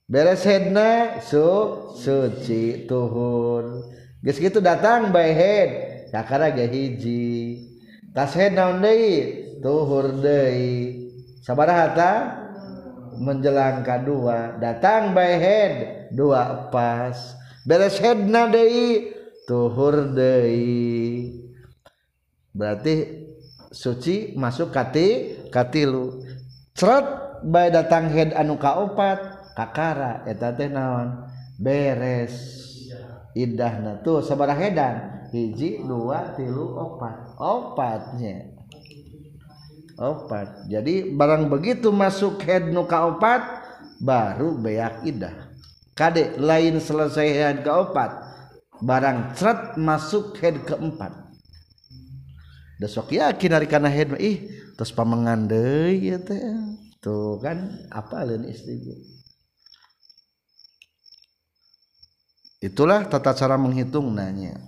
Beres 0.09 0.41
headna 0.49 1.21
su 1.21 1.45
suci 1.93 2.89
tuhur 2.89 3.85
geus 4.25 4.41
kitu 4.41 4.57
datang 4.65 5.13
by 5.13 5.29
head 5.37 5.71
kakara 6.09 6.49
ge 6.49 6.65
hiji. 6.65 7.29
Tas 8.17 8.33
head 8.33 8.57
naon 8.57 8.81
deui? 8.81 9.45
Tuhur 9.61 10.17
deui. 10.25 11.13
Sabaraha 11.45 12.41
menjelang 13.21 13.85
kedua 13.85 14.57
datang 14.57 15.13
by 15.13 15.33
head 15.37 15.75
dua 16.17 16.73
pas. 16.73 17.37
Beres 17.69 18.01
headna 18.01 18.49
deui? 18.49 19.13
Tuhur 19.45 20.17
deui. 20.17 21.37
Berarti 22.57 23.28
suci 23.73 24.35
masuk 24.37 24.73
kati 24.73 25.39
katilu. 25.53 26.25
Ceret 26.77 27.07
by 27.45 27.73
datang 27.73 28.09
head 28.13 28.33
anu 28.35 28.57
kaopat 28.57 29.19
kakara 29.57 30.25
eta 30.29 30.55
teh 30.55 30.71
naon? 30.71 31.29
Beres. 31.59 32.67
Idahna 33.37 34.03
tuh 34.03 34.25
sabaraha 34.25 34.59
hedan. 34.59 34.97
Hiji 35.29 35.85
dua 35.85 36.33
tilu 36.35 36.75
opat. 36.79 37.37
Opatnya. 37.37 38.57
Opat. 39.99 40.71
Jadi 40.71 41.13
barang 41.13 41.51
begitu 41.53 41.93
masuk 41.93 42.41
head 42.47 42.71
nu 42.71 42.87
kaopat 42.89 43.43
baru 44.01 44.57
beak 44.57 45.05
idah. 45.05 45.51
Kade 45.99 46.39
lain 46.39 46.79
selesai 46.79 47.29
head 47.35 47.57
keopat 47.67 48.29
barang 48.79 49.35
ceret 49.35 49.75
masuk 49.75 50.39
head 50.39 50.63
keempat 50.63 51.28
desok 52.79 53.19
yakin 53.19 53.59
dari 53.59 53.67
kana 53.67 53.91
head 53.91 54.15
ih 54.23 54.47
terus 54.79 54.95
pamengan 54.95 55.51
deui 55.51 56.15
ya 56.15 56.19
teh. 56.23 56.39
Tuh 56.99 57.39
kan 57.39 57.79
apa 57.95 58.27
lain 58.27 58.51
istri 58.51 58.75
itulah 62.59 63.07
tata 63.07 63.31
cara 63.35 63.55
menghitung 63.55 64.11
nanya. 64.11 64.59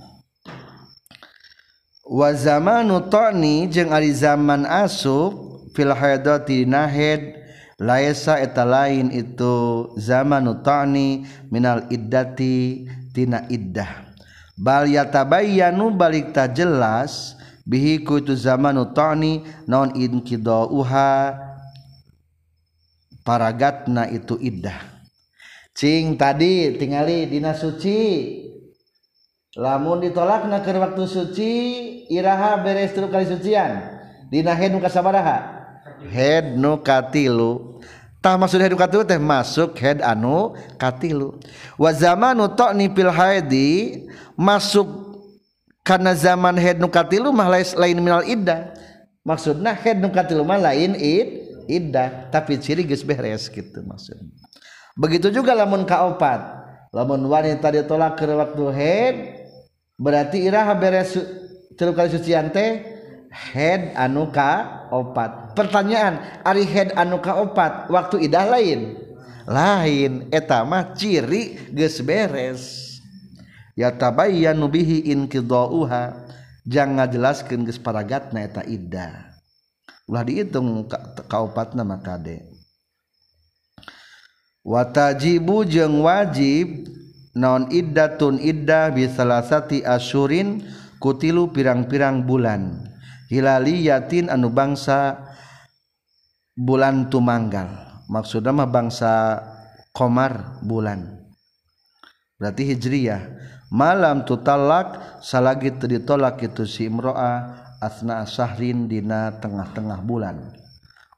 Wa 2.06 2.30
zamanni 2.34 3.66
jeung 3.70 3.90
ari 3.90 4.14
zaman 4.14 4.62
asub 4.66 5.66
filhadotinahed 5.74 7.38
laesa 7.78 8.38
eta 8.38 8.62
lain 8.62 9.10
itu 9.10 9.90
zaman 9.98 10.46
nutani 10.46 11.26
minal 11.50 11.86
iddatitina 11.90 13.46
iddah. 13.50 14.10
Bal 14.54 14.86
yatabayyanu 14.86 15.90
balik 15.94 16.30
ta 16.30 16.46
jelas 16.46 17.39
bihi 17.70 18.02
ku 18.02 18.18
itu 18.18 18.34
zamanu 18.34 18.90
ta'ni 18.90 19.46
naon 19.70 19.94
inkidauha 19.94 21.38
paragatna 23.22 24.10
itu 24.10 24.34
iddah. 24.42 24.82
Cing 25.70 26.18
tadi 26.18 26.74
tingali 26.74 27.30
dina 27.30 27.54
suci. 27.54 28.02
Lamun 29.54 30.02
ditolak 30.02 30.46
na 30.46 30.62
ke 30.62 30.70
waktu 30.74 31.04
suci 31.06 31.52
iraha 32.10 32.58
beres 32.62 32.90
tilu 32.90 33.06
kali 33.06 33.26
sucian. 33.26 33.82
Dina 34.30 34.54
head 34.54 34.70
nu 34.74 34.78
kasabaraha? 34.78 35.38
Head 36.06 36.54
nu 36.54 36.78
katilu. 36.78 37.82
Tah 38.22 38.38
maksud 38.38 38.62
head 38.62 38.74
katilu 38.78 39.02
teh 39.02 39.18
masuk 39.18 39.74
head 39.78 40.02
anu 40.06 40.54
katilu. 40.78 41.38
Wa 41.74 41.90
zamanu 41.90 42.46
ta'ni 42.50 42.94
fil 42.94 43.10
haidi 43.10 43.70
masuk 44.38 45.09
karena 45.90 46.14
zaman 46.14 46.54
head 46.54 46.78
nu 46.78 46.86
katilu 46.86 47.34
mah 47.34 47.50
lain 47.50 47.98
minal 47.98 48.22
iddah. 48.22 48.70
Maksudna 49.26 49.74
head 49.74 49.98
nu 49.98 50.06
katilu 50.14 50.46
mah 50.46 50.62
lain 50.62 50.94
id 50.94 51.28
iddah. 51.66 52.30
Tapi 52.30 52.62
ciri 52.62 52.86
geus 52.86 53.02
beres 53.02 53.50
gitu 53.50 53.82
maksudnya. 53.82 54.30
Begitu 54.94 55.34
juga 55.34 55.50
lamun 55.50 55.82
kaopat. 55.82 56.62
Lamun 56.94 57.26
wanita 57.26 57.74
ditolak 57.74 58.22
ke 58.22 58.30
waktu 58.30 58.64
head 58.70 59.14
berarti 59.98 60.46
Iraha 60.46 60.78
beres 60.78 61.18
tilu 61.74 61.90
kali 61.90 62.14
sucian 62.14 62.54
head 63.30 63.94
anuka 63.94 64.82
opat 64.90 65.54
pertanyaan 65.54 66.42
Ari 66.42 66.66
head 66.66 66.90
anuka 66.98 67.34
opat 67.34 67.90
waktu 67.90 68.30
idah 68.30 68.46
lain? 68.46 68.94
Lain. 69.50 70.30
Etama 70.30 70.94
ciri 70.94 71.58
ges 71.74 71.98
beres 71.98 72.89
ya 73.80 73.96
tabayyan 73.96 74.60
nubihi 74.60 75.08
inqidauha 75.08 76.28
jangan 76.68 77.08
jelaskeun 77.08 77.64
geus 77.64 77.80
paragatna 77.80 78.44
eta 78.44 78.60
iddah 78.68 79.32
ulah 80.04 80.20
dihitung 80.20 80.84
kaopatna 81.24 81.80
maka 81.80 82.20
de 82.20 82.44
watajibu 84.60 85.64
jeung 85.64 86.04
wajib 86.04 86.92
naon 87.32 87.72
iddatun 87.72 88.36
iddah 88.42 88.92
bisalasati 88.92 89.86
asyurin 89.86 90.60
kutilu 91.00 91.50
pirang-pirang 91.50 92.22
bulan. 92.22 92.86
Hilaliyatin 93.32 94.28
anu 94.28 94.52
bangsa 94.52 95.16
bulan 96.54 97.08
tumanggal. 97.08 97.88
Maksudnya 98.10 98.52
mah 98.52 98.68
bangsa 98.68 99.40
komar 99.96 100.60
bulan. 100.60 101.24
Berarti 102.36 102.74
hijriyah. 102.74 103.22
malam 103.70 104.26
tutalak 104.26 105.22
salagi 105.22 105.70
ditolak 105.78 106.42
itu 106.42 106.66
si 106.66 106.90
imro'ah 106.90 107.70
asna 107.78 108.26
syahrin 108.26 108.90
dina 108.90 109.38
tengah-tengah 109.38 110.02
bulan. 110.04 110.52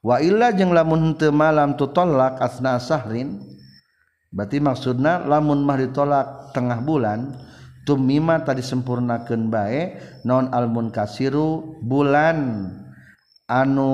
Wa 0.05 0.21
illa 0.21 0.53
jeung 0.53 0.77
lamun 0.77 1.17
teu 1.17 1.33
malam 1.33 1.75
tutolak 1.75 2.39
asna 2.39 2.77
syahrin 2.77 3.41
berarti 4.33 4.61
maksudna 4.61 5.25
lamun 5.25 5.65
mah 5.65 5.81
ditolak 5.81 6.53
tengah 6.53 6.81
bulan 6.85 7.37
tumima 7.89 8.41
tadi 8.45 8.63
sempurnakeun 8.65 9.49
bae 9.53 9.99
non 10.29 10.53
almun 10.53 10.93
kasiru 10.93 11.81
bulan 11.83 12.69
anu 13.49 13.93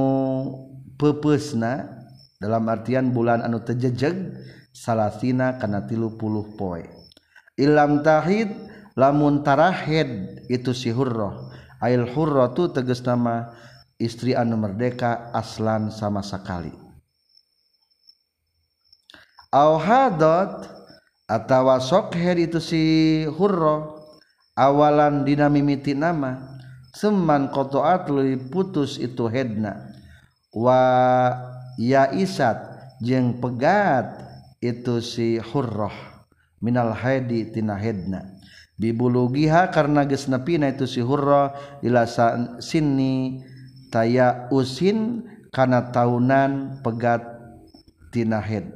pepeusna 0.99 1.99
dalam 2.39 2.71
artian 2.71 3.11
bulan 3.11 3.43
anu 3.43 3.63
tejejeg 3.63 4.39
salasina 4.75 5.59
kana 5.59 5.85
30 5.87 6.19
poe. 6.57 6.97
Ilam 7.59 8.07
tahid 8.07 8.55
lamun 8.95 9.43
tarahed 9.43 10.43
itu 10.47 10.71
si 10.71 10.95
hurroh 10.95 11.51
ail 11.83 12.07
hurroh 12.11 12.55
tu 12.55 12.71
tegas 12.71 13.03
nama 13.03 13.55
istri 13.99 14.33
anu 14.33 14.55
merdeka 14.59 15.31
aslan 15.35 15.91
sama 15.91 16.23
sekali. 16.23 16.71
Hadot 19.51 20.69
atawa 21.27 21.81
sokher 21.83 22.37
itu 22.39 22.63
si 22.63 22.83
hurro 23.27 24.07
awalan 24.55 25.25
dina 25.25 25.49
mimiti 25.49 25.97
nama 25.97 26.59
seman 26.95 27.51
kotoat 27.51 28.13
lu 28.13 28.23
putus 28.53 29.01
itu 29.01 29.27
hedna. 29.27 29.95
Wa 30.53 30.81
ya 31.81 32.11
isat 32.13 32.59
jeng 33.01 33.41
pegat 33.41 34.27
itu 34.59 34.99
si 35.01 35.39
hurroh 35.39 36.08
minal 36.63 36.95
haidi 36.95 37.51
tina 37.51 37.79
hedna. 37.79 38.25
Bibulugiha 38.79 39.75
karena 39.75 40.07
geus 40.07 40.31
nepina 40.31 40.71
itu 40.71 40.87
si 40.87 41.03
hurra 41.03 41.51
ila 41.83 42.07
sinni 42.63 43.43
taya 43.91 44.47
usin 44.55 45.27
kana 45.51 45.91
taunan 45.91 46.79
pegat 46.87 47.27
tina 48.15 48.39
hed. 48.39 48.71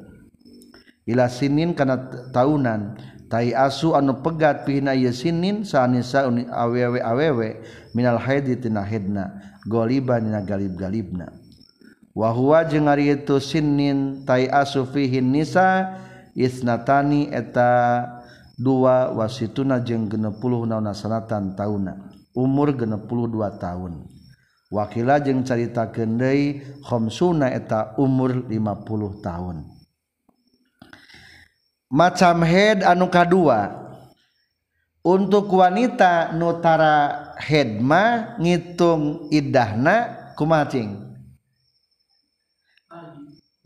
Ila 1.06 1.30
sinin 1.30 1.74
kana 1.74 2.10
taunan 2.34 2.98
tai 3.30 3.54
asu 3.54 3.94
anu 3.94 4.22
pegat 4.22 4.66
pihina 4.66 4.94
ye 4.94 5.10
sinin 5.14 5.62
saanisa 5.62 6.26
awewe-awewe 6.50 7.62
minal 7.94 8.18
haidi 8.18 8.58
tina 8.58 8.82
hedna 8.82 9.38
goliban 9.70 10.26
dina 10.26 10.42
galib-galibna. 10.42 11.30
Wa 12.12 12.34
huwa 12.34 12.66
jeung 12.66 12.90
ari 12.90 13.14
itu 13.14 13.38
sinin 13.38 14.26
tai 14.26 14.50
asu 14.50 14.82
fihin 14.84 15.30
nisa 15.30 15.94
isnatani 16.32 17.28
eta 17.32 18.04
dua 18.56 19.12
wasituna 19.12 19.80
jeung 19.80 20.08
genepuluh 20.08 20.64
nauna 20.64 20.96
sanatan 20.96 21.56
tauna. 21.56 22.10
Umur 22.32 22.72
genepuluh 22.72 23.28
dua 23.28 23.60
tahun. 23.60 24.08
Wakila 24.72 25.20
jeung 25.20 25.44
carita 25.44 25.92
kendai 25.92 26.64
khomsuna 26.80 27.52
eta 27.52 27.92
umur 28.00 28.48
50 28.48 29.20
tahun. 29.20 29.68
Macam 31.92 32.40
head 32.40 32.80
anu 32.80 33.12
kadua 33.12 33.68
untuk 35.04 35.52
wanita 35.52 36.32
nutara 36.32 37.36
headma 37.36 38.32
ngitung 38.40 39.28
idahna 39.28 40.32
kumacing 40.40 41.11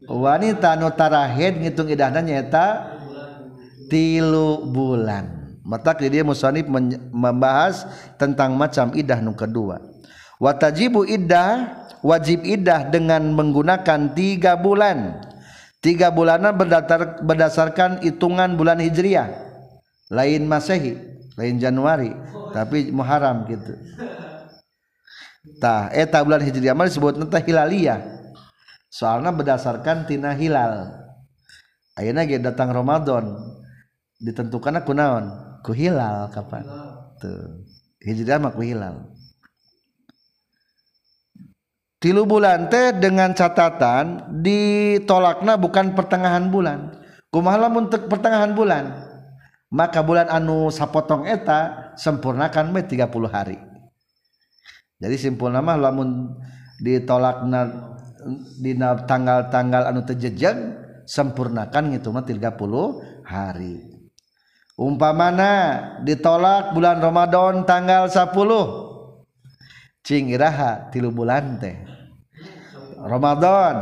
wanita 0.07 0.79
nutara 0.79 1.27
head 1.27 1.59
ngitung 1.61 1.91
idahna 1.91 2.23
nyata 2.23 2.97
tilu 3.91 4.67
bulan. 4.67 5.59
Mata 5.67 5.99
dia 5.99 6.23
musanif 6.23 6.71
membahas 7.11 7.91
tentang 8.15 8.55
macam 8.55 8.95
idah 8.95 9.19
nu 9.19 9.35
kedua. 9.35 9.83
Watajibu 10.39 11.03
iddah 11.03 11.75
wajib 12.07 12.47
idah 12.47 12.87
dengan 12.87 13.35
menggunakan 13.35 14.15
tiga 14.15 14.55
bulan. 14.55 15.27
Tiga 15.83 16.11
bulanan 16.11 16.55
berdasar, 16.55 17.23
berdasarkan 17.23 18.03
hitungan 18.03 18.55
bulan 18.55 18.79
hijriah. 18.79 19.27
Lain 20.07 20.47
masehi 20.47 20.95
lain 21.35 21.59
Januari 21.59 22.15
tapi 22.55 22.95
Muharram 22.95 23.45
gitu. 23.51 23.75
Tah 25.59 25.91
eta 25.91 26.23
bulan 26.23 26.47
hijriah 26.47 26.79
mah 26.79 26.87
disebut 26.87 27.19
nanti 27.19 27.43
hilaliyah 27.43 28.16
soalnya 28.91 29.35
berdasarkan 29.35 30.07
tina 30.07 30.33
hilal. 30.35 30.93
Ayeuna 31.97 32.29
ge 32.29 32.43
datang 32.43 32.73
Ramadan 32.73 33.37
ditentukan 34.21 34.85
aku 34.85 34.93
naon? 34.93 35.33
Ku 35.65 35.73
hilal 35.73 36.29
kapan? 36.31 36.65
Tuh. 37.19 37.65
Hijriah 38.05 38.39
mah 38.39 38.53
ku 38.53 38.63
hilal. 38.63 39.17
Tilu 41.97 42.29
bulan 42.29 42.69
teh 42.69 42.93
dengan 42.93 43.33
catatan 43.33 44.39
ditolakna 44.45 45.57
bukan 45.57 45.97
pertengahan 45.97 46.53
bulan. 46.53 46.93
Kumaha 47.33 47.67
lamun 47.67 47.89
pertengahan 47.89 48.53
bulan? 48.53 48.93
Maka 49.73 50.05
bulan 50.05 50.31
anu 50.31 50.71
sapotong 50.71 51.27
eta 51.27 51.91
sempurnakan 51.99 52.71
me 52.71 52.85
30 52.85 53.11
hari. 53.27 53.59
Jadi 55.03 55.17
simpul 55.19 55.51
nama 55.51 55.75
lamun 55.75 56.37
ditolakna 56.79 57.96
dina 58.61 58.95
tanggal-tanggal 59.07 59.89
anu 59.91 60.03
tejejeg 60.03 60.59
sempurnakan 61.07 61.95
gitu 61.95 62.11
mah 62.11 62.27
30 62.27 62.43
hari. 63.25 63.97
Umpamana 64.77 65.53
ditolak 66.05 66.77
bulan 66.77 67.01
Ramadan 67.01 67.65
tanggal 67.65 68.13
10 68.13 68.37
cing 70.05 70.31
iraha 70.31 70.93
tilu 70.93 71.09
bulan 71.11 71.57
teh. 71.57 71.97
Ramadan 73.01 73.77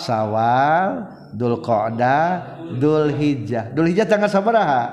Sawal 0.00 1.06
Dul 1.36 1.60
Qa'dah 1.60 2.24
Dul 2.80 3.12
Hijjah 3.12 3.74
Dul 3.74 3.92
Hijjah 3.92 4.08
tanggal 4.08 4.30
sabaraha 4.32 4.84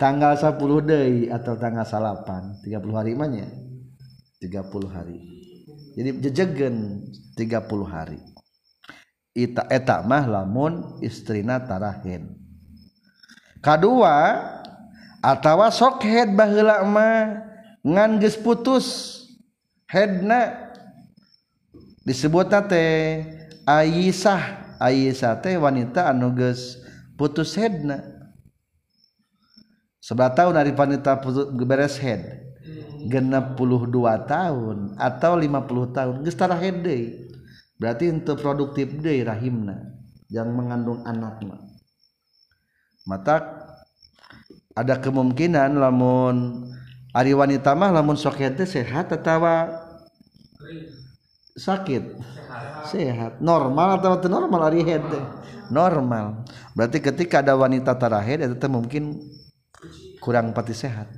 tanggal 0.00 0.34
10 0.34 0.58
deui 0.88 1.28
atau 1.28 1.54
tanggal 1.60 1.84
8 1.84 2.64
30 2.66 2.98
hari 2.98 3.12
mah 3.14 3.28
30 3.30 4.50
hari 4.90 5.39
jadi 6.00 6.10
jejegen 6.24 7.04
30 7.36 7.84
hari. 7.84 8.16
Ita, 9.36 9.68
eta 9.68 10.02
mah 10.02 10.26
lamun 10.26 10.98
istrina 11.04 11.62
tarahin 11.62 12.34
kedua 13.62 14.42
atawa 15.22 15.70
sok 15.70 16.02
head 16.02 16.34
baheula 16.34 16.82
mah 16.82 17.46
ngan 17.84 18.18
geus 18.18 18.34
putus 18.34 18.86
headna 19.86 20.72
disebutna 22.04 22.64
teh 22.64 23.22
Aisyah. 23.70 24.74
Aisyah 24.80 25.38
teh 25.38 25.54
wanita 25.60 26.08
anu 26.10 26.32
geus 26.34 26.80
putus 27.14 27.54
headna. 27.54 28.02
Sebelah 30.00 30.32
tahun 30.32 30.56
dari 30.56 30.72
wanita 30.72 31.20
beres 31.62 32.00
head. 32.00 32.49
Genap 33.10 33.58
puluh 33.58 33.90
dua 33.90 34.22
tahun 34.22 34.94
atau 34.94 35.34
lima 35.34 35.66
puluh 35.66 35.90
tahun 35.90 36.22
geus 36.22 36.38
tara 36.38 36.54
head 36.54 36.86
deui. 36.86 37.26
Berarti 37.74 38.14
untuk 38.14 38.38
produktif 38.38 38.94
deui 39.02 39.26
rahimna 39.26 39.98
yang 40.30 40.54
mengandung 40.54 41.02
anak 41.02 41.42
mah 41.42 41.58
mata 43.02 43.66
ada 44.78 44.94
kemungkinan 45.02 45.74
lamun 45.74 46.70
Ari 47.10 47.34
wanita 47.34 47.74
mah 47.74 47.90
lamun 47.90 48.14
sok 48.14 48.38
sehat 48.62 49.10
atau 49.10 49.42
sakit? 51.58 52.02
Sehat. 52.86 53.42
Normal 53.42 53.98
atau 53.98 54.30
normal 54.30 54.70
ari 54.70 54.86
head 54.86 55.02
normal. 55.74 56.46
Berarti 56.78 57.02
ketika 57.02 57.42
ada 57.42 57.58
wanita 57.58 57.98
tarahed 57.98 58.46
itu 58.46 58.66
mungkin 58.70 59.26
kurang 60.22 60.54
pati 60.54 60.70
sehat 60.70 61.10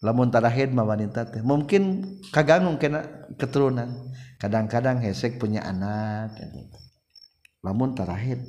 lamun 0.00 0.32
tarahed 0.32 0.72
mah 0.72 0.88
wanita 0.88 1.28
teh 1.28 1.44
mungkin 1.44 2.16
kaganggu 2.32 2.76
kena 2.80 3.28
keturunan. 3.36 4.10
Kadang-kadang 4.40 5.04
hesek 5.04 5.36
punya 5.36 5.60
anak 5.60 6.32
gitu. 6.40 6.80
lamun 7.60 7.92
tarahed 7.92 8.40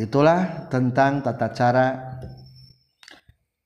itulah 0.00 0.68
tentang 0.72 1.20
tata 1.20 1.52
cara 1.52 1.86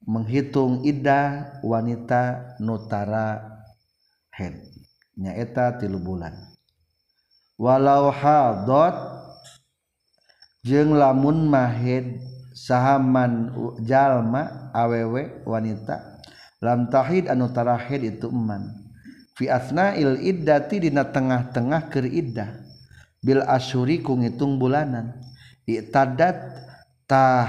menghitung 0.02 0.82
iddah 0.82 1.62
wanita 1.62 2.58
nutara 2.58 3.38
head 4.34 4.58
nyaeta 5.14 5.78
tilu 5.78 6.02
bulan. 6.02 6.34
Walau 7.54 8.11
hadot 8.11 8.96
jeng 10.66 10.96
lamun 10.96 11.46
mahid 11.46 12.18
sahaman 12.61 13.56
jalma 13.80 14.68
awewe 14.76 15.40
wanita 15.48 16.20
lam 16.61 16.92
tahid 16.92 17.32
anu 17.32 17.48
tarahid 17.48 18.04
itu 18.04 18.28
eman. 18.28 18.68
Fi 19.34 19.48
asnail 19.48 20.20
iddati 20.20 20.84
dina 20.84 21.08
tengah-tengah 21.08 21.88
keur 21.88 22.04
iddah 22.04 22.61
bil 23.24 23.40
asyuri 23.48 24.04
ku 24.04 24.20
ngitung 24.20 24.61
bulanan. 24.61 25.16
I'tadat 25.64 26.36
tah 27.08 27.48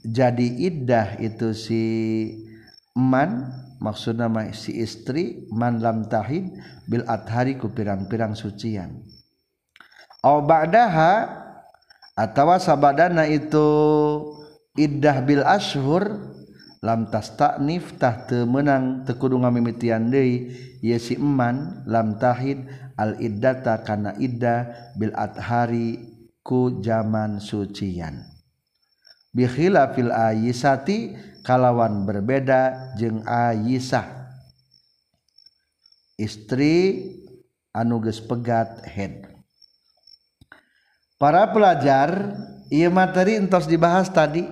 jadi 0.00 0.48
iddah 0.64 1.20
itu 1.20 1.52
si 1.52 1.82
man 2.96 3.52
maksud 3.82 4.16
nama 4.16 4.48
si 4.56 4.80
istri 4.80 5.44
man 5.52 5.84
lam 5.84 6.08
tahid 6.08 6.48
bil 6.88 7.04
athari 7.04 7.60
ku 7.60 7.68
pirang-pirang 7.68 8.32
sucian. 8.32 9.04
Aw 10.24 10.36
ba'daha 10.44 11.12
atawa 12.20 12.60
sabadana 12.60 13.24
itu 13.24 13.64
iddah 14.76 15.24
bil 15.24 15.40
ashur 15.40 16.20
lam 16.84 17.08
tastanif 17.08 17.96
tah 17.96 18.28
teu 18.28 18.44
meunang 18.44 19.08
teu 19.08 19.16
kudu 19.16 19.40
ngamimitian 19.40 20.12
deui 20.12 20.52
ye 20.84 20.96
si 21.00 21.16
eman 21.16 21.84
lam 21.88 22.20
tahid 22.20 22.68
al 23.00 23.16
iddata 23.16 23.80
kana 23.80 24.12
iddah 24.20 24.92
bil 25.00 25.16
athari 25.16 25.96
ku 26.44 26.84
zaman 26.84 27.40
sucian. 27.40 28.28
Bikhila 29.32 29.96
fil 29.96 30.12
ayisati 30.12 31.16
kalawan 31.40 32.04
berbeda 32.04 32.92
jeung 33.00 33.24
ayisah. 33.24 34.28
Istri 36.20 37.00
anuges 37.72 38.20
pegat 38.20 38.84
head 38.84 39.39
para 41.20 41.52
pelajar 41.52 42.32
ia 42.72 42.88
materi 42.88 43.36
entos 43.36 43.68
dibahas 43.68 44.08
tadi. 44.08 44.48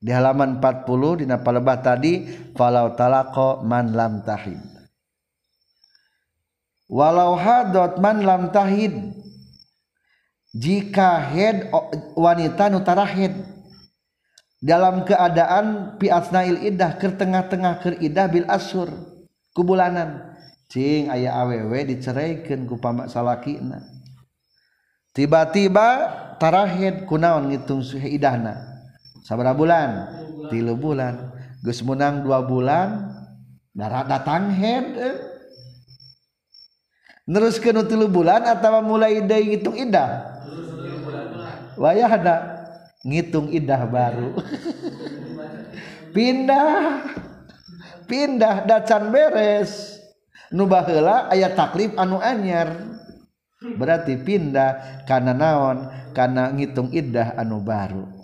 Di 0.00 0.08
halaman 0.16 0.64
40 0.64 1.20
di 1.20 1.24
napalebah 1.28 1.84
tadi 1.84 2.24
falau 2.56 2.96
talaqo 2.96 3.60
man 3.66 3.92
lam 3.92 4.24
tahid. 4.24 4.62
Walau 6.88 7.36
hadot 7.36 8.00
man 8.00 8.24
lam 8.24 8.48
tahid. 8.48 8.96
Jika 10.56 11.20
head 11.20 11.68
wanita 12.16 12.72
nutara 12.72 13.04
head. 13.04 13.34
Dalam 14.60 15.08
keadaan 15.08 15.96
piasnail 15.96 16.64
iddah 16.64 16.96
ke 17.00 17.08
tengah-tengah 17.16 17.74
ke 17.80 17.88
iddah 18.00 18.28
bil 18.28 18.48
asur 18.48 18.88
kubulanan. 19.52 20.36
Cing 20.68 21.12
ayah 21.12 21.44
awewe 21.44 21.84
diceraikan 21.88 22.68
ku 22.68 22.76
pamak 22.80 23.08
salakina 23.08 23.99
tiba-tibatarahin 25.16 27.06
kunaon 27.06 27.50
ngitung 27.50 27.82
Suhidahna 27.82 28.70
sabara 29.24 29.54
bulan? 29.54 30.10
Tilu 30.50 30.74
bulan. 30.74 31.38
Gus 31.60 31.84
menang 31.84 32.24
dua 32.24 32.40
bulan 32.42 33.12
darah 33.70 34.02
datang 34.02 34.50
head 34.50 34.86
eh. 34.98 35.16
terus 37.30 37.62
ke 37.62 37.70
tilu 37.70 38.10
bulan 38.10 38.42
atau 38.42 38.82
mulai 38.82 39.22
dari 39.22 39.54
ngitung 39.54 39.78
idah? 39.78 40.40
Wayah 41.78 42.10
ada 42.10 42.36
ngitung 43.06 43.54
idah 43.54 43.86
baru. 43.86 44.34
Pindah 46.16 47.06
pindah 48.10 48.66
dacan 48.66 49.14
beres. 49.14 50.02
Nubahela 50.50 51.30
ayat 51.30 51.54
taklif 51.54 51.94
anu 51.94 52.18
anyar. 52.18 52.89
berarti 53.60 54.16
pindah 54.16 55.04
karena 55.04 55.36
naon? 55.36 55.78
Karena 56.10 56.50
ngitung 56.50 56.90
iddah 56.90 57.38
anu 57.38 57.62
baru. 57.62 58.20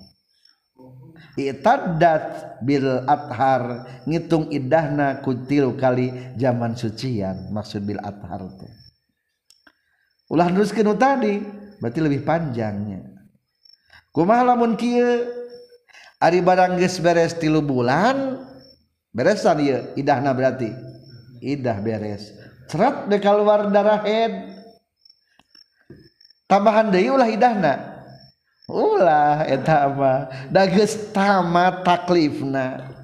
Itadat 1.37 2.59
bil 2.65 3.05
athar. 3.05 3.85
Ngitung 4.09 4.49
iddahna 4.49 5.21
kutilu 5.21 5.77
kali 5.77 6.35
zaman 6.41 6.73
sucian. 6.75 7.53
Maksud 7.53 7.85
bil 7.85 8.01
athar 8.01 8.41
teh. 8.57 8.73
Ulah 10.33 10.51
nuskeun 10.51 10.97
tadi 10.97 11.39
berarti 11.79 12.01
lebih 12.01 12.25
panjangnya. 12.25 13.05
Kumaha 14.11 14.57
lamun 14.57 14.75
kieu? 14.75 15.29
Ari 16.17 16.41
barang 16.41 16.81
geus 16.81 16.97
beres 17.05 17.37
tilu 17.37 17.61
bulan 17.61 18.41
beresan 19.13 19.61
ieu. 19.61 19.93
Idahna 20.01 20.33
berarti 20.33 20.73
idah 21.45 21.77
beres. 21.85 22.33
Cerat 22.73 23.13
deh 23.13 23.21
keluar 23.21 23.69
darah 23.69 24.01
head. 24.03 24.56
tambahan 26.47 26.91
deui 26.91 27.11
ulah 27.11 27.29
idahna 27.29 27.97
ulah 28.71 29.47
eta 29.47 29.87
mah. 29.91 30.51
Da 30.51 30.67
geus 30.67 31.15
tamat 31.15 31.87
taklifna. 31.87 32.95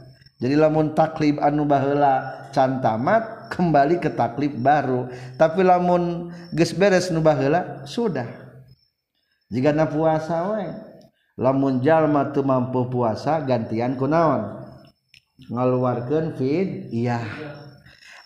Jadi 0.43 0.59
lamun 0.59 0.91
taklif 0.91 1.39
anu 1.39 1.63
baheula 1.63 2.51
can 2.51 2.83
tamat 2.83 3.49
kembali 3.55 4.03
ke 4.03 4.11
taklif 4.11 4.53
baru. 4.59 5.07
Tapi 5.39 5.63
lamun 5.63 6.35
geus 6.51 6.75
beres 6.75 7.15
nu 7.15 7.23
baheula 7.23 7.87
sudah. 7.87 8.27
Jika 9.53 9.71
na 9.71 9.87
puasa 9.87 10.51
we 10.51 10.67
lamun 11.39 11.81
jalma 11.81 12.35
teu 12.35 12.45
mampu 12.45 12.91
puasa 12.91 13.41
gantian 13.41 13.95
kunaon 13.97 14.67
ngaluarkeun 15.47 16.35
fid 16.35 16.91
iya. 16.91 17.23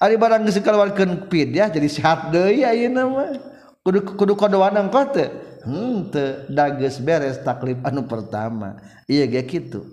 Ari 0.01 0.17
barang 0.17 0.49
geus 0.49 0.57
ngaluarkeun 0.57 1.29
fid 1.29 1.53
ya 1.53 1.69
jadi 1.69 1.89
sehat 1.93 2.33
deui 2.33 2.65
iya, 2.65 2.73
ayeuna 2.73 3.05
mah. 3.05 3.56
kudu 3.87 4.03
kudu 4.19 4.35
kodoan 4.35 4.75
engkau 4.75 5.07
teh? 5.15 5.31
Hmm, 5.63 6.11
te 6.11 6.51
dages 6.51 6.99
beres 6.99 7.39
taklif 7.47 7.79
anu 7.87 8.03
pertama. 8.11 8.83
Iya 9.07 9.31
kayak 9.31 9.47
gitu 9.47 9.87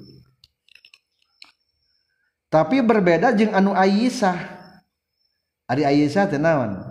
tapi 2.53 2.85
berbeda 2.85 3.33
jeng 3.33 3.49
anu 3.49 3.73
Aisyah 3.73 4.37
Ari 5.65 5.81
Aisyah 5.89 6.29
tenawan 6.29 6.85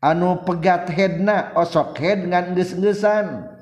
anu 0.00 0.40
pegat 0.40 0.88
headna 0.88 1.52
osok 1.52 2.00
head 2.00 2.24
ngan 2.24 2.56
ges-gesan 2.56 3.52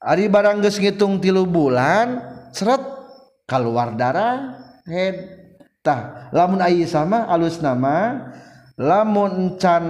Ari 0.00 0.32
barang 0.32 0.64
geus 0.64 0.80
ngitung 0.80 1.20
tilu 1.20 1.44
bulan 1.44 2.22
seret 2.54 2.78
keluar 3.50 3.98
darah 3.98 4.54
head. 4.86 5.36
Tah 5.82 6.30
lamun 6.30 6.62
Aisyah 6.62 7.02
mah 7.02 7.26
alus 7.26 7.58
nama 7.58 8.30
lamun 8.78 9.58
can 9.58 9.84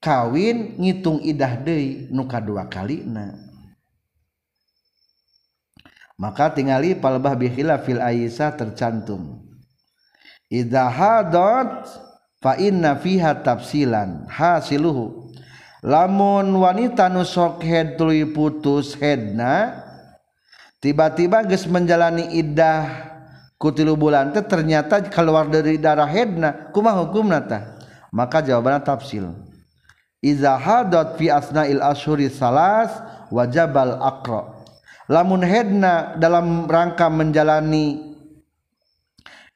kawin 0.00 0.80
ngitung 0.80 1.20
idah 1.20 1.60
deui 1.60 2.08
nu 2.08 2.24
kadua 2.24 2.66
kalina. 2.66 3.36
Maka 6.20 6.52
tinggali 6.52 6.96
palbah 6.96 7.32
bihila 7.32 7.80
fil 7.80 8.00
Aisah 8.00 8.52
tercantum. 8.52 9.40
Idza 10.52 10.88
hadat 10.88 11.88
fa 12.40 12.60
inna 12.60 12.96
fiha 12.96 13.40
tafsilan 13.40 14.28
hasiluhu. 14.28 15.32
Lamun 15.80 16.52
wanita 16.60 17.08
nu 17.08 17.24
sok 17.24 17.64
head 17.64 17.96
tuluy 17.96 18.28
putus 18.28 18.92
headna 19.00 19.80
tiba-tiba 20.76 21.40
geus 21.48 21.64
menjalani 21.64 22.36
iddah 22.36 23.08
kutilu 23.56 23.96
bulan 23.96 24.28
teh 24.36 24.44
ternyata 24.44 25.00
keluar 25.08 25.48
dari 25.48 25.80
darah 25.80 26.04
headna 26.04 26.68
kumaha 26.68 27.08
hukumna 27.08 27.40
tah? 27.40 27.80
Maka 28.12 28.44
jawabannya 28.44 28.84
tafsil 28.84 29.49
iza 30.20 30.56
hadat 30.56 31.16
fi 31.16 31.32
asnail 31.32 31.80
ashuri 31.80 32.28
salas 32.28 32.92
wajabal 33.32 34.00
akro 34.00 34.60
lamun 35.08 35.44
hedna 35.44 36.16
dalam 36.20 36.68
rangka 36.68 37.08
menjalani 37.08 38.10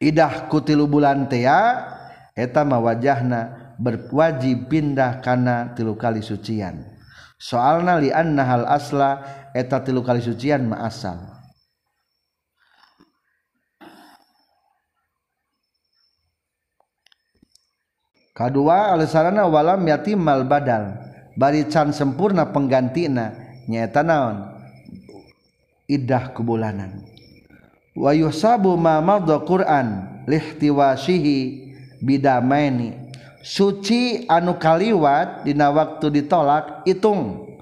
idah 0.02 0.50
kutilu 0.52 0.90
bulan 0.90 1.30
tea 1.30 1.92
eta 2.34 2.66
wajahna 2.66 3.64
berwajib 3.78 4.70
pindah 4.70 5.22
kana 5.22 5.74
tilu 5.74 5.98
kali 5.98 6.22
sucian. 6.22 6.94
Soalna 7.38 7.98
li 7.98 8.14
annahal 8.14 8.66
asla 8.66 9.22
eta 9.54 9.82
tilu 9.82 10.02
kali 10.02 10.22
sucian 10.22 10.70
ma 10.70 10.86
asal. 10.86 11.33
kedua 18.34 18.92
alasanana 18.92 19.46
walam 19.46 19.80
yati 19.86 20.18
mal 20.18 20.42
badal 20.44 20.98
barican 21.38 21.94
sempurna 21.94 22.50
penggantina 22.50 23.32
nyaeta 23.70 24.02
naon? 24.02 24.50
Idah 25.88 26.32
kebulanan 26.32 27.04
wa 27.94 28.10
yusabu 28.10 28.74
ma 28.74 28.98
madha 28.98 29.38
Qur'an 29.46 30.20
lihtiwasihi 30.26 31.38
bidamaini. 32.02 33.06
Suci 33.44 34.24
anu 34.24 34.56
kaliwat 34.56 35.44
dina 35.44 35.68
waktu 35.68 36.08
ditolak 36.08 36.88
hitung 36.88 37.52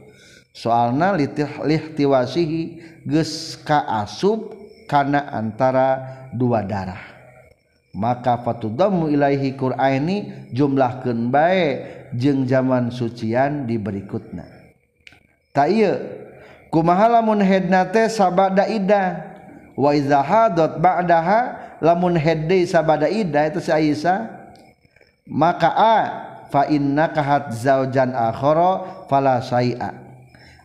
soalna 0.54 1.18
lihtiwasihi 1.66 2.60
geus 3.02 3.58
kaasup 3.66 4.54
kana 4.86 5.26
antara 5.34 5.98
dua 6.30 6.62
darah. 6.62 7.11
maka 7.92 8.40
fatudammu 8.40 9.12
ilaihi 9.12 9.52
Quraini 9.52 10.48
jumlah 10.50 11.04
kenbae 11.04 11.64
jeung 12.16 12.48
zaman 12.48 12.88
sucian 12.88 13.68
di 13.68 13.76
berikutna. 13.76 14.48
Tak 15.52 15.68
iya 15.68 16.00
kumaha 16.72 17.20
lamun 17.20 17.44
hedna 17.44 17.84
teh 17.92 18.08
sabada 18.08 18.64
ida? 18.64 19.28
Wa 19.76 19.96
iza 19.96 20.20
hadat 20.20 20.80
ba'daha 20.80 21.40
lamun 21.80 22.16
hedde 22.16 22.64
sabada 22.68 23.08
ida 23.08 23.48
itu 23.48 23.60
si 23.60 23.72
Aisyah? 23.72 24.28
Maka 25.28 25.70
a 25.72 25.98
fa 26.48 26.68
inna 26.68 27.08
kahat 27.12 27.52
zaujan 27.56 28.12
akhara 28.12 29.04
fala 29.08 29.40
sai'a 29.40 29.96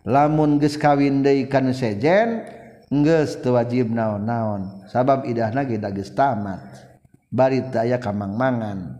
lamun 0.07 0.59
geus 0.59 0.79
kawin 0.79 1.23
deui 1.23 1.47
kana 1.51 1.75
sejen 1.75 2.43
geus 2.87 3.35
teu 3.43 3.59
wajib 3.59 3.91
naon-naon. 3.91 4.87
Sabab 4.87 5.27
idahna 5.27 5.67
geus 5.67 6.11
tamat. 6.15 6.86
Bari 7.31 7.63
teu 7.71 7.83
aya 7.83 7.97
kamangmangan. 7.99 8.99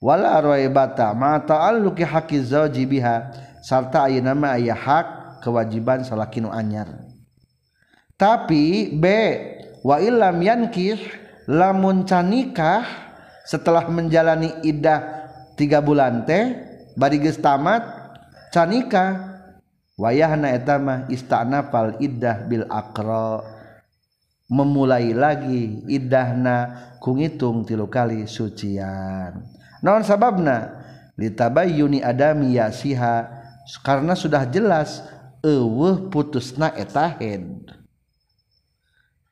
Wala 0.00 0.40
raibata 0.40 1.12
ma 1.12 1.36
ta'alluqi 1.40 2.04
haqqi 2.06 2.40
zauji 2.40 2.88
biha. 2.88 3.30
Sarta 3.60 4.08
aya 4.08 4.24
nama 4.24 4.56
aya 4.56 4.72
hak 4.72 5.40
kewajiban 5.44 6.00
salakinu 6.04 6.48
anyar. 6.48 6.88
Tapi 8.16 8.96
B 8.96 9.04
wa 9.84 9.96
illam 10.00 10.40
yankih 10.40 11.00
lamun 11.48 12.04
canikah 12.04 12.84
setelah 13.48 13.88
menjalani 13.88 14.60
idah 14.64 15.28
tiga 15.56 15.80
bulan 15.80 16.24
teh 16.28 16.56
bari 16.96 17.16
geus 17.20 17.40
tamat 17.40 17.82
canikah 18.52 19.40
wayahna 19.96 20.52
eta 20.52 20.76
mah 20.80 21.08
istanafal 21.12 21.96
iddah 22.00 22.44
bil 22.48 22.64
aqra 22.68 23.59
memulai 24.50 25.14
lagi 25.14 25.86
idahna 25.86 26.90
ku 26.98 27.14
ngitung 27.14 27.62
tilu 27.62 27.86
kali 27.86 28.26
sucian. 28.26 29.46
Naon 29.80 30.02
sababna? 30.02 30.82
Litabayyuni 31.14 32.02
adami 32.02 32.58
yasiha 32.58 33.40
karena 33.84 34.18
sudah 34.18 34.48
jelas 34.48 35.04
eueuh 35.44 36.10
putusna 36.12 36.74
eta 36.74 37.16
haid 37.16 37.70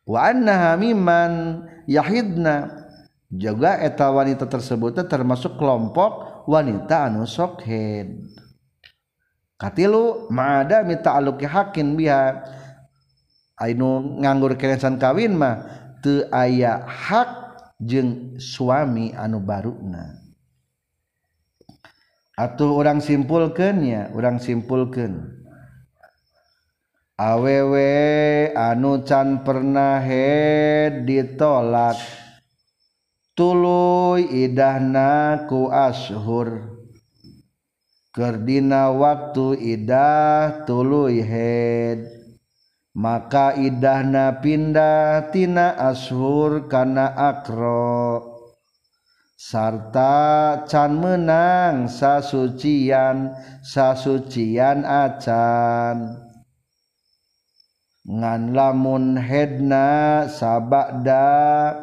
wa 0.09 0.25
annaha 0.25 0.79
mimman 0.81 1.65
yahidna 1.85 2.87
juga 3.29 3.77
eta 3.83 4.09
wanita 4.09 4.49
tersebut 4.49 4.97
termasuk 5.05 5.61
kelompok 5.61 6.45
wanita 6.49 7.13
anu 7.13 7.29
sok 7.29 7.67
haid 7.67 8.25
katilu 9.61 10.31
ma'adami 10.33 10.97
ta'alluqi 10.97 11.45
hakin 11.45 11.93
biha 11.93 12.41
Ainu 13.59 14.23
nganggur 14.23 14.55
keresan 14.55 15.03
kawin 15.03 15.35
mah 15.35 15.67
teu 15.99 16.31
aya 16.31 16.87
hak 16.87 17.31
jeung 17.83 18.39
suami 18.39 19.11
anu 19.19 19.43
baruna. 19.43 20.15
Atuh 22.39 22.71
orang 22.71 23.03
simpulkeun 23.03 23.83
ya, 23.83 24.15
orang 24.15 24.39
simpulkeun. 24.39 25.43
Awewe 27.19 28.55
anu 28.55 29.03
can 29.03 29.43
pernah 29.43 29.99
head 29.99 31.03
ditolak 31.03 31.99
tuluy 33.35 34.47
idahna 34.47 35.43
ku 35.51 35.67
ashur 35.67 36.79
Kerdina 38.15 38.95
waktu 38.95 39.79
idah 39.79 40.63
tuluy 40.63 41.23
head 41.23 42.18
maka 42.99 43.55
idahna 43.55 44.43
pindatina 44.43 45.79
ashur 45.79 46.67
kana 46.67 47.15
akro. 47.15 48.35
Sarta 49.39 50.67
can 50.67 50.99
menang 50.99 51.87
sasucian 51.87 53.39
sasucian 53.63 54.83
acan. 54.83 56.27
Ngan 58.03 58.51
lamun 58.51 59.15
hedna 59.15 60.27
sabakda 60.27 61.79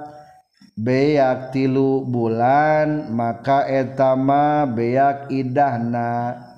beak 0.76 1.56
tilu 1.56 2.04
bulan 2.04 3.08
maka 3.16 3.64
etama 3.72 4.68
beak 4.68 5.32
idahna. 5.32 6.55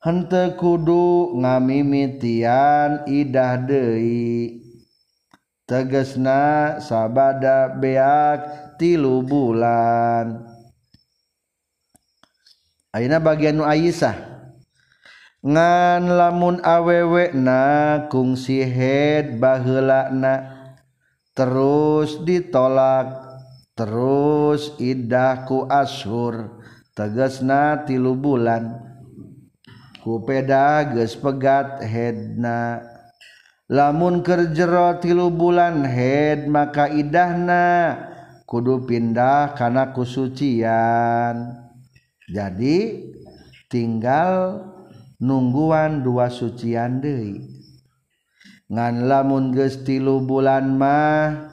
hente 0.00 0.56
kudu 0.56 1.36
ngamimitian 1.36 3.04
idah 3.04 3.60
deui. 3.60 4.64
Tegesna 5.68 6.82
sabada 6.82 7.70
beak 7.78 8.74
tilu 8.80 9.22
bulan. 9.22 10.42
Ayeuna 12.90 13.22
bagian 13.22 13.54
nu 13.54 13.62
Aisyah 13.62 14.18
ngan 15.46 16.10
lamun 16.10 16.58
awewe 16.66 17.30
na 17.38 17.62
kungsi 18.10 18.66
head 18.66 19.38
baheula 19.38 20.10
na 20.10 20.34
terus 21.38 22.18
ditolak 22.26 23.14
terus 23.78 24.74
idah 24.82 25.46
ku 25.46 25.70
ashur 25.70 26.58
tegesna 26.98 27.86
tilu 27.86 28.18
bulan. 28.18 28.89
kupeda 30.00 30.96
geus 30.96 31.14
pegat 31.16 31.84
headna 31.84 32.90
lamun 33.70 34.26
keur 34.26 34.50
jero 34.50 34.98
tilu 34.98 35.30
bulan 35.30 35.86
head 35.86 36.50
maka 36.50 36.90
idahna. 36.90 37.96
Kudu 38.50 38.82
pindah 38.82 39.54
kana 39.54 39.94
kusucian. 39.94 41.54
Jadi 42.26 43.06
tinggal 43.70 44.66
nungguan 45.22 46.02
dua 46.02 46.26
sucian 46.34 46.98
deui. 46.98 47.46
Ngan 48.66 49.06
lamun 49.06 49.54
geus 49.54 49.86
tilu 49.86 50.26
bulan 50.26 50.66
mah 50.66 51.46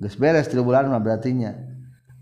geus 0.00 0.16
beres 0.16 0.48
tilu 0.48 0.64
bulan 0.64 0.88
mah 0.88 1.04
berartinya. 1.04 1.52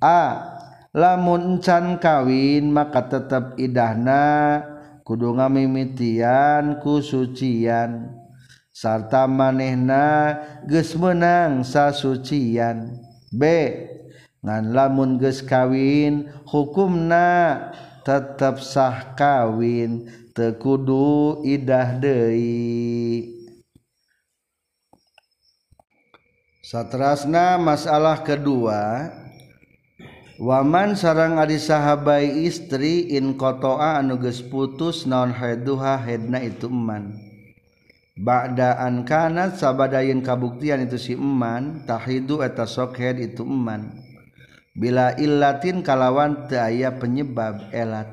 A 0.03 0.54
lamuncan 0.95 1.99
kawin 1.99 2.71
maka 2.71 3.05
tetap 3.11 3.59
idahna. 3.59 4.63
Kudu 5.05 5.37
ngamimitian 5.37 6.81
kusucian. 6.81 8.09
Sarta 8.73 9.29
manehna 9.29 10.39
geus 10.65 10.97
meunang 10.97 11.61
sasucian. 11.61 13.05
B. 13.29 13.43
Ngan 14.41 14.73
lamun 14.73 15.21
geus 15.21 15.45
kawin 15.45 16.33
hukumna 16.49 17.61
tetap 18.01 18.65
sah 18.65 19.13
kawin. 19.13 20.09
Teu 20.33 20.57
kudu 20.57 21.45
idah 21.45 22.01
deui. 22.01 23.29
Satrasna 26.65 27.61
masalah 27.61 28.25
kedua 28.25 29.13
Waman 30.45 30.93
sarang 30.93 31.41
adi 31.41 31.57
sahabai 31.57 32.45
istri 32.45 33.17
in 33.17 33.41
kotoa 33.41 33.97
anuges 33.97 34.45
putus 34.45 35.09
naon 35.09 35.33
haiduha 35.33 35.97
hedna 36.05 36.37
itu 36.45 36.69
eman. 36.69 37.17
Ba'daan 38.13 39.09
kanat 39.09 39.57
sabadayin 39.57 40.21
kabuktian 40.21 40.85
itu 40.85 41.01
si 41.01 41.17
eman 41.17 41.89
tahidu 41.89 42.45
eta 42.45 42.69
sokhed 42.69 43.25
itu 43.25 43.41
eman. 43.41 43.89
Bila 44.77 45.17
illatin 45.17 45.81
kalawan 45.81 46.45
teu 46.45 46.61
aya 46.61 46.93
penyebab 46.93 47.73
elat. 47.73 48.13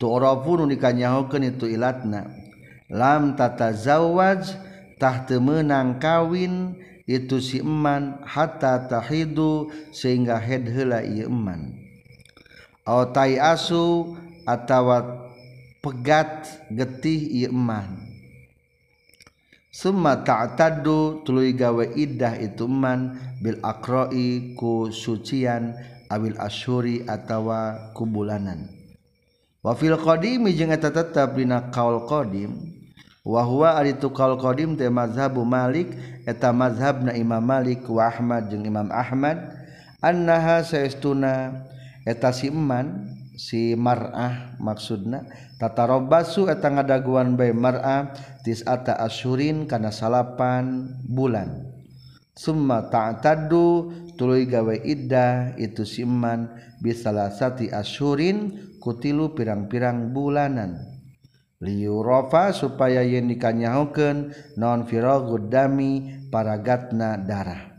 Tu'rafu 0.00 0.64
nu 0.64 0.64
dikanyahokeun 0.64 1.44
itu 1.44 1.68
ilatna. 1.68 2.24
Lam 2.88 3.36
tatazawwaj 3.36 4.48
tah 4.96 5.28
teu 5.28 5.44
kawin 6.00 6.72
itu 7.10 7.42
si 7.42 7.58
eman 7.58 8.22
hatta 8.22 8.86
tahidu 8.86 9.66
sehingga 9.90 10.38
head 10.38 10.70
heula 10.70 11.02
ieu 11.02 11.26
eman. 11.26 11.74
Au 12.86 13.10
tai 13.10 13.42
asu 13.42 14.14
atawa 14.46 15.26
pegat 15.82 16.46
getih 16.70 17.18
ieu 17.42 17.50
eman. 17.50 18.06
Summa 19.74 20.22
ta'taddu 20.22 21.26
tuluy 21.26 21.54
gawe 21.54 21.94
iddah 21.98 22.38
itu 22.38 22.70
eman 22.70 23.18
bil 23.42 23.58
aqra'i 23.62 24.54
ku 24.58 24.90
sucian 24.94 25.74
awil 26.10 26.34
asyuri 26.42 27.06
atawa 27.06 27.94
ku 27.94 28.02
bulanan 28.02 28.66
wa 29.62 29.72
fil 29.78 29.94
qadim 29.94 30.50
jeung 30.50 30.74
eta 30.74 30.90
tetep 30.90 31.38
dina 31.38 31.70
qaul 31.70 32.02
qadim 32.10 32.79
wahwa 33.24 33.76
ari 33.76 33.96
tukal 33.96 34.40
qadim 34.40 34.76
teh 34.76 34.88
mazhabu 34.88 35.44
Malik 35.44 35.92
eta 36.24 36.52
mazhabna 36.52 37.12
Imam 37.12 37.44
Malik 37.44 37.84
wa 37.88 38.08
Ahmad 38.08 38.48
jeung 38.48 38.64
Imam 38.64 38.88
Ahmad. 38.88 39.60
Annaha 40.00 40.64
saestuna 40.64 41.66
eta 42.08 42.32
si 42.32 42.48
eman 42.48 43.12
si 43.36 43.76
mar'ah 43.76 44.56
maksudna 44.56 45.28
tatarobasu 45.60 46.48
eta 46.48 46.72
ngadaguan 46.72 47.36
bae 47.36 47.52
mar'ah 47.52 48.12
tis'ata 48.40 48.96
asyurin 48.96 49.68
kana 49.68 49.92
salapan 49.92 50.96
bulan. 51.04 51.68
Summa 52.32 52.88
ta'taddu 52.88 53.92
tuluy 54.16 54.48
gawe 54.48 54.72
iddah 54.80 55.52
itu 55.60 55.84
si 55.84 56.08
eman 56.08 56.48
bisalasati 56.80 57.68
asyurin 57.68 58.72
kutilu 58.80 59.36
pirang-pirang 59.36 60.16
bulanan. 60.16 60.99
liurofa 61.60 62.56
supaya 62.56 63.04
yen 63.04 63.28
dikanyahukeun 63.28 64.32
non 64.56 64.88
firagud 64.88 65.52
dami 65.52 66.24
paragatna 66.32 67.20
darah. 67.20 67.78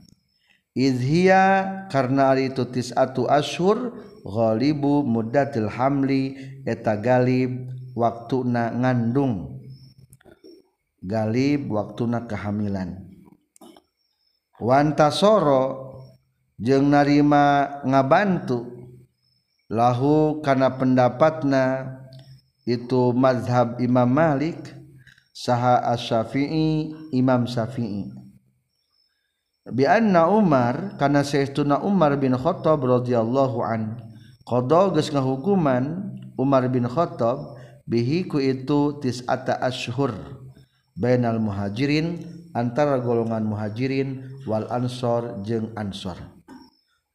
Izhia 0.71 1.67
karena 1.91 2.31
ari 2.31 2.53
itu 2.53 2.63
tisatu 2.63 3.27
ashur 3.27 3.91
ghalibu 4.23 5.03
muddatil 5.03 5.67
hamli 5.67 6.39
eta 6.63 6.95
galib 6.95 7.67
waktuna 7.97 8.71
ngandung. 8.71 9.59
Galib 11.01 11.67
waktuna 11.67 12.29
kehamilan. 12.29 13.09
Wantasoro 14.61 15.97
jeung 16.61 16.93
narima 16.93 17.81
ngabantu 17.81 18.69
lahu 19.73 20.39
kana 20.45 20.77
pendapatna 20.77 21.97
itu 22.65 23.13
mazhab 23.15 23.81
Imam 23.81 24.07
Malik 24.09 24.57
saha 25.33 25.81
Asy-Syafi'i 25.95 26.93
Imam 27.15 27.49
Syafi'i. 27.49 28.11
Bi 29.61 29.85
anna 29.85 30.25
Umar 30.25 30.97
kana 30.97 31.21
sayyiduna 31.21 31.85
Umar 31.85 32.17
bin 32.17 32.33
Khattab 32.33 32.81
radhiyallahu 32.81 33.61
an 33.61 34.01
qada 34.45 34.89
geus 34.89 35.13
ngahukuman 35.13 36.17
Umar 36.33 36.65
bin 36.65 36.89
Khattab 36.89 37.61
bihi 37.85 38.25
ku 38.25 38.41
itu 38.41 38.97
tis'ata 38.97 39.61
ashhur 39.61 40.13
bainal 40.97 41.37
muhajirin 41.37 42.25
antara 42.57 42.97
golongan 42.99 43.45
muhajirin 43.45 44.25
wal 44.49 44.65
ansor 44.73 45.39
jeung 45.45 45.69
ansor. 45.77 46.17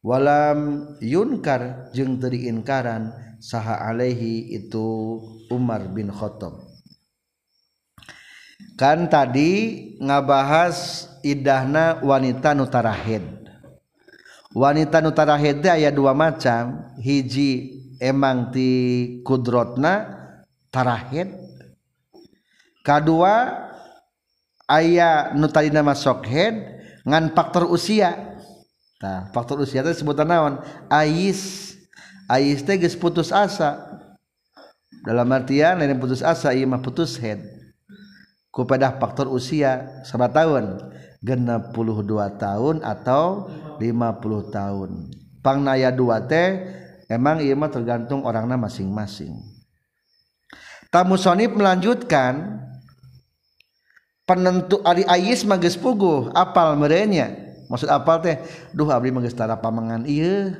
walam 0.07 0.87
yunkar 1.03 1.91
jeung 1.91 2.15
teu 2.15 2.31
diinkaran 2.31 3.11
saha 3.43 3.91
alaihi 3.91 4.55
itu 4.55 5.19
Umar 5.51 5.91
bin 5.91 6.07
Khattab. 6.07 6.63
Kan 8.79 9.11
tadi 9.11 9.51
ngabahas 9.99 11.11
idahna 11.27 11.99
wanita 11.99 12.55
nutarahid 12.55 13.37
wanita 14.57 15.03
nutarahid 15.03 15.61
aya 15.67 15.91
dua 15.93 16.15
macam. 16.15 16.87
Hiji 16.97 17.77
emang 18.01 18.49
ti 18.49 18.69
kudrotna 19.21 20.07
tarahid. 20.73 21.35
Kedua 22.81 23.67
ayah 24.71 25.35
nutari 25.35 25.69
nama 25.69 25.91
sokhed 25.91 26.55
ngan 27.03 27.35
faktor 27.35 27.67
usia. 27.67 28.36
Nah 28.97 29.29
faktor 29.29 29.61
usia 29.61 29.85
itu 29.85 29.93
sebutan 29.93 30.25
naon 30.25 30.57
ais 30.89 31.67
Ais 32.27 32.59
teh 32.59 32.75
geus 32.75 32.99
putus 32.99 33.31
asa. 33.31 34.03
Dalam 35.07 35.31
artian 35.31 35.79
lain 35.79 35.95
putus 35.95 36.19
asa 36.19 36.51
ieu 36.51 36.67
mah 36.67 36.83
putus 36.83 37.15
head. 37.23 37.39
Ku 38.51 38.67
pada 38.67 38.91
faktor 38.99 39.31
usia 39.31 40.03
sabaraha 40.03 40.43
tahun? 40.43 40.65
62 41.23 41.73
tahun 42.35 42.75
atau 42.83 43.47
50 43.79 44.51
tahun. 44.51 44.89
Pangnaya 45.39 45.89
dua 45.95 46.19
teh 46.19 46.67
emang 47.07 47.39
ieu 47.39 47.55
mah 47.55 47.71
tergantung 47.71 48.27
orangna 48.27 48.59
masing-masing. 48.59 49.31
Tamu 50.91 51.15
sonip 51.15 51.55
melanjutkan 51.55 52.59
penentu 54.27 54.83
ari 54.83 55.07
ais 55.07 55.47
mah 55.47 55.55
geus 55.55 55.79
puguh 55.79 56.27
apal 56.35 56.75
merenya. 56.75 57.46
maksud 57.67 57.87
apal 57.91 58.23
teh? 58.23 58.39
Duh 58.71 58.89
abdi 58.89 59.11
mengestara 59.11 59.59
pamangan 59.59 60.03
iya 60.07 60.55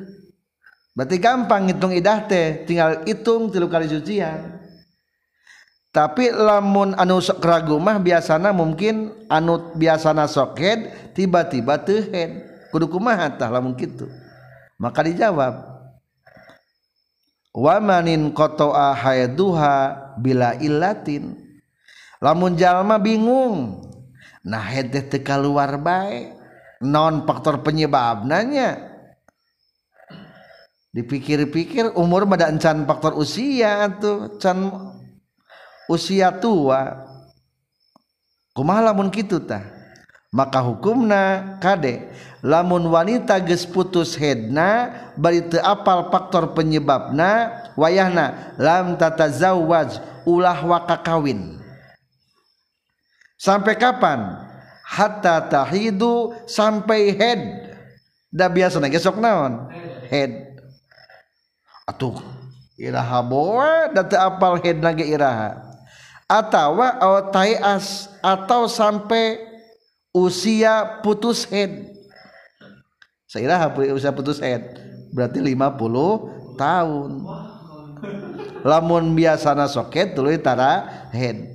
berarti 0.94 1.18
gampang 1.20 1.68
ngitung 1.70 1.94
idah 1.94 2.26
teh 2.26 2.64
tinggal 2.68 3.04
hitung 3.06 3.52
tilu 3.52 3.70
kali 3.70 3.90
cucian 3.90 4.58
tapi 5.98 6.30
lamun 6.30 6.94
anu 6.94 7.18
sok 7.18 7.42
ragu 7.42 7.82
mah 7.82 7.98
biasana 7.98 8.54
mungkin 8.54 9.18
anu 9.34 9.74
biasana 9.74 10.30
sok 10.30 10.54
head 10.62 10.80
tiba-tiba 11.18 11.82
teu 11.82 12.06
head. 12.14 12.46
Kudu 12.70 12.86
kumaha 12.86 13.34
tah 13.34 13.50
lamun 13.50 13.74
kitu? 13.74 14.06
Maka 14.78 15.02
dijawab 15.02 15.58
wamanin 17.50 18.30
kotoa 18.30 18.94
hayduha 18.94 19.98
bila 20.22 20.54
ilatin 20.62 21.34
lamun 22.22 22.54
jalma 22.54 23.02
bingung. 23.02 23.82
Nah 24.46 24.62
head 24.70 24.94
teh 24.94 25.02
teu 25.02 25.26
keluar 25.26 25.82
baik 25.82 26.37
non 26.84 27.26
faktor 27.26 27.66
penyebabnanya 27.66 28.98
dipikir-pikir 30.94 31.94
umur 31.94 32.26
pada 32.26 32.50
encan 32.50 32.86
faktor 32.90 33.14
usia 33.18 33.86
tuh 34.02 34.38
can 34.42 34.70
usia 35.90 36.34
tua. 36.38 37.06
Kumaha 38.58 38.90
lamun 38.90 39.14
kitu 39.14 39.38
tah? 39.38 39.62
Maka 40.34 40.60
hukumna 40.60 41.56
kade 41.62 42.10
lamun 42.46 42.90
wanita 42.90 43.40
geus 43.42 43.66
putus 43.66 44.14
hedna 44.20 44.92
bari 45.18 45.46
teu 45.46 45.62
apal 45.64 46.12
faktor 46.14 46.54
penyebabna 46.54 47.54
wayahna 47.80 48.56
lam 48.60 49.00
tatazawwaj 49.00 49.98
ulah 50.28 50.60
waka 50.68 51.00
kawin 51.02 51.58
sampai 53.40 53.80
kapan 53.80 54.36
hatta 54.88 55.44
tahidu 55.52 56.32
sampai 56.48 57.12
head. 57.12 57.42
Da 58.32 58.48
biasa 58.48 58.80
gesok 58.88 59.20
naon? 59.20 59.68
Head. 60.08 60.64
Atuh 61.84 62.24
iraha 62.80 63.20
boe 63.24 63.92
da 63.92 64.08
teu 64.08 64.20
apal 64.20 64.60
headna 64.64 64.96
ge 64.96 65.04
iraha. 65.04 65.60
Atawa 66.28 67.00
aw 67.00 67.32
taias 67.32 68.12
atau 68.20 68.68
sampai 68.68 69.40
usia 70.12 71.04
putus 71.04 71.48
head. 71.48 71.92
Sairaha 73.28 73.72
usia 73.92 74.12
putus 74.12 74.40
head. 74.40 74.64
Berarti 75.16 75.40
50 75.40 76.60
tahun. 76.60 77.12
Lamun 78.68 79.16
biasana 79.16 79.72
soket 79.72 80.20
tuluy 80.20 80.36
tara 80.36 81.08
head. 81.16 81.48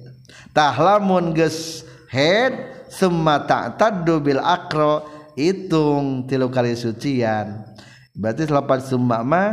Tah 0.57 0.73
lamun 0.73 1.37
geus 1.37 1.85
head 2.09 2.72
summa 2.93 3.41
ta'taddu 3.49 4.21
bil 4.21 4.41
akro 4.45 5.09
hitung 5.33 6.29
tilu 6.29 6.53
kali 6.53 6.77
sucian. 6.77 7.65
Berarti 8.13 8.45
lapan 8.53 8.81
summa 8.85 9.25
ma 9.25 9.45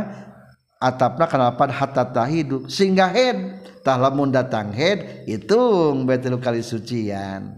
atapna 0.76 1.24
kana 1.24 1.48
lapan 1.48 1.72
hatta 1.72 2.04
tahidu. 2.04 2.68
Sehingga 2.68 3.08
head 3.08 3.64
tah 3.80 3.96
lamun 3.96 4.28
datang 4.28 4.68
head 4.76 5.24
hitung 5.24 6.04
bae 6.04 6.20
tilu 6.20 6.36
kali 6.36 6.60
sucian. 6.60 7.56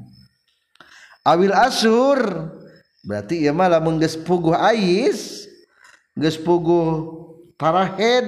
Awil 1.26 1.54
asur 1.54 2.18
berarti 3.02 3.42
ieu 3.42 3.54
mah 3.54 3.66
lamun 3.66 3.98
geus 3.98 4.14
puguh 4.14 4.54
ais 4.54 5.50
geus 6.14 6.38
puguh 6.38 7.18
parahed 7.58 8.26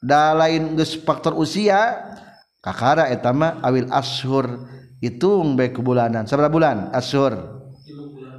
da 0.00 0.32
lain 0.36 0.76
geus 0.76 0.96
faktor 0.96 1.36
usia 1.36 2.00
kakara 2.64 3.08
etama 3.12 3.60
awil 3.64 3.88
ashur 3.92 4.48
hitung 5.00 5.54
baik 5.54 5.80
kebulanan. 5.80 6.24
Seberapa 6.24 6.52
bulan? 6.52 6.90
Ashur 6.92 7.56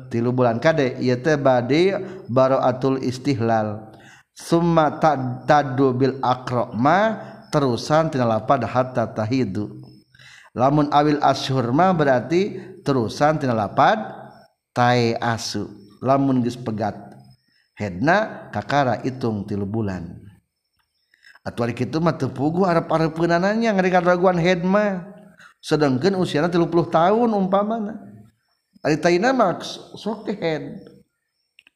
tilu 0.10 0.32
bulan. 0.32 0.58
Kade 0.58 0.98
ieu 1.04 1.18
teh 1.20 1.36
bade 1.36 2.00
baraatul 2.32 3.04
istihlal. 3.04 3.92
Summa 4.38 5.02
tadu 5.50 5.98
bil 5.98 6.22
aqra 6.22 6.70
ma 6.74 7.18
terusan 7.50 8.14
tina 8.14 8.26
lapad 8.26 8.62
hatta 8.64 9.10
tahidu. 9.10 9.82
Lamun 10.54 10.90
awil 10.94 11.22
ashur 11.22 11.66
ma 11.74 11.94
berarti 11.94 12.58
terusan 12.86 13.42
tina 13.42 13.54
lapad 13.54 13.98
tai 14.74 15.18
asu. 15.18 15.66
Lamun 16.02 16.46
geus 16.46 16.58
pegat 16.58 16.94
hedna 17.74 18.50
kakara 18.54 19.02
hitung 19.02 19.46
tilu 19.50 19.66
bulan. 19.66 20.22
Atuh 21.42 21.72
kitu 21.72 22.04
mah 22.04 22.20
teu 22.20 22.28
puguh 22.28 22.68
arep-arepeunananya 22.68 23.72
ngari 23.72 23.90
raguan 24.04 24.36
head 24.36 24.68
mah 25.68 25.76
sedangkeun 25.76 26.15
usiana 26.15 26.48
30 26.48 26.72
tahun 26.88 27.30
umpamana 27.35 27.99
ari 28.88 28.95
taina 28.95 29.35
mah 29.35 29.60
sok 29.99 30.31
teh 30.31 30.38
head. 30.39 30.80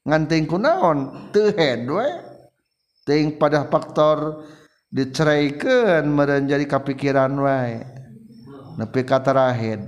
Ngan 0.07 0.26
teuing 0.31 0.47
kunaon 0.47 1.30
teu 1.35 1.51
head 1.51 1.84
we. 1.85 2.07
Teuing 3.03 3.35
pada 3.35 3.68
faktor 3.68 4.47
diceraikan 4.88 6.07
meureun 6.07 6.47
jadi 6.47 6.63
kapikiran 6.63 7.34
wae 7.41 7.81
nepi 8.77 9.01
ka 9.03 9.19
tarahed 9.19 9.81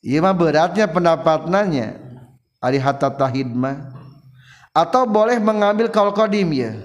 ieu 0.00 0.20
mah 0.24 0.32
beratnya 0.32 0.88
pendapatnanya. 0.88 2.00
Ari 2.60 2.76
hatta 2.76 3.08
tahid 3.08 3.48
mah. 3.48 3.88
Atau 4.76 5.08
boleh 5.08 5.40
mengambil 5.40 5.88
kaul 5.88 6.12
qadim 6.12 6.52
ya. 6.52 6.76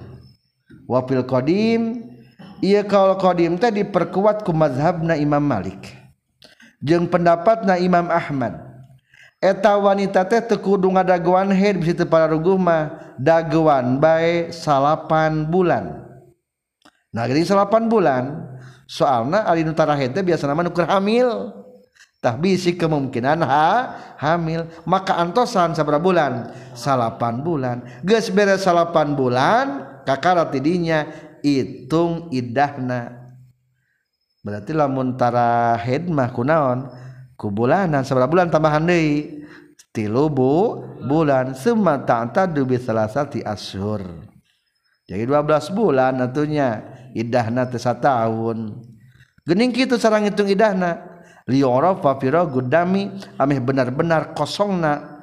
Wafil 0.88 1.24
qadim 1.28 2.15
ia 2.64 2.84
kaul 2.84 3.18
qadim 3.20 3.60
teh 3.60 3.72
diperkuat 3.72 4.44
ku 4.44 4.52
mazhabna 4.56 5.16
Imam 5.20 5.42
Malik. 5.42 5.96
Jeung 6.84 7.10
pendapatna 7.10 7.82
Imam 7.82 8.08
Ahmad. 8.12 8.62
Eta 9.42 9.78
wanita 9.78 10.26
teh 10.26 10.42
teu 10.42 10.58
kudu 10.58 10.90
ngadaguan 10.90 11.52
haid 11.52 11.78
bisi 11.82 11.94
teu 11.94 12.08
pararuguh 12.08 12.58
mah 12.58 13.16
daguan 13.20 14.00
bae 14.00 14.50
salapan 14.50 15.46
bulan. 15.46 16.02
Nah 17.14 17.24
jadi 17.30 17.48
salapan 17.48 17.88
bulan 17.88 18.44
soalna 18.90 19.46
ari 19.46 19.64
nu 19.64 19.74
tara 19.74 19.94
haid 19.94 20.14
teh 20.14 20.24
biasana 20.24 20.56
mah 20.56 20.66
nu 20.66 20.72
keur 20.74 20.90
hamil. 20.90 21.52
Tah 22.24 22.34
bisi 22.34 22.74
kemungkinan 22.74 23.46
ha 23.46 23.70
hamil. 24.18 24.66
Maka 24.82 25.14
antosan 25.22 25.78
sabar 25.78 26.02
bulan 26.02 26.50
salapan 26.74 27.46
bulan. 27.46 27.86
Geus 28.02 28.34
beres 28.34 28.66
salapan 28.66 29.14
bulan 29.14 29.86
kakara 30.10 30.50
tidinya 30.50 31.06
hitung 31.46 32.34
idahna. 32.34 33.30
Berarti 34.42 34.74
lamun 34.74 35.14
tara 35.14 35.78
head 35.78 36.10
mah 36.10 36.34
kunaon? 36.34 36.90
Ku 37.38 37.54
bulanan 37.54 38.02
bulan 38.26 38.50
tambahan 38.50 38.82
deui. 38.90 39.46
Tilu 39.94 40.28
bu 40.28 40.84
bulan 41.06 41.56
summa 41.56 42.04
ta'tadu 42.04 42.68
bi 42.68 42.76
salasati 42.76 43.40
asyhur 43.40 44.04
jadi 45.06 45.24
12 45.30 45.70
bulan 45.78 46.18
atunya 46.18 46.82
idahna 47.14 47.70
teh 47.70 47.80
tahun 47.80 48.82
geuning 49.46 49.70
kitu 49.70 50.02
sareng 50.02 50.26
ngitung 50.26 50.50
idahna? 50.50 51.14
Liorofa 51.46 52.18
gudami 52.50 53.14
ameh 53.38 53.62
benar-benar 53.62 54.34
kosongna 54.34 55.22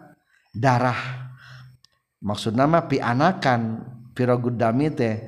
darah. 0.54 1.34
Maksud 2.22 2.54
nama 2.54 2.86
pi 2.86 3.02
anakan 3.02 3.82
gudami 4.14 4.94
teh 4.94 5.18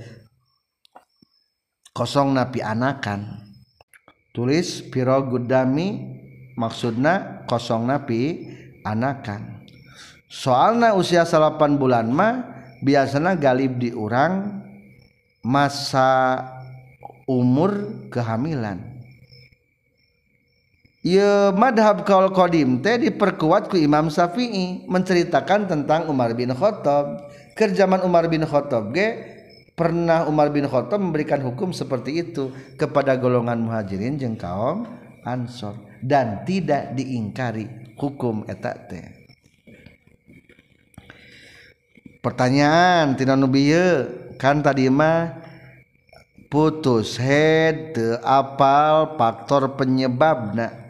kosong 1.95 2.35
pi 2.51 2.61
anakan 2.61 3.41
tulis 4.35 4.83
gudami 5.31 6.19
maksudna 6.59 7.47
kosong 7.47 7.87
pi 8.05 8.51
anakan 8.83 9.63
soalna 10.27 10.99
usia 10.99 11.23
8 11.23 11.79
bulan 11.79 12.11
mah 12.11 12.51
biasanya 12.85 13.39
galib 13.39 13.81
diurang 13.81 14.61
masa 15.41 16.41
umur 17.29 18.05
kehamilan. 18.13 18.81
Madhab 21.53 22.01
kaol 22.09 22.33
Qdim 22.33 22.81
teh 22.81 22.97
diperkuatku 22.97 23.77
Imam 23.77 24.09
Syafi'i 24.09 24.89
menceritakan 24.89 25.69
tentang 25.69 26.09
Umar 26.09 26.33
bin 26.33 26.49
Khattab. 26.57 27.29
Kerjaman 27.53 28.01
Umar 28.09 28.25
bin 28.33 28.41
Khattab 28.49 28.97
ge 28.97 29.34
pernah 29.75 30.27
Umar 30.31 30.55
bin 30.55 30.71
Khattab 30.71 31.03
memberikan 31.03 31.43
hukum 31.43 31.75
seperti 31.75 32.23
itu 32.23 32.55
kepada 32.79 33.19
golongan 33.19 33.59
muhajirin 33.59 34.19
jeung 34.19 34.39
kaum 34.39 34.87
Ansor 35.25 35.81
dan 36.05 36.45
tidak 36.45 36.95
diingkari 36.95 37.97
hukum 37.97 38.45
etak 38.45 38.77
teh. 38.93 39.07
Pertanyaan 42.21 43.17
tidak 43.17 43.37
nubiye 43.37 44.09
kan 44.37 44.61
tadi 44.61 44.89
mah 44.93 45.45
putus 46.53 47.17
head 47.17 47.97
apal 48.21 49.17
faktor 49.17 49.77
penyebabna. 49.81 50.85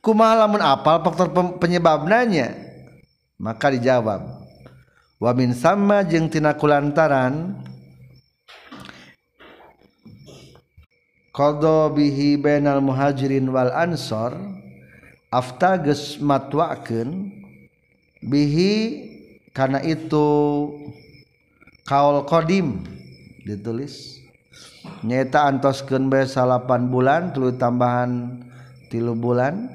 Kumaha 0.00 0.48
lamun 0.48 0.64
apal 0.64 1.04
faktor 1.04 1.28
penyebabnanya? 1.60 2.56
Maka 3.36 3.72
dijawab 3.72 4.39
wamin 5.20 5.52
sama 5.52 6.00
jeung 6.00 6.32
tina 6.32 6.56
kulantaran 6.56 7.60
qadha 11.36 11.92
bihi 11.92 12.40
bainal 12.40 12.80
muhajirin 12.80 13.44
wal 13.52 13.68
ansor 13.68 14.32
afta 15.28 15.76
geus 15.76 16.16
matwakeun 16.24 17.36
bihi 18.24 18.72
karena 19.52 19.84
itu 19.84 20.28
kaul 21.84 22.24
qadim 22.24 22.80
ditulis 23.44 24.24
nyata 25.04 25.52
antoskeun 25.52 26.08
bae 26.08 26.24
8 26.24 26.64
bulan 26.88 27.36
tilu 27.36 27.52
tambahan 27.60 28.40
tilu 28.88 29.12
bulan 29.12 29.68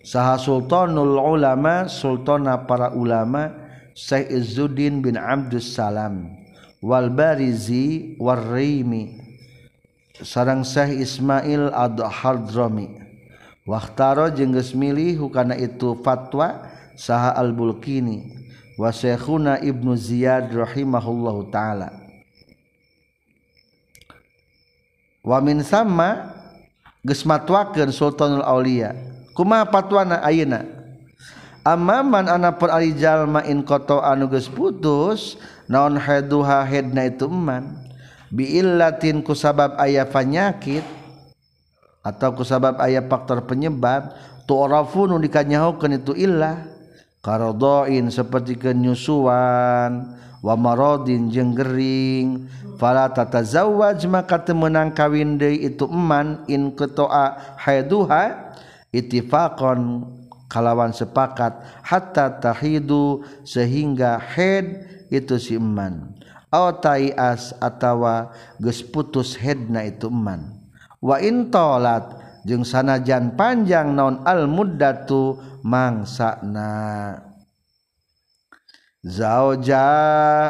saha 0.00 0.40
sultanul 0.40 1.20
ulama 1.20 1.84
sultana 1.84 2.64
para 2.64 2.96
ulama 2.96 3.65
Syekh 3.96 4.28
Izzuddin 4.28 5.00
bin 5.00 5.16
Abdus 5.16 5.72
Salam 5.72 6.36
wal 6.84 7.08
Barizi 7.08 8.20
warrimi 8.20 9.16
sarang 10.20 10.68
Syekh 10.68 11.00
Ismail 11.00 11.72
Ad-Hadrami 11.72 13.06
Waktaro 13.66 14.30
jeung 14.30 14.54
geus 14.54 14.76
milih 14.78 15.26
hukana 15.26 15.58
itu 15.58 15.98
fatwa 16.04 16.62
saha 16.94 17.34
Al-Bulqini 17.34 18.22
wa 18.78 18.94
Syekhuna 18.94 19.58
Ibnu 19.58 19.98
Ziyad 19.98 20.54
rahimahullahu 20.54 21.50
taala. 21.50 21.90
Wa 25.26 25.42
min 25.42 25.66
sama 25.66 26.30
geus 27.02 27.26
matwakeun 27.26 27.90
Sultanul 27.90 28.46
Aulia. 28.46 28.94
Kumaha 29.34 29.66
patwana 29.66 30.22
ayeuna? 30.22 30.75
Amaman 31.66 32.30
ana 32.30 32.54
per 32.54 32.70
ari 32.70 32.94
jalma 32.94 33.42
in 33.42 33.66
koto 33.66 33.98
anu 33.98 34.30
geus 34.30 34.46
putus 34.46 35.34
naon 35.66 35.98
haduha 35.98 36.62
hedna 36.62 37.10
itu 37.10 37.26
eman? 37.26 37.82
Bi 38.30 38.62
illatin 38.62 39.26
ku 39.26 39.34
sabab 39.34 39.74
aya 39.82 40.06
penyakit 40.06 40.86
atau 42.06 42.30
ku 42.38 42.46
sabab 42.46 42.78
aya 42.78 43.02
faktor 43.02 43.42
penyebab 43.50 44.14
tu'rafu 44.46 45.10
nu 45.10 45.18
dikanyahokeun 45.18 45.98
itu 45.98 46.14
illah 46.14 46.62
karodoin 47.18 48.06
seperti 48.14 48.54
kenyusuan 48.54 50.14
wa 50.38 50.54
maradin 50.54 51.26
jeung 51.34 51.50
gering. 51.50 52.46
Fala 52.76 53.08
tatazawwaj 53.08 54.04
maka 54.04 54.36
teu 54.44 54.52
meunang 54.52 54.92
kawin 54.92 55.40
deui 55.40 55.64
itu 55.64 55.88
eman 55.88 56.44
in 56.44 56.76
qata'a 56.76 57.56
haiduha 57.56 58.52
ittifaqan 58.92 60.04
kalawan 60.46 60.94
sepakat 60.94 61.58
hatta 61.82 62.38
tahidu 62.42 63.22
sehingga 63.46 64.18
head 64.18 64.86
itu 65.10 65.36
si 65.38 65.54
eman. 65.58 66.14
Aw 66.50 66.78
taias 66.78 67.52
atawa 67.58 68.30
geus 68.62 68.80
putus 68.80 69.34
headna 69.36 69.82
itu 69.82 70.06
eman. 70.06 70.56
Wa 71.02 71.20
in 71.20 71.50
talat 71.50 72.06
jeung 72.46 72.62
sanajan 72.62 73.34
panjang 73.34 73.92
naon 73.92 74.22
al 74.22 74.46
muddatu 74.46 75.38
mangsana 75.66 77.18
zauja 79.06 79.86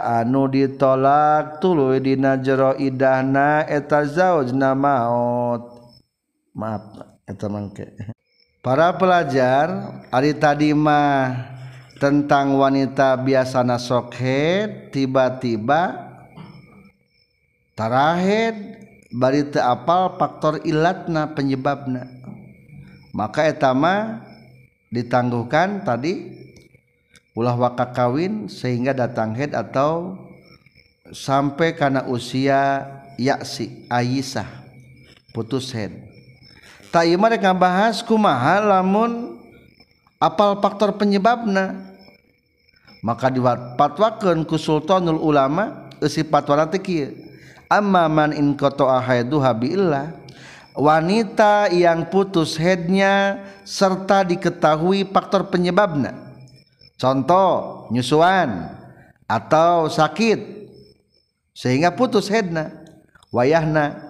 anu 0.04 0.48
ditolak 0.48 1.60
tuluy 1.60 2.00
dina 2.00 2.40
jero 2.40 2.72
idahna 2.76 3.64
eta 3.68 4.04
zaujna 4.04 4.72
maut 4.72 5.76
maaf 6.56 6.84
eta 7.28 7.46
mangke 7.52 8.15
para 8.66 8.90
pelajar 8.98 9.94
Ari 10.10 10.34
tadimah 10.34 11.54
tentang 12.02 12.58
wanita 12.58 13.14
biasana 13.14 13.78
sokhe 13.78 14.66
tiba-tiba 14.90 15.94
tarahed 17.78 18.80
barita 19.14 19.70
apal 19.70 20.18
faktor 20.18 20.64
ilatna 20.66 21.36
penyebabna. 21.36 22.10
Maka 23.14 23.46
etama 23.46 24.24
ditangguhkan 24.90 25.84
tadi 25.86 26.32
ulah 27.36 27.54
waka 27.54 27.92
kawin 27.92 28.48
sehingga 28.48 28.96
datang 28.96 29.36
head 29.36 29.52
atau 29.52 30.16
sampai 31.12 31.76
karena 31.76 32.08
usia 32.08 32.88
yaksi 33.20 33.84
Aisyah 33.92 34.48
putus 35.36 35.70
head 35.76 36.05
Ta 36.92 37.02
ieu 37.02 37.18
ngabahas 37.18 38.04
kumaha 38.04 38.62
lamun 38.62 39.40
apal 40.22 40.58
faktor 40.60 40.94
penyebabna. 40.96 41.96
Maka 43.04 43.30
dipatwakeun 43.30 44.42
ku 44.48 44.58
sultanul 44.58 45.20
ulama 45.22 45.90
eusi 46.02 46.26
patwana 46.26 46.66
teh 46.66 46.82
kieu. 46.82 47.14
Amma 47.66 48.06
man 48.06 48.30
in 48.30 48.54
qata'a 48.54 49.02
haiduha 49.02 49.50
biillah 49.50 50.14
wanita 50.76 51.72
yang 51.72 52.06
putus 52.12 52.54
headnya 52.60 53.42
serta 53.66 54.22
diketahui 54.22 55.08
faktor 55.10 55.50
penyebabna. 55.50 56.14
Contoh 56.94 57.86
nyusuan 57.90 58.70
atau 59.26 59.90
sakit 59.90 60.70
sehingga 61.56 61.90
putus 61.96 62.30
headna. 62.30 62.86
Wayahna 63.34 64.05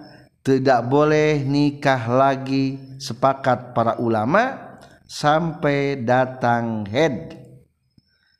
tidak 0.47 0.87
boleh 0.87 1.43
nikah 1.43 2.07
lagi 2.07 2.79
sepakat 3.03 3.75
para 3.75 3.99
ulama 3.99 4.79
sampai 5.03 5.99
datang 6.07 6.87
head. 6.87 7.35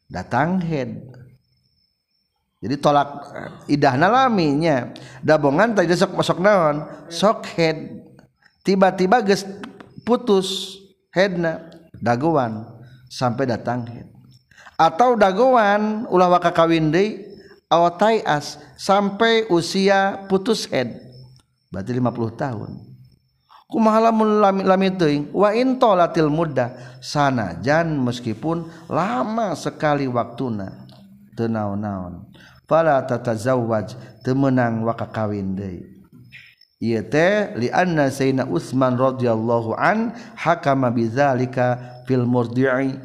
Datang 0.07 0.63
head. 0.63 1.03
Jadi 2.63 2.79
tolak 2.79 3.27
idah 3.67 3.99
nalaminya. 3.99 4.95
Dabongan 5.19 5.75
tadi 5.75 5.91
sok 5.99 6.15
masuk 6.15 6.39
naon? 6.39 6.87
Sok 7.11 7.43
head. 7.59 7.99
Tiba-tiba 8.63 9.19
ges 9.27 9.43
putus 10.07 10.79
headna. 11.11 11.75
Dagoan 11.91 12.71
sampai 13.11 13.51
datang 13.51 13.83
head. 13.83 14.07
Atau 14.79 15.19
dagoan 15.19 16.07
ulah 16.07 16.31
waka 16.31 16.55
kawin 16.55 16.87
deui 16.87 17.35
awatai 17.67 18.23
as 18.23 18.55
sampai 18.79 19.43
usia 19.51 20.23
putus 20.31 20.71
head 20.71 21.06
berarti 21.77 21.93
50 21.93 22.33
tahun. 22.33 22.71
Kumaha 23.69 24.09
lamun 24.09 24.41
lami 24.41 24.89
teuing 24.97 25.29
wa 25.29 25.53
in 25.53 25.77
talatil 25.77 26.33
muddah 26.33 26.97
sanajan 26.97 27.99
meskipun 28.01 28.65
lama 28.89 29.53
sekali 29.53 30.09
waktuna 30.09 30.87
teu 31.37 31.45
naon-naon. 31.45 32.25
Fala 32.65 33.05
tatazawwaj 33.05 33.93
teu 34.25 34.33
meunang 34.33 34.81
waka 34.87 35.05
kawin 35.05 35.53
deui. 35.53 35.85
Ieu 36.79 37.03
teh 37.05 37.53
li 37.59 37.69
anna 37.69 38.09
sayyidina 38.09 38.49
Utsman 38.49 38.97
radhiyallahu 38.97 39.77
an 39.77 40.15
hakama 40.39 40.89
bidzalika 40.89 42.01
fil 42.09 42.23
murdi'i. 42.23 42.95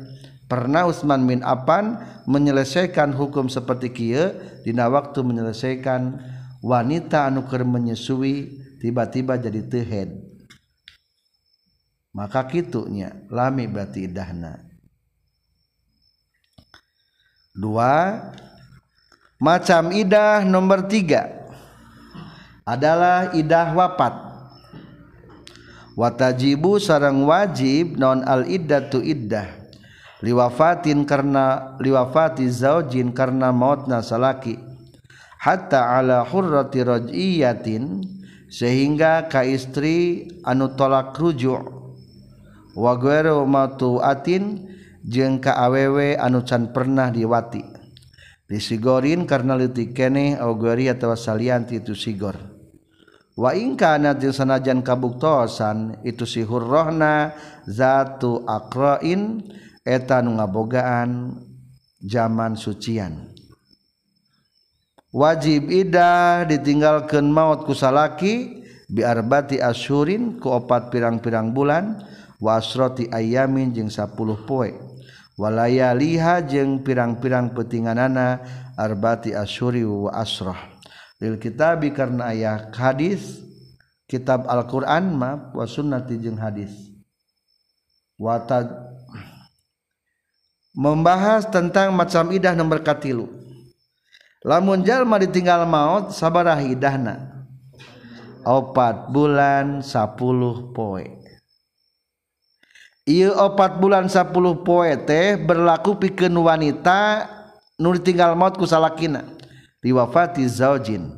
Pernah 0.47 0.87
Utsman 0.89 1.27
bin 1.27 1.43
Affan 1.43 1.99
menyelesaikan 2.31 3.19
hukum 3.19 3.51
seperti 3.51 3.91
kieu 3.91 4.31
dina 4.63 4.87
waktu 4.87 5.27
menyelesaikan 5.27 6.23
wanita 6.63 7.27
anu 7.27 7.43
keur 7.51 7.67
menyusui 7.67 8.62
tiba-tiba 8.83 9.39
jadi 9.39 9.63
tehead 9.63 10.33
maka 12.13 12.45
kitunya 12.45 13.25
lami 13.33 13.65
berarti 13.65 14.05
idahna. 14.05 14.61
Dua 17.53 18.21
macam 19.41 19.93
idah 19.93 20.45
nomor 20.45 20.89
tiga 20.89 21.49
adalah 22.69 23.33
idah 23.33 23.73
wafat. 23.73 24.15
Watajibu 25.93 26.81
sarang 26.81 27.29
wajib 27.29 28.01
non 28.01 28.25
al 28.25 28.49
iddatu 28.49 29.01
iddah. 29.05 29.61
Liwafatin 30.23 31.03
karena 31.03 31.77
liwafati 31.83 32.47
zaujin 32.47 33.11
karena 33.13 33.51
mautna 33.51 34.01
salaki. 34.01 34.57
Hatta 35.43 35.99
ala 35.99 36.23
hurrati 36.23 36.81
raj'iyatin 36.87 38.07
sehingga 38.53 39.33
ka 39.33 39.49
istri 39.49 40.29
anu 40.45 40.77
tolak 40.77 41.17
rujuk. 41.17 41.81
Waguero 42.77 43.49
matuatin 43.49 44.69
jeung 45.01 45.41
ka 45.41 45.57
awewe 45.57 46.21
anu 46.21 46.45
can 46.45 46.69
pernah 46.69 47.09
diwati. 47.09 47.65
Disigorin 48.45 49.25
karena 49.25 49.57
leutik 49.57 49.97
keneh 49.97 50.37
augeri 50.37 50.93
atawa 50.93 51.17
salian 51.17 51.65
itu 51.73 51.97
sigor. 51.97 52.37
Wa 53.33 53.57
in 53.57 53.81
kana 53.81 54.13
sanajan 54.13 54.85
kabuktosan 54.85 56.05
itu 56.05 56.29
si 56.29 56.45
hurrohna 56.45 57.33
zatu 57.65 58.45
aqrain 58.45 59.41
eta 59.89 60.21
nu 60.21 60.37
ngabogaan 60.37 61.41
zaman 62.05 62.61
sucian. 62.61 63.32
Wajib 65.13 65.69
Idah 65.69 66.49
ditinggalkan 66.49 67.29
maut 67.29 67.69
kusalaki 67.69 68.65
biarbati 68.89 69.61
asyurin 69.61 70.41
ke 70.41 70.49
opat 70.49 70.89
pirang-pirang 70.89 71.53
bulan 71.53 72.01
wasroti 72.41 73.13
ayamin 73.13 73.71
jeng 73.77 73.93
10 73.93 74.17
poewalaya 74.49 75.93
liha 75.93 76.41
jeng 76.43 76.81
pirang-pirang 76.81 77.53
petinganana 77.53 78.41
arbati 78.75 79.37
asyuri 79.37 79.85
wa 79.85 80.11
asroh 80.17 80.57
lil 81.23 81.39
kitabi 81.39 81.93
karena 81.95 82.35
ayah 82.35 82.73
hadis 82.73 83.45
kitab 84.11 84.45
Al-Qur'an 84.45 85.09
ma 85.17 85.49
wa 85.57 85.65
sunnati 85.65 86.21
jeung 86.21 86.37
hadis. 86.37 86.93
Wata 88.21 88.69
membahas 90.77 91.49
tentang 91.49 91.97
macam 91.97 92.29
idah 92.29 92.53
nomor 92.53 92.85
katilu 92.85 93.29
lamunjallma 94.43 95.23
ditinggal 95.23 95.67
maut 95.67 96.11
sabarah 96.11 96.59
hidahna 96.59 97.33
opat 98.43 99.11
bulan 99.11 99.81
10 99.83 100.75
poe. 100.75 101.07
Iu 103.03 103.35
opat 103.35 103.83
bulan 103.83 104.07
10 104.07 104.31
poe 104.63 104.91
teh 105.07 105.35
berlaku 105.35 105.99
pikeun 105.99 106.35
wanita 106.39 107.27
nu 107.79 107.95
ditinggal 107.99 108.39
maut 108.39 108.55
ku 108.55 108.67
salakina 108.67 109.27
liwafati 109.83 110.47
zaujin. 110.47 111.11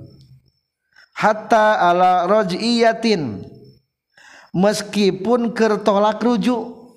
Hatta 1.14 1.80
ala 1.80 2.24
roj'iyatin. 2.28 3.52
Meskipun 4.54 5.50
kertolak 5.50 6.22
rujuk 6.22 6.94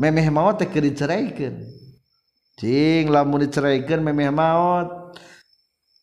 memeh 0.00 0.32
maut 0.32 0.56
teh 0.56 0.66
keur 0.66 0.82
diceraikan. 0.88 1.62
Cing 2.56 3.12
lamun 3.12 3.44
diceraikan 3.44 4.00
memeh 4.00 4.32
maut. 4.32 5.05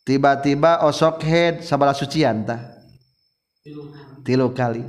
tiba-tiba 0.03 0.83
osok 0.83 1.23
head 1.23 1.55
sabala 1.63 1.95
sucian 1.95 2.43
tah. 2.43 2.59
Tilu 4.23 4.51
kali. 4.55 4.83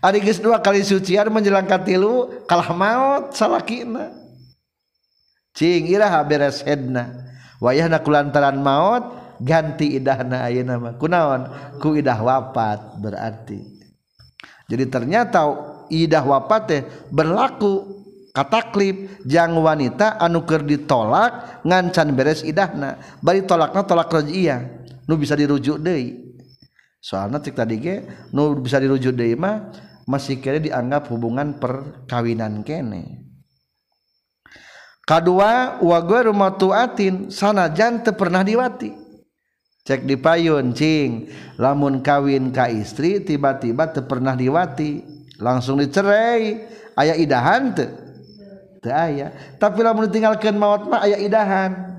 Ari 0.00 0.20
geus 0.22 0.40
dua 0.40 0.60
kali 0.60 0.84
sucian 0.84 1.28
menjelang 1.32 1.68
ka 1.68 1.80
tilu 1.80 2.44
kalah 2.48 2.72
maut 2.72 3.36
salakina. 3.36 4.12
Cing 5.56 5.88
iraha 5.88 6.22
beres 6.24 6.62
headna. 6.62 7.28
Wayahna 7.58 7.98
kulantaran 8.04 8.62
maut 8.62 9.36
ganti 9.42 9.98
idahna 9.98 10.46
ayeuna 10.46 10.78
mah. 10.78 10.94
Kunaon? 10.96 11.42
Ku 11.82 11.98
idah 11.98 12.20
wafat 12.20 13.00
berarti. 13.02 13.58
Jadi 14.68 14.84
ternyata 14.86 15.48
idah 15.88 16.24
wafat 16.24 16.62
teh 16.68 16.80
berlaku. 17.10 17.96
Kataklip 18.38 19.26
jang 19.26 19.58
wanita 19.58 20.14
anu 20.22 20.46
keur 20.46 20.62
ditolak 20.62 21.58
ngancan 21.66 22.14
beres 22.14 22.46
idahna. 22.46 23.02
Bari 23.18 23.42
tolakna 23.42 23.82
tolak 23.82 24.14
raj'iyah 24.14 24.62
nu 25.10 25.18
bisa 25.18 25.34
dirujuk 25.34 25.82
deui. 25.82 26.38
Soalna 27.02 27.42
cek 27.42 27.58
tadi 27.58 27.82
ge 27.82 28.06
nu 28.30 28.54
bisa 28.62 28.78
dirujuk 28.78 29.10
deui 29.18 29.34
mah 29.34 29.74
masih 30.06 30.38
kira 30.38 30.62
dianggap 30.62 31.10
hubungan 31.10 31.58
perkawinan 31.58 32.62
kene. 32.62 33.26
Kadua 35.02 35.82
wa 35.82 35.98
ghairu 36.04 36.30
matuatin 36.30 37.34
sanajan 37.34 38.06
teu 38.06 38.14
pernah 38.14 38.46
diwati. 38.46 38.94
Cek 39.82 40.06
di 40.06 40.14
payun 40.14 40.76
cing. 40.78 41.26
Lamun 41.58 42.04
kawin 42.06 42.54
ka 42.54 42.70
istri 42.70 43.18
tiba-tiba 43.18 43.90
pernah 44.06 44.38
diwati. 44.38 45.02
Langsung 45.42 45.80
dicerai 45.80 46.60
aya 46.92 47.16
idahan 47.16 47.72
teu 47.72 48.07
aya 48.86 49.34
tapi 49.58 49.82
lah 49.82 49.90
meninggalkan 49.96 50.54
maut 50.54 50.86
mah 50.86 51.02
aya 51.02 51.18
idahan. 51.18 51.98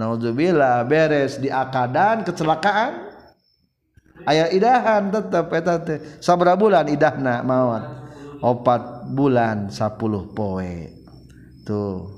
Naudzubillah 0.00 0.80
beres 0.88 1.36
di 1.36 1.52
akadan 1.52 2.24
kecelakaan. 2.24 3.12
Ayah 4.24 4.48
idahan 4.48 5.12
tetap 5.12 5.52
eta 5.52 5.76
teh. 5.80 6.00
Sabra 6.24 6.56
bulan 6.56 6.88
idahna 6.88 7.44
maut. 7.44 7.84
Opat 8.40 9.12
bulan 9.12 9.68
10 9.68 10.32
poe. 10.32 10.76
Tuh. 11.68 12.08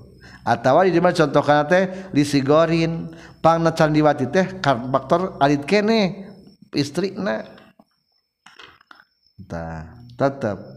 Atawa 0.47 0.87
di 0.87 0.99
mana 1.03 1.15
contoh 1.15 1.43
kana 1.43 1.67
teh 1.67 1.91
lisigorin 2.15 3.11
pang 3.43 3.67
candiwati 3.75 4.31
teh 4.31 4.47
faktor 4.63 5.35
alit 5.43 5.67
kene 5.67 6.31
istrina. 6.71 7.43
Tah 9.51 9.91
tetap 10.15 10.72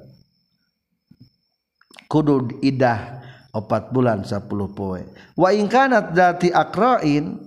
kudu 2.07 2.61
idah 2.61 3.23
opat 3.56 3.90
bulan 3.95 4.27
10 4.27 4.45
poe. 4.76 5.02
Wa 5.40 5.49
in 5.56 5.72
kanat 5.72 6.11
dati 6.11 6.52
akrain 6.52 7.40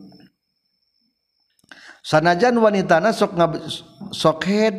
sanajan 2.00 2.56
wanita 2.56 3.04
sok 3.12 3.36
sok 4.14 4.40
head 4.48 4.76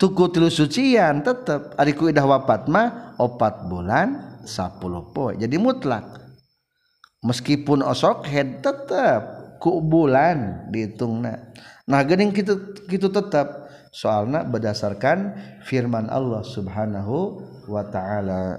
tuku 0.00 0.24
tilu 0.32 0.48
sucian 0.48 1.20
tetap 1.20 1.76
ariku 1.76 2.08
idah 2.08 2.24
wafat 2.24 2.66
mah 2.72 3.16
opat 3.20 3.68
bulan 3.68 4.40
10 4.48 5.12
poe. 5.12 5.36
Jadi 5.36 5.56
mutlak. 5.60 6.18
Meskipun 7.20 7.84
osok 7.84 8.24
head 8.32 8.64
tetap 8.64 9.40
ku 9.60 9.84
bulan 9.84 10.72
dihitung 10.72 11.20
nah 11.20 12.00
gening 12.00 12.32
gitu 12.32 12.72
gitu 12.88 13.12
tetap 13.12 13.68
soalnya 13.92 14.40
berdasarkan 14.46 15.36
firman 15.68 16.08
Allah 16.08 16.40
Subhanahu 16.40 17.44
wa 17.70 17.86
taala. 17.86 18.58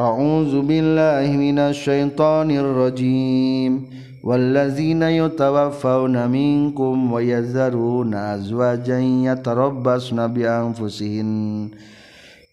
A'udzu 0.00 0.64
billahi 0.64 1.36
minasyaitonir 1.36 2.64
rajim. 2.64 3.92
Wallazina 4.24 5.12
yatawaffawna 5.12 6.28
minkum 6.28 7.12
wa 7.12 7.20
yazaruna 7.20 8.36
azwajan 8.36 9.28
yatarabbasna 9.28 10.28
bi 10.28 10.44
anfusihin. 10.48 11.72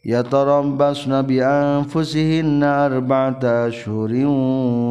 Yatarabbasna 0.04 1.24
bi 1.24 1.44
anfusihinna 1.44 2.88
arba'ata 2.88 3.68
syurin 3.72 4.32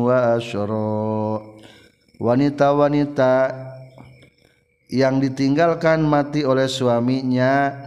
wa 0.04 0.36
asyra 0.36 1.40
wanita-wanita 2.20 3.52
yang 4.92 5.20
ditinggalkan 5.20 6.04
mati 6.04 6.44
oleh 6.44 6.68
suaminya 6.68 7.85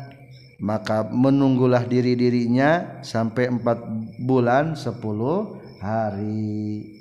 maka 0.60 1.08
menunggulah 1.08 1.88
diri-dirinya 1.88 3.02
sampai 3.02 3.48
empat 3.48 3.80
bulan 4.20 4.76
sepuluh 4.76 5.60
hari. 5.80 7.00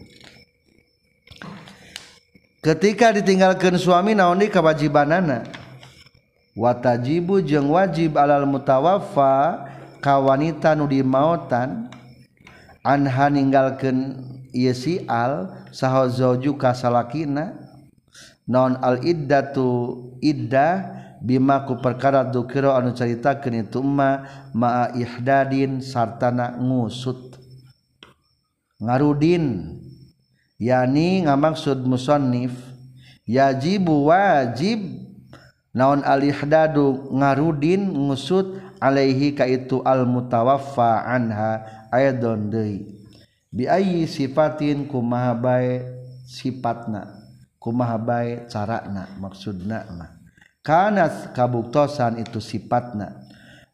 Ketika 2.63 3.15
ditinggalkan 3.15 3.79
suami 3.79 4.15
naoni 4.15 4.51
kewajibanana? 4.51 5.47
Watajibu 6.59 7.39
jeng 7.39 7.71
wajib 7.71 8.19
alal 8.19 8.43
mutawaffa 8.43 9.67
wanita 10.03 10.75
nudi 10.75 11.05
mautan 11.07 11.87
anha 12.81 13.31
meninggalkan 13.31 14.25
al 15.07 15.67
sahjuka 15.71 16.73
salakina. 16.75 17.55
Non 18.49 18.81
al-iddatu 18.81 20.01
iddah 20.25 21.08
bimaku 21.23 21.79
perkara 21.83 22.23
dukiro 22.27 22.75
anu 22.75 22.95
caritakeun 22.95 23.67
itu 23.67 23.83
ma 23.83 24.25
ma'a 24.55 24.95
ihdadin 24.95 25.83
sartana 25.83 26.59
ngusut. 26.59 27.39
Ngarudin 28.79 29.75
yani 30.63 31.27
ngamaksud 31.27 31.83
musannif 31.83 32.55
yajibu 33.27 34.07
wajib 34.07 34.79
naon 35.75 36.07
alihdadu 36.07 37.11
ngarudin 37.11 37.91
ngusut 37.91 38.59
alaihi 38.79 39.35
ka 39.35 39.47
itu 39.47 39.83
al 39.83 40.07
mutawaffa 40.07 41.03
anha 41.07 41.67
aidon 41.91 42.51
deui. 42.51 42.87
Bi 43.49 43.67
ayyi 43.67 44.07
sifatin 44.07 44.87
kumaha 44.87 45.35
bae 45.35 45.83
sifatna 46.29 47.19
kumaha 47.59 47.97
bae 47.99 48.47
carana 48.47 49.09
maksudna 49.19 49.89
mah. 49.97 50.18
kanas 50.63 51.31
kabuktosan 51.35 52.23
itu 52.23 52.39
sifatna. 52.43 53.25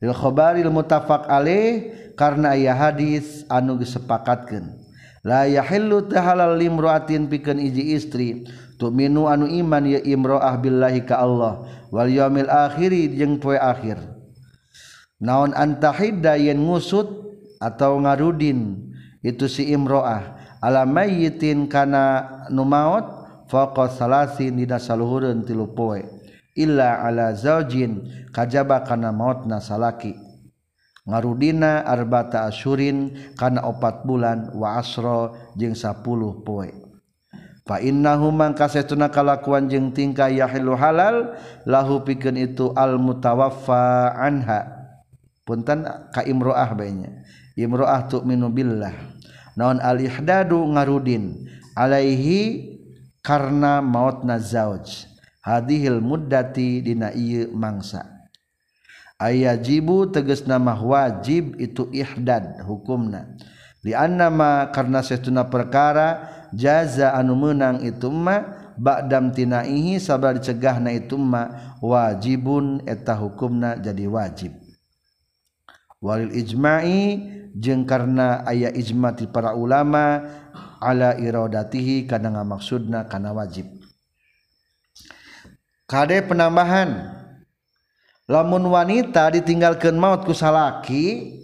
Lil 0.03 0.13
khabaril 0.13 0.69
mutafaq 0.69 1.27
alaih 1.31 1.93
karena 2.19 2.53
aya 2.53 2.77
hadis 2.77 3.47
anu 3.49 3.79
disepakatkeun. 3.81 4.85
La 5.25 5.49
yahillu 5.49 6.05
tahalal 6.05 6.61
limra'atin 6.61 7.33
pikeun 7.33 7.57
iji 7.57 7.97
istri 7.97 8.45
tu'minu 8.77 9.25
anu 9.25 9.49
iman 9.49 9.81
ya 9.89 10.01
imra'ah 10.05 10.61
billahi 10.61 11.09
ka 11.09 11.25
Allah 11.25 11.65
wal 11.89 12.11
yaumil 12.11 12.53
akhiri 12.53 13.09
jeung 13.17 13.41
poe 13.41 13.57
akhir. 13.57 13.97
Naon 15.25 15.57
antahidda 15.57 16.37
yen 16.37 16.61
ngusut 16.61 17.09
atau 17.57 17.97
ngarudin 18.05 18.93
itu 19.25 19.49
si 19.49 19.73
imro'ah. 19.73 20.37
Ala 20.61 20.85
mayyitin 20.85 21.69
kana 21.69 22.45
nu 22.53 22.69
maot 22.69 23.05
faqas 23.49 23.97
salasin 23.97 24.61
dina 24.61 24.77
saluhureun 24.77 25.45
tilu 25.49 25.73
poe. 25.73 26.05
illa 26.55 27.03
ala 27.03 27.35
zaujin 27.35 28.07
kajaba 28.31 28.87
kana 28.87 29.11
maut 29.11 29.47
nasalaki 29.47 30.15
ngarudina 31.05 31.85
arbata 31.85 32.49
asyurin 32.49 33.13
kana 33.37 33.61
opat 33.69 34.09
bulan 34.09 34.55
wa 34.57 34.81
asro 34.81 35.37
jeung 35.53 35.77
sapuluh 35.77 36.41
poe. 36.41 36.73
Fa 37.65 37.81
innahu 37.81 38.29
mangka 38.29 38.69
setuna 38.69 39.09
kalakuan 39.09 39.69
jeung 39.69 39.93
tingkah 39.93 40.29
yahilu 40.29 40.77
halal 40.77 41.37
lahu 41.65 42.05
pikeun 42.05 42.37
itu 42.37 42.73
al 42.77 43.01
mutawaffa 43.01 44.13
anha. 44.17 44.85
Punten 45.45 45.85
ka 46.13 46.25
imroah 46.25 46.73
bayinya. 46.73 47.25
Imroah 47.57 48.09
tu'minu 48.09 48.49
billah. 48.53 48.93
Naon 49.57 49.81
al 49.81 50.01
ihdadu 50.01 50.61
ngarudin? 50.73 51.53
Alaihi 51.77 52.73
karena 53.25 53.81
maut 53.81 54.25
na 54.25 54.37
zauj 54.37 55.09
hadihil 55.45 56.01
muddati 56.01 56.81
dina 56.81 57.13
ieu 57.13 57.53
mangsa. 57.53 58.09
Ayajibu 59.21 60.11
tegas 60.11 60.49
nama 60.49 60.75
wajib 60.75 61.61
itu 61.61 61.87
ihdad 61.93 62.65
hukumna. 62.65 63.37
Di 63.85 63.93
annama 63.93 64.73
karena 64.73 65.05
setuna 65.05 65.47
perkara 65.47 66.33
jaza 66.57 67.13
anu 67.13 67.37
menang 67.37 67.85
itu 67.85 68.09
ma 68.09 68.43
ba'dam 68.75 69.31
tinaihi 69.31 70.01
sabar 70.01 70.41
dicegahna 70.41 70.91
itu 70.91 71.21
ma 71.21 71.77
wajibun 71.85 72.83
eta 72.89 73.13
hukumna 73.15 73.77
jadi 73.79 74.09
wajib. 74.09 74.57
Walil 76.01 76.33
ijma'i 76.33 77.21
jeung 77.55 77.87
karena 77.87 78.43
aya 78.49 78.73
ijma 78.73 79.15
ti 79.15 79.29
para 79.31 79.55
ulama 79.55 80.21
ala 80.81 81.15
iradatihi 81.21 82.09
kana 82.09 82.35
ngamaksudna 82.35 83.07
kana 83.07 83.31
wajib. 83.31 83.84
Kade 85.89 86.25
penambahan. 86.25 87.13
Lamun 88.25 88.73
wanita 88.73 89.29
ditinggalkeun 89.37 90.01
maut 90.01 90.25
ku 90.25 90.33
salaki 90.33 91.37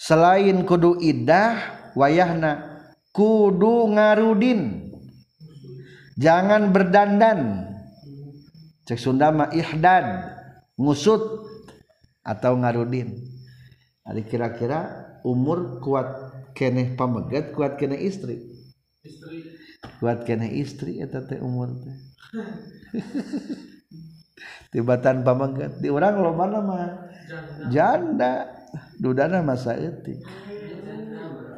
selain 0.00 0.64
kudu 0.64 0.96
iddah 1.04 1.60
wayahna 1.92 2.80
kudu 3.12 3.92
ngarudin. 3.92 4.88
Jangan 6.16 6.72
berdandan. 6.72 7.68
Cek 8.88 8.96
Sunda 8.96 9.28
mah 9.28 9.52
ihdad 9.52 10.32
ngusut 10.80 11.44
atau 12.24 12.56
ngarudin. 12.56 13.20
Ada 14.08 14.20
kira-kira 14.24 14.80
umur 15.28 15.84
kuat 15.84 16.08
kene 16.56 16.96
pamegat 16.96 17.52
kuat 17.52 17.76
kene 17.76 18.00
istri? 18.00 18.40
Istri. 19.04 19.38
Kuat 20.00 20.24
kene 20.24 20.48
istri 20.56 21.04
eta 21.04 21.20
teh 21.20 21.36
umur 21.40 21.68
teh 21.84 22.09
tibatan 24.70 25.26
pamegat 25.26 25.82
di 25.82 25.88
orang 25.90 26.14
lo 26.22 26.30
mana 26.34 26.58
mah? 26.62 26.90
Janda. 27.68 28.60
Dudana 29.02 29.42
masa 29.42 29.74
etik 29.74 30.22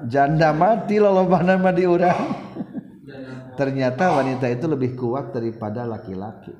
janda 0.08 0.50
mati 0.56 0.98
lo 0.98 1.12
mana 1.28 1.60
mah 1.60 1.74
di 1.74 1.84
orang 1.86 2.18
ternyata 3.54 4.16
wanita 4.16 4.48
itu 4.48 4.66
lebih 4.66 4.96
kuat 4.96 5.30
daripada 5.36 5.84
laki-laki. 5.84 6.56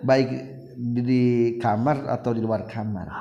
Baik 0.00 0.28
di 0.96 1.56
kamar 1.60 2.08
atau 2.08 2.32
di 2.32 2.40
luar 2.40 2.64
kamar? 2.64 3.12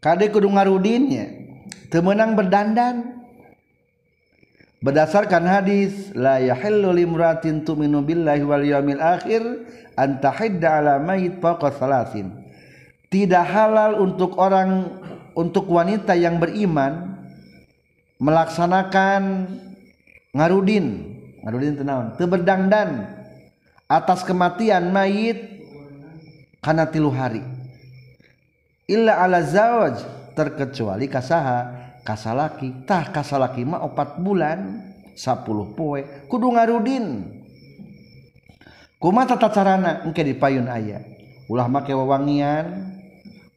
Kade 0.00 0.32
kudu 0.32 0.48
ngarudinnya 0.48 1.39
temenang 1.90 2.38
berdandan. 2.38 3.20
Berdasarkan 4.80 5.44
hadis 5.44 6.08
la 6.16 6.40
yahillu 6.40 6.96
limratin 6.96 7.68
tu'minu 7.68 8.00
billahi 8.00 8.40
wal 8.48 8.64
yawmil 8.64 8.96
akhir 8.96 9.44
an 9.92 10.24
tahidda 10.24 10.80
ala 10.80 10.94
mayit 10.96 11.36
fawqa 11.36 11.76
salasin. 11.76 12.32
Tidak 13.12 13.44
halal 13.44 14.00
untuk 14.00 14.40
orang 14.40 14.88
untuk 15.36 15.68
wanita 15.68 16.16
yang 16.16 16.40
beriman 16.40 17.20
melaksanakan 18.16 19.52
ngarudin. 20.32 21.12
Berdangdan 22.16 23.04
atas 23.84 24.24
kematian 24.24 24.88
mayit 24.92 25.60
karena 26.64 26.88
tilu 26.88 27.12
hari. 27.12 27.44
Illa 28.88 29.20
ala 29.20 29.44
zawaj 29.44 30.00
terkecuali 30.36 31.04
kasaha 31.08 31.79
kasalaki. 32.02 32.84
Tah 32.88 33.08
kasalaki 33.12 33.64
mah 33.64 33.84
opat 33.84 34.20
bulan 34.20 34.90
10 35.14 35.76
poe. 35.76 36.00
Kudu 36.26 36.46
ngarudin. 36.54 37.36
Kuma 39.00 39.24
tata 39.24 39.48
carana? 39.48 40.04
Engke 40.04 40.20
dipayun 40.20 40.68
aya. 40.68 41.00
Ulah 41.50 41.66
make 41.66 41.90
wewangian 41.90 42.94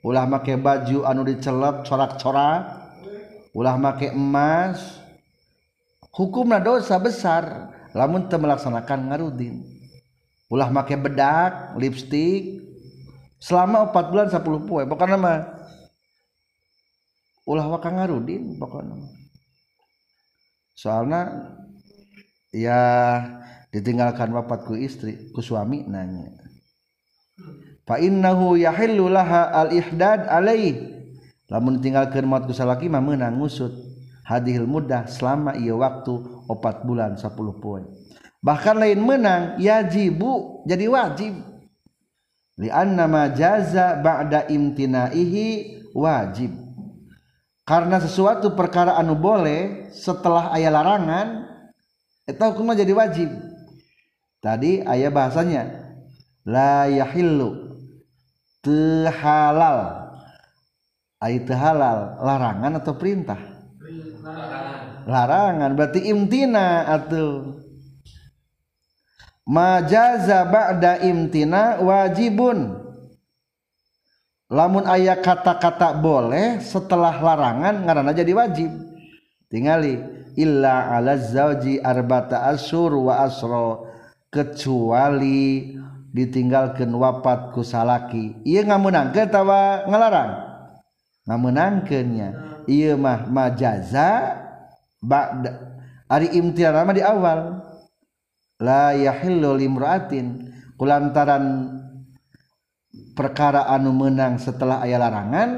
ulah 0.03 0.27
make 0.27 0.51
baju 0.59 1.07
anu 1.07 1.23
dicelep 1.23 1.87
corak-corak 1.87 2.61
ulah 3.55 3.75
make 3.79 4.11
emas. 4.11 4.99
Hukumna 6.13 6.61
dosa 6.61 6.97
besar 7.01 7.73
lamun 7.93 8.29
teu 8.29 8.37
melaksanakan 8.37 9.09
ngarudin. 9.09 9.61
Ulah 10.49 10.69
make 10.69 10.93
bedak 10.93 11.73
lipstik 11.77 12.61
selama 13.41 13.89
4 13.89 14.11
bulan 14.11 14.27
10 14.29 14.67
poe. 14.69 14.83
Pokoknya 14.85 15.17
mah 15.17 15.37
ulah 17.43 17.67
waka 17.67 17.91
ngarudin 17.91 18.55
pokoknya. 18.59 18.97
Soalnya 20.73 21.21
ya 22.49 22.81
ditinggalkan 23.69 24.31
wapatku 24.31 24.79
istri 24.79 25.31
ku 25.35 25.43
suami 25.43 25.83
nanya. 25.85 26.31
Fa 27.83 27.99
innahu 27.99 28.55
yahillu 28.55 29.11
laha 29.11 29.51
al 29.51 29.69
ihdad 29.75 30.29
alaih 30.31 31.03
lamun 31.51 31.83
tinggalkeun 31.83 32.25
maut 32.25 32.47
ku 32.47 32.55
salaki 32.55 32.87
mah 32.87 33.03
meunang 33.03 33.35
ngusut. 33.37 33.71
Hadhil 34.23 34.63
mudah 34.63 35.03
selama 35.03 35.51
ieu 35.59 35.83
waktu 35.83 36.15
4 36.47 36.87
bulan 36.87 37.19
10 37.19 37.27
poe 37.59 37.83
bahkan 38.39 38.79
lain 38.79 39.03
menang 39.03 39.59
yajibu 39.59 40.63
jadi 40.63 40.87
wajib. 40.87 41.33
Lianna 42.55 43.03
ma 43.09 43.27
jaza 43.35 43.99
ba'da 43.99 44.47
imtinaihi 44.47 45.47
wajib 45.91 46.62
karena 47.63 47.99
sesuatu 48.03 48.51
perkara 48.59 48.99
anu 48.99 49.15
boleh 49.15 49.87
setelah 49.95 50.51
ayat 50.51 50.71
larangan 50.71 51.27
itu 52.27 52.39
hukumnya 52.39 52.83
jadi 52.83 52.93
wajib. 52.95 53.29
Tadi 54.43 54.83
ayat 54.83 55.11
bahasanya 55.15 55.63
la 56.43 56.91
yahillu 56.91 57.79
tehalal 58.59 60.11
ayat 61.23 61.47
halal 61.55 62.19
larangan 62.19 62.71
atau 62.83 62.93
perintah? 62.99 63.39
Larangan. 64.19 65.07
Larangan 65.07 65.69
berarti 65.79 65.99
imtina 66.11 66.83
atau 66.87 67.59
majaza 69.47 70.43
ba'da 70.47 70.99
imtina 71.03 71.79
wajibun 71.79 72.82
lamun 74.53 74.85
ayat 74.85 75.25
kata-kata 75.25 75.97
boleh 75.97 76.61
setelah 76.61 77.17
larangan 77.17 77.81
ngaranna 77.89 78.13
jadi 78.13 78.37
wajib. 78.37 78.69
Tingali 79.49 79.97
illa 80.37 80.93
ala 80.93 81.17
zauji 81.17 81.81
arbata 81.81 82.45
asyur 82.53 82.93
wa 83.01 83.25
asro 83.25 83.89
kecuali 84.29 85.73
ditinggalkan 86.13 86.93
wafat 86.93 87.49
ku 87.57 87.65
salaki. 87.65 88.37
Iya 88.45 88.69
ngamunangkeun 88.69 89.29
tawa 89.33 89.89
ngalarang? 89.89 90.31
Ngamunangkeunnya. 91.25 92.29
Iya 92.69 92.93
mah 92.93 93.25
majaza 93.25 94.37
ba'da 95.01 95.81
ari 96.05 96.29
imtina 96.37 96.85
di 96.93 97.01
awal. 97.01 97.65
La 98.61 98.93
yahillu 98.93 99.57
limra'atin. 99.57 100.53
Kulantaran 100.77 101.69
perkara 103.13 103.69
anu 103.69 103.93
menang 103.93 104.41
setelah 104.41 104.81
ayah 104.85 105.01
larangan 105.01 105.49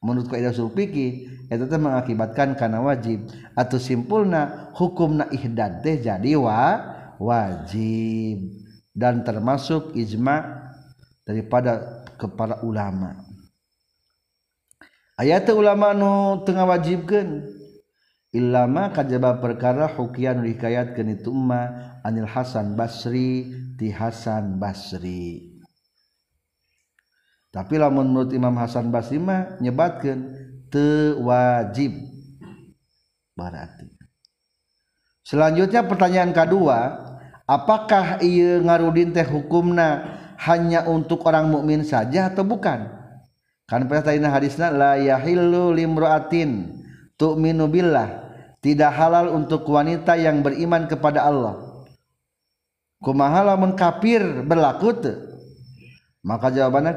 menurut 0.00 0.30
kaidah 0.30 0.54
usul 0.54 0.70
fikih 0.70 1.46
eta 1.48 1.68
teh 1.68 1.80
mengakibatkan 1.80 2.56
karena 2.56 2.80
wajib. 2.80 3.28
Atau 3.54 3.78
simpulna 3.78 4.72
hukumna 4.74 5.28
ihdad 5.30 5.84
teh 5.84 6.00
jadi 6.00 6.34
wa 6.38 6.80
wajib. 7.20 8.64
Dan 8.94 9.26
termasuk 9.26 9.94
ijma 9.98 10.70
daripada 11.26 12.04
kepala 12.14 12.62
ulama. 12.62 13.26
Ayat 15.14 15.46
ulama 15.54 15.94
nu 15.94 16.42
tengah 16.42 16.66
wajibkan 16.66 17.46
ilama 18.34 18.90
kajaba 18.90 19.38
perkara 19.38 19.86
hukian 19.86 20.42
hikayat 20.42 20.98
itu 20.98 21.30
ma 21.30 21.94
anil 22.02 22.26
Hasan 22.26 22.74
Basri 22.74 23.46
ti 23.78 23.94
Hasan 23.94 24.58
Basri. 24.58 25.53
Tapi 27.54 27.78
lamun 27.78 28.10
menurut 28.10 28.34
Imam 28.34 28.58
Hasan 28.58 28.90
Basri 28.90 29.22
mah 29.22 29.54
nyebatkeun 29.62 30.26
teu 30.74 31.22
wajib 31.22 31.94
berarti. 33.38 33.94
Selanjutnya 35.22 35.86
pertanyaan 35.86 36.34
kedua 36.34 36.98
apakah 37.46 38.18
ieu 38.26 38.58
ngarudin 38.58 39.14
teh 39.14 39.22
hukumna 39.22 40.18
hanya 40.42 40.82
untuk 40.90 41.22
orang 41.30 41.46
mukmin 41.46 41.86
saja 41.86 42.26
atau 42.26 42.42
bukan? 42.42 42.90
Kan 43.70 43.86
pertanyaan 43.86 44.34
hadisna 44.34 44.74
la 44.74 44.98
yahillu 44.98 45.70
limra'atin 45.78 46.82
tu'minu 47.14 47.70
billah. 47.70 48.34
Tidak 48.58 48.90
halal 48.90 49.30
untuk 49.30 49.62
wanita 49.70 50.18
yang 50.18 50.42
beriman 50.42 50.90
kepada 50.90 51.22
Allah. 51.22 51.86
Kumaha 52.98 53.54
lamun 53.54 53.78
kafir 53.78 54.42
berlaku 54.42 54.90
teu 54.98 55.23
maka 56.24 56.48
jawaban 56.48 56.96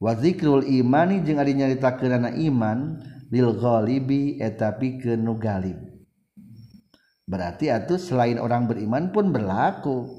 wazikrul 0.00 0.64
imani 0.64 1.20
jeung 1.26 1.42
ari 1.42 1.58
nyaritakeunana 1.58 2.38
iman 2.38 3.02
lil 3.28 3.52
ghalibi 3.58 4.38
eta 4.40 4.78
pikeun 4.78 5.20
nu 5.20 5.36
galib. 5.36 5.76
Berarti 7.30 7.70
atuh 7.70 7.98
selain 7.98 8.38
orang 8.42 8.66
beriman 8.66 9.14
pun 9.14 9.30
berlaku. 9.30 10.18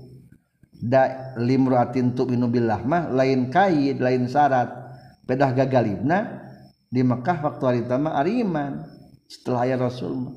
Da 0.81 1.35
limruatin 1.37 2.17
tu'minu 2.17 2.49
billah 2.49 2.81
mah 2.81 3.13
lain 3.13 3.53
kaid 3.53 4.01
lain 4.01 4.25
syarat. 4.25 4.71
Pedah 5.29 5.53
gagalibna 5.53 6.41
di 6.89 7.05
Mekah 7.05 7.37
waktu 7.45 7.63
hari 7.63 7.81
tama 7.85 8.17
ari 8.17 8.41
iman 8.41 8.81
setelah 9.29 9.69
ayat 9.69 9.79
Rasul 9.79 10.13
mah. 10.17 10.35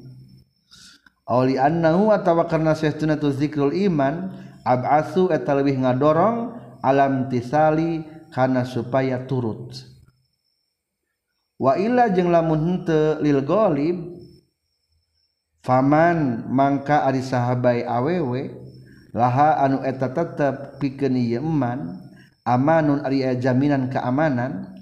Auli 1.25 1.57
annahu 1.57 2.13
atawa 2.13 2.45
karena 2.45 2.77
tu 3.17 3.33
zikrul 3.33 3.73
iman 3.73 4.37
ab'asu 4.61 5.33
eta 5.33 5.57
leuwih 5.57 5.81
ngadorong 5.81 6.64
alam 6.85 7.33
tisali 7.33 8.05
karena 8.29 8.69
supaya 8.69 9.25
turut. 9.25 9.73
Waila 11.57 12.13
jeng 12.13 12.29
lamun 12.29 12.61
hente 12.61 13.17
lil 13.25 13.41
golib 13.41 14.21
faman 15.65 16.45
mangka 16.53 17.09
ari 17.09 17.25
sahabai 17.25 17.89
awewe 17.89 18.53
laha 19.17 19.65
anu 19.65 19.81
eta 19.81 20.13
tetep 20.13 20.77
pikeun 20.83 21.17
iman 21.17 22.05
amanun 22.45 23.01
ari 23.07 23.25
jaminan 23.41 23.89
keamanan 23.89 24.77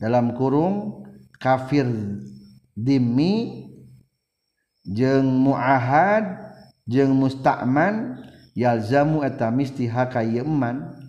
dalam 0.00 0.32
kurung 0.38 1.04
kafir 1.36 1.84
dimi 2.72 3.66
jeng 4.86 5.26
muahad 5.26 6.38
jeng 6.88 7.12
musta'man 7.12 8.24
yalzamu 8.54 9.26
eta 9.26 9.50
mistiha 9.52 10.08
ka 10.08 10.22
iman 10.22 10.99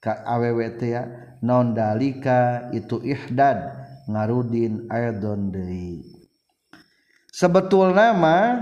teh 0.00 0.88
ya. 0.90 1.02
Non 1.40 1.72
dalika 1.72 2.68
itu 2.72 3.00
ihdad 3.00 3.72
ngarudin 4.04 4.88
aidon 4.92 5.52
deui. 5.52 6.04
Sebetul 7.32 7.96
nama 7.96 8.60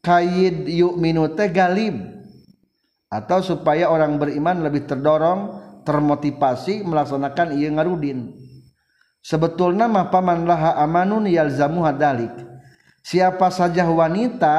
kayid 0.00 0.64
yu'minu 0.68 1.32
teh 1.36 1.52
galib 1.52 2.00
atau 3.12 3.44
supaya 3.44 3.92
orang 3.92 4.16
beriman 4.16 4.64
lebih 4.64 4.88
terdorong 4.88 5.60
termotivasi 5.84 6.80
melaksanakan 6.86 7.60
ieu 7.60 7.68
ngarudin. 7.72 8.32
Sebetulnya 9.24 9.88
mah 9.88 10.12
paman 10.12 10.44
laha 10.44 10.76
amanun 10.80 11.24
yalzamu 11.28 11.84
hadalik. 11.84 12.32
Siapa 13.04 13.52
saja 13.52 13.84
wanita 13.84 14.56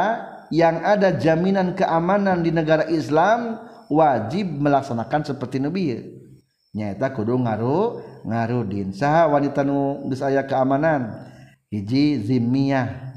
yang 0.53 0.85
ada 0.85 1.13
jaminan 1.17 1.73
keamanan 1.73 2.45
di 2.45 2.53
negara 2.53 2.85
Islam 2.89 3.57
wajib 3.89 4.47
melaksanakan 4.49 5.21
seperti 5.25 5.57
Nabi. 5.61 5.99
Nyaita 6.75 7.15
kudu 7.15 7.39
ngaruh 7.39 8.03
ngarudin 8.27 8.91
saha 8.91 9.31
wanita 9.31 9.63
nu 9.63 10.03
geus 10.11 10.19
aya 10.19 10.43
keamanan? 10.43 11.31
Hiji 11.71 12.19
zimmiyah 12.19 13.15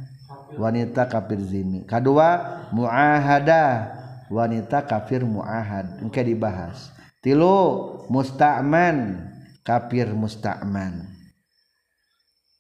wanita 0.55 1.11
kafir 1.11 1.43
zimmi 1.43 1.83
kedua 1.83 2.63
muahada 2.71 3.93
wanita 4.31 4.87
kafir 4.87 5.27
muahad. 5.27 5.99
Engke 6.01 6.23
dibahas. 6.23 6.95
Tilu 7.19 8.07
musta'man. 8.07 9.27
Kafir 9.67 10.17
musta'man. 10.17 11.05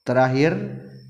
Terakhir 0.04 0.52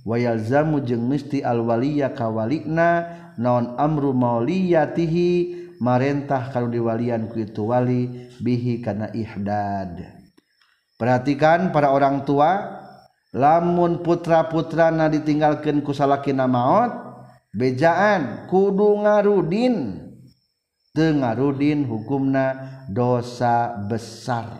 wayalzamu 0.07 0.79
jeung 0.87 1.11
mesti 1.11 1.43
alwaliya 1.43 2.15
kawalina 2.15 3.19
non 3.35 3.75
amru 3.75 4.15
mauliyatihi 4.15 5.58
marentah 5.79 6.51
kalau 6.51 6.71
diwalian 6.71 7.31
ku 7.31 7.43
itu 7.43 7.67
wali 7.67 8.31
bihi 8.43 8.83
karena 8.83 9.11
ihdad. 9.15 10.03
Perhatikan 10.99 11.71
para 11.71 11.95
orang 11.95 12.27
tua 12.27 12.83
lamun 13.31 14.03
putra-putra 14.03 14.91
na 14.91 15.07
ditinggalkan 15.07 15.83
kusalakina 15.87 16.51
maut 16.51 16.91
bejaan 17.55 18.51
kudu 18.51 19.07
ngarudin. 19.07 20.07
Tengarudin 20.91 21.87
hukumna 21.87 22.59
dosa 22.91 23.79
besar. 23.87 24.51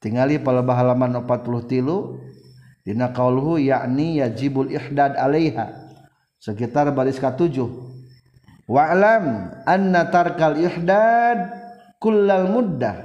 Tingali 0.00 0.40
pada 0.40 0.64
halaman 0.64 1.20
40 1.20 1.68
tilu 1.68 2.16
dina 2.80 3.12
kauluhu 3.12 3.60
yakni 3.60 4.24
yajibul 4.24 4.72
ihdad 4.72 5.16
alaiha 5.16 5.84
sekitar 6.40 6.92
baris 6.96 7.16
ka 7.16 7.32
7 7.32 7.83
wa'lam 8.64 9.52
anna 9.68 10.08
tarkal 10.08 10.56
ihdad 10.56 11.52
kullal 12.00 12.48
muddah. 12.48 12.96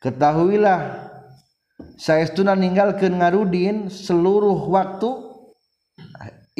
Ketahuilah 0.00 1.08
saestuna 1.96 2.52
ninggalkeun 2.52 3.24
ngarudin 3.24 3.76
seluruh 3.88 4.68
waktu 4.68 5.08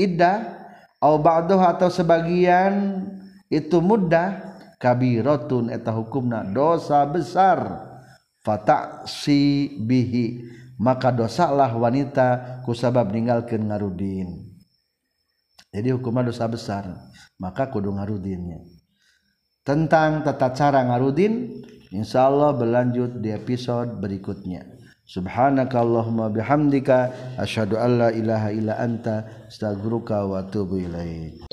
iddah 0.01 0.65
au 1.05 1.21
ba'dahu 1.21 1.61
atau 1.61 1.93
sebagian 1.93 3.05
itu 3.53 3.85
mudah 3.85 4.57
kabiratun 4.81 5.69
eta 5.69 5.93
hukumna 5.93 6.41
dosa 6.45 7.05
besar. 7.05 7.93
Fata'si 8.45 9.81
bihi 9.81 10.45
maka 10.77 11.09
dosalah 11.09 11.73
wanita 11.73 12.61
kusabab 12.69 13.09
meninggalkan 13.09 13.65
ngarudin. 13.73 14.53
Jadi 15.73 15.89
hukuman 15.97 16.29
dosa 16.29 16.45
besar 16.45 17.14
maka 17.39 17.71
kudu 17.71 17.95
ngarudinnya. 17.95 18.63
Tentang 19.65 20.21
tata 20.21 20.53
cara 20.53 20.85
ngarudin 20.85 21.65
Insya 21.95 22.27
Allah 22.27 22.51
berlanjut 22.51 23.23
di 23.23 23.31
episode 23.31 24.03
berikutnya. 24.03 24.67
Subhanakallahumma 25.07 26.27
bihamdika 26.27 27.15
asyhadu 27.39 27.79
alla 27.79 28.11
ilaha 28.11 28.51
illa 28.51 28.75
anta 28.83 29.47
astaghfiruka 29.47 30.27
wa 30.27 30.43
atubu 30.43 30.83
ilaik. 30.83 31.47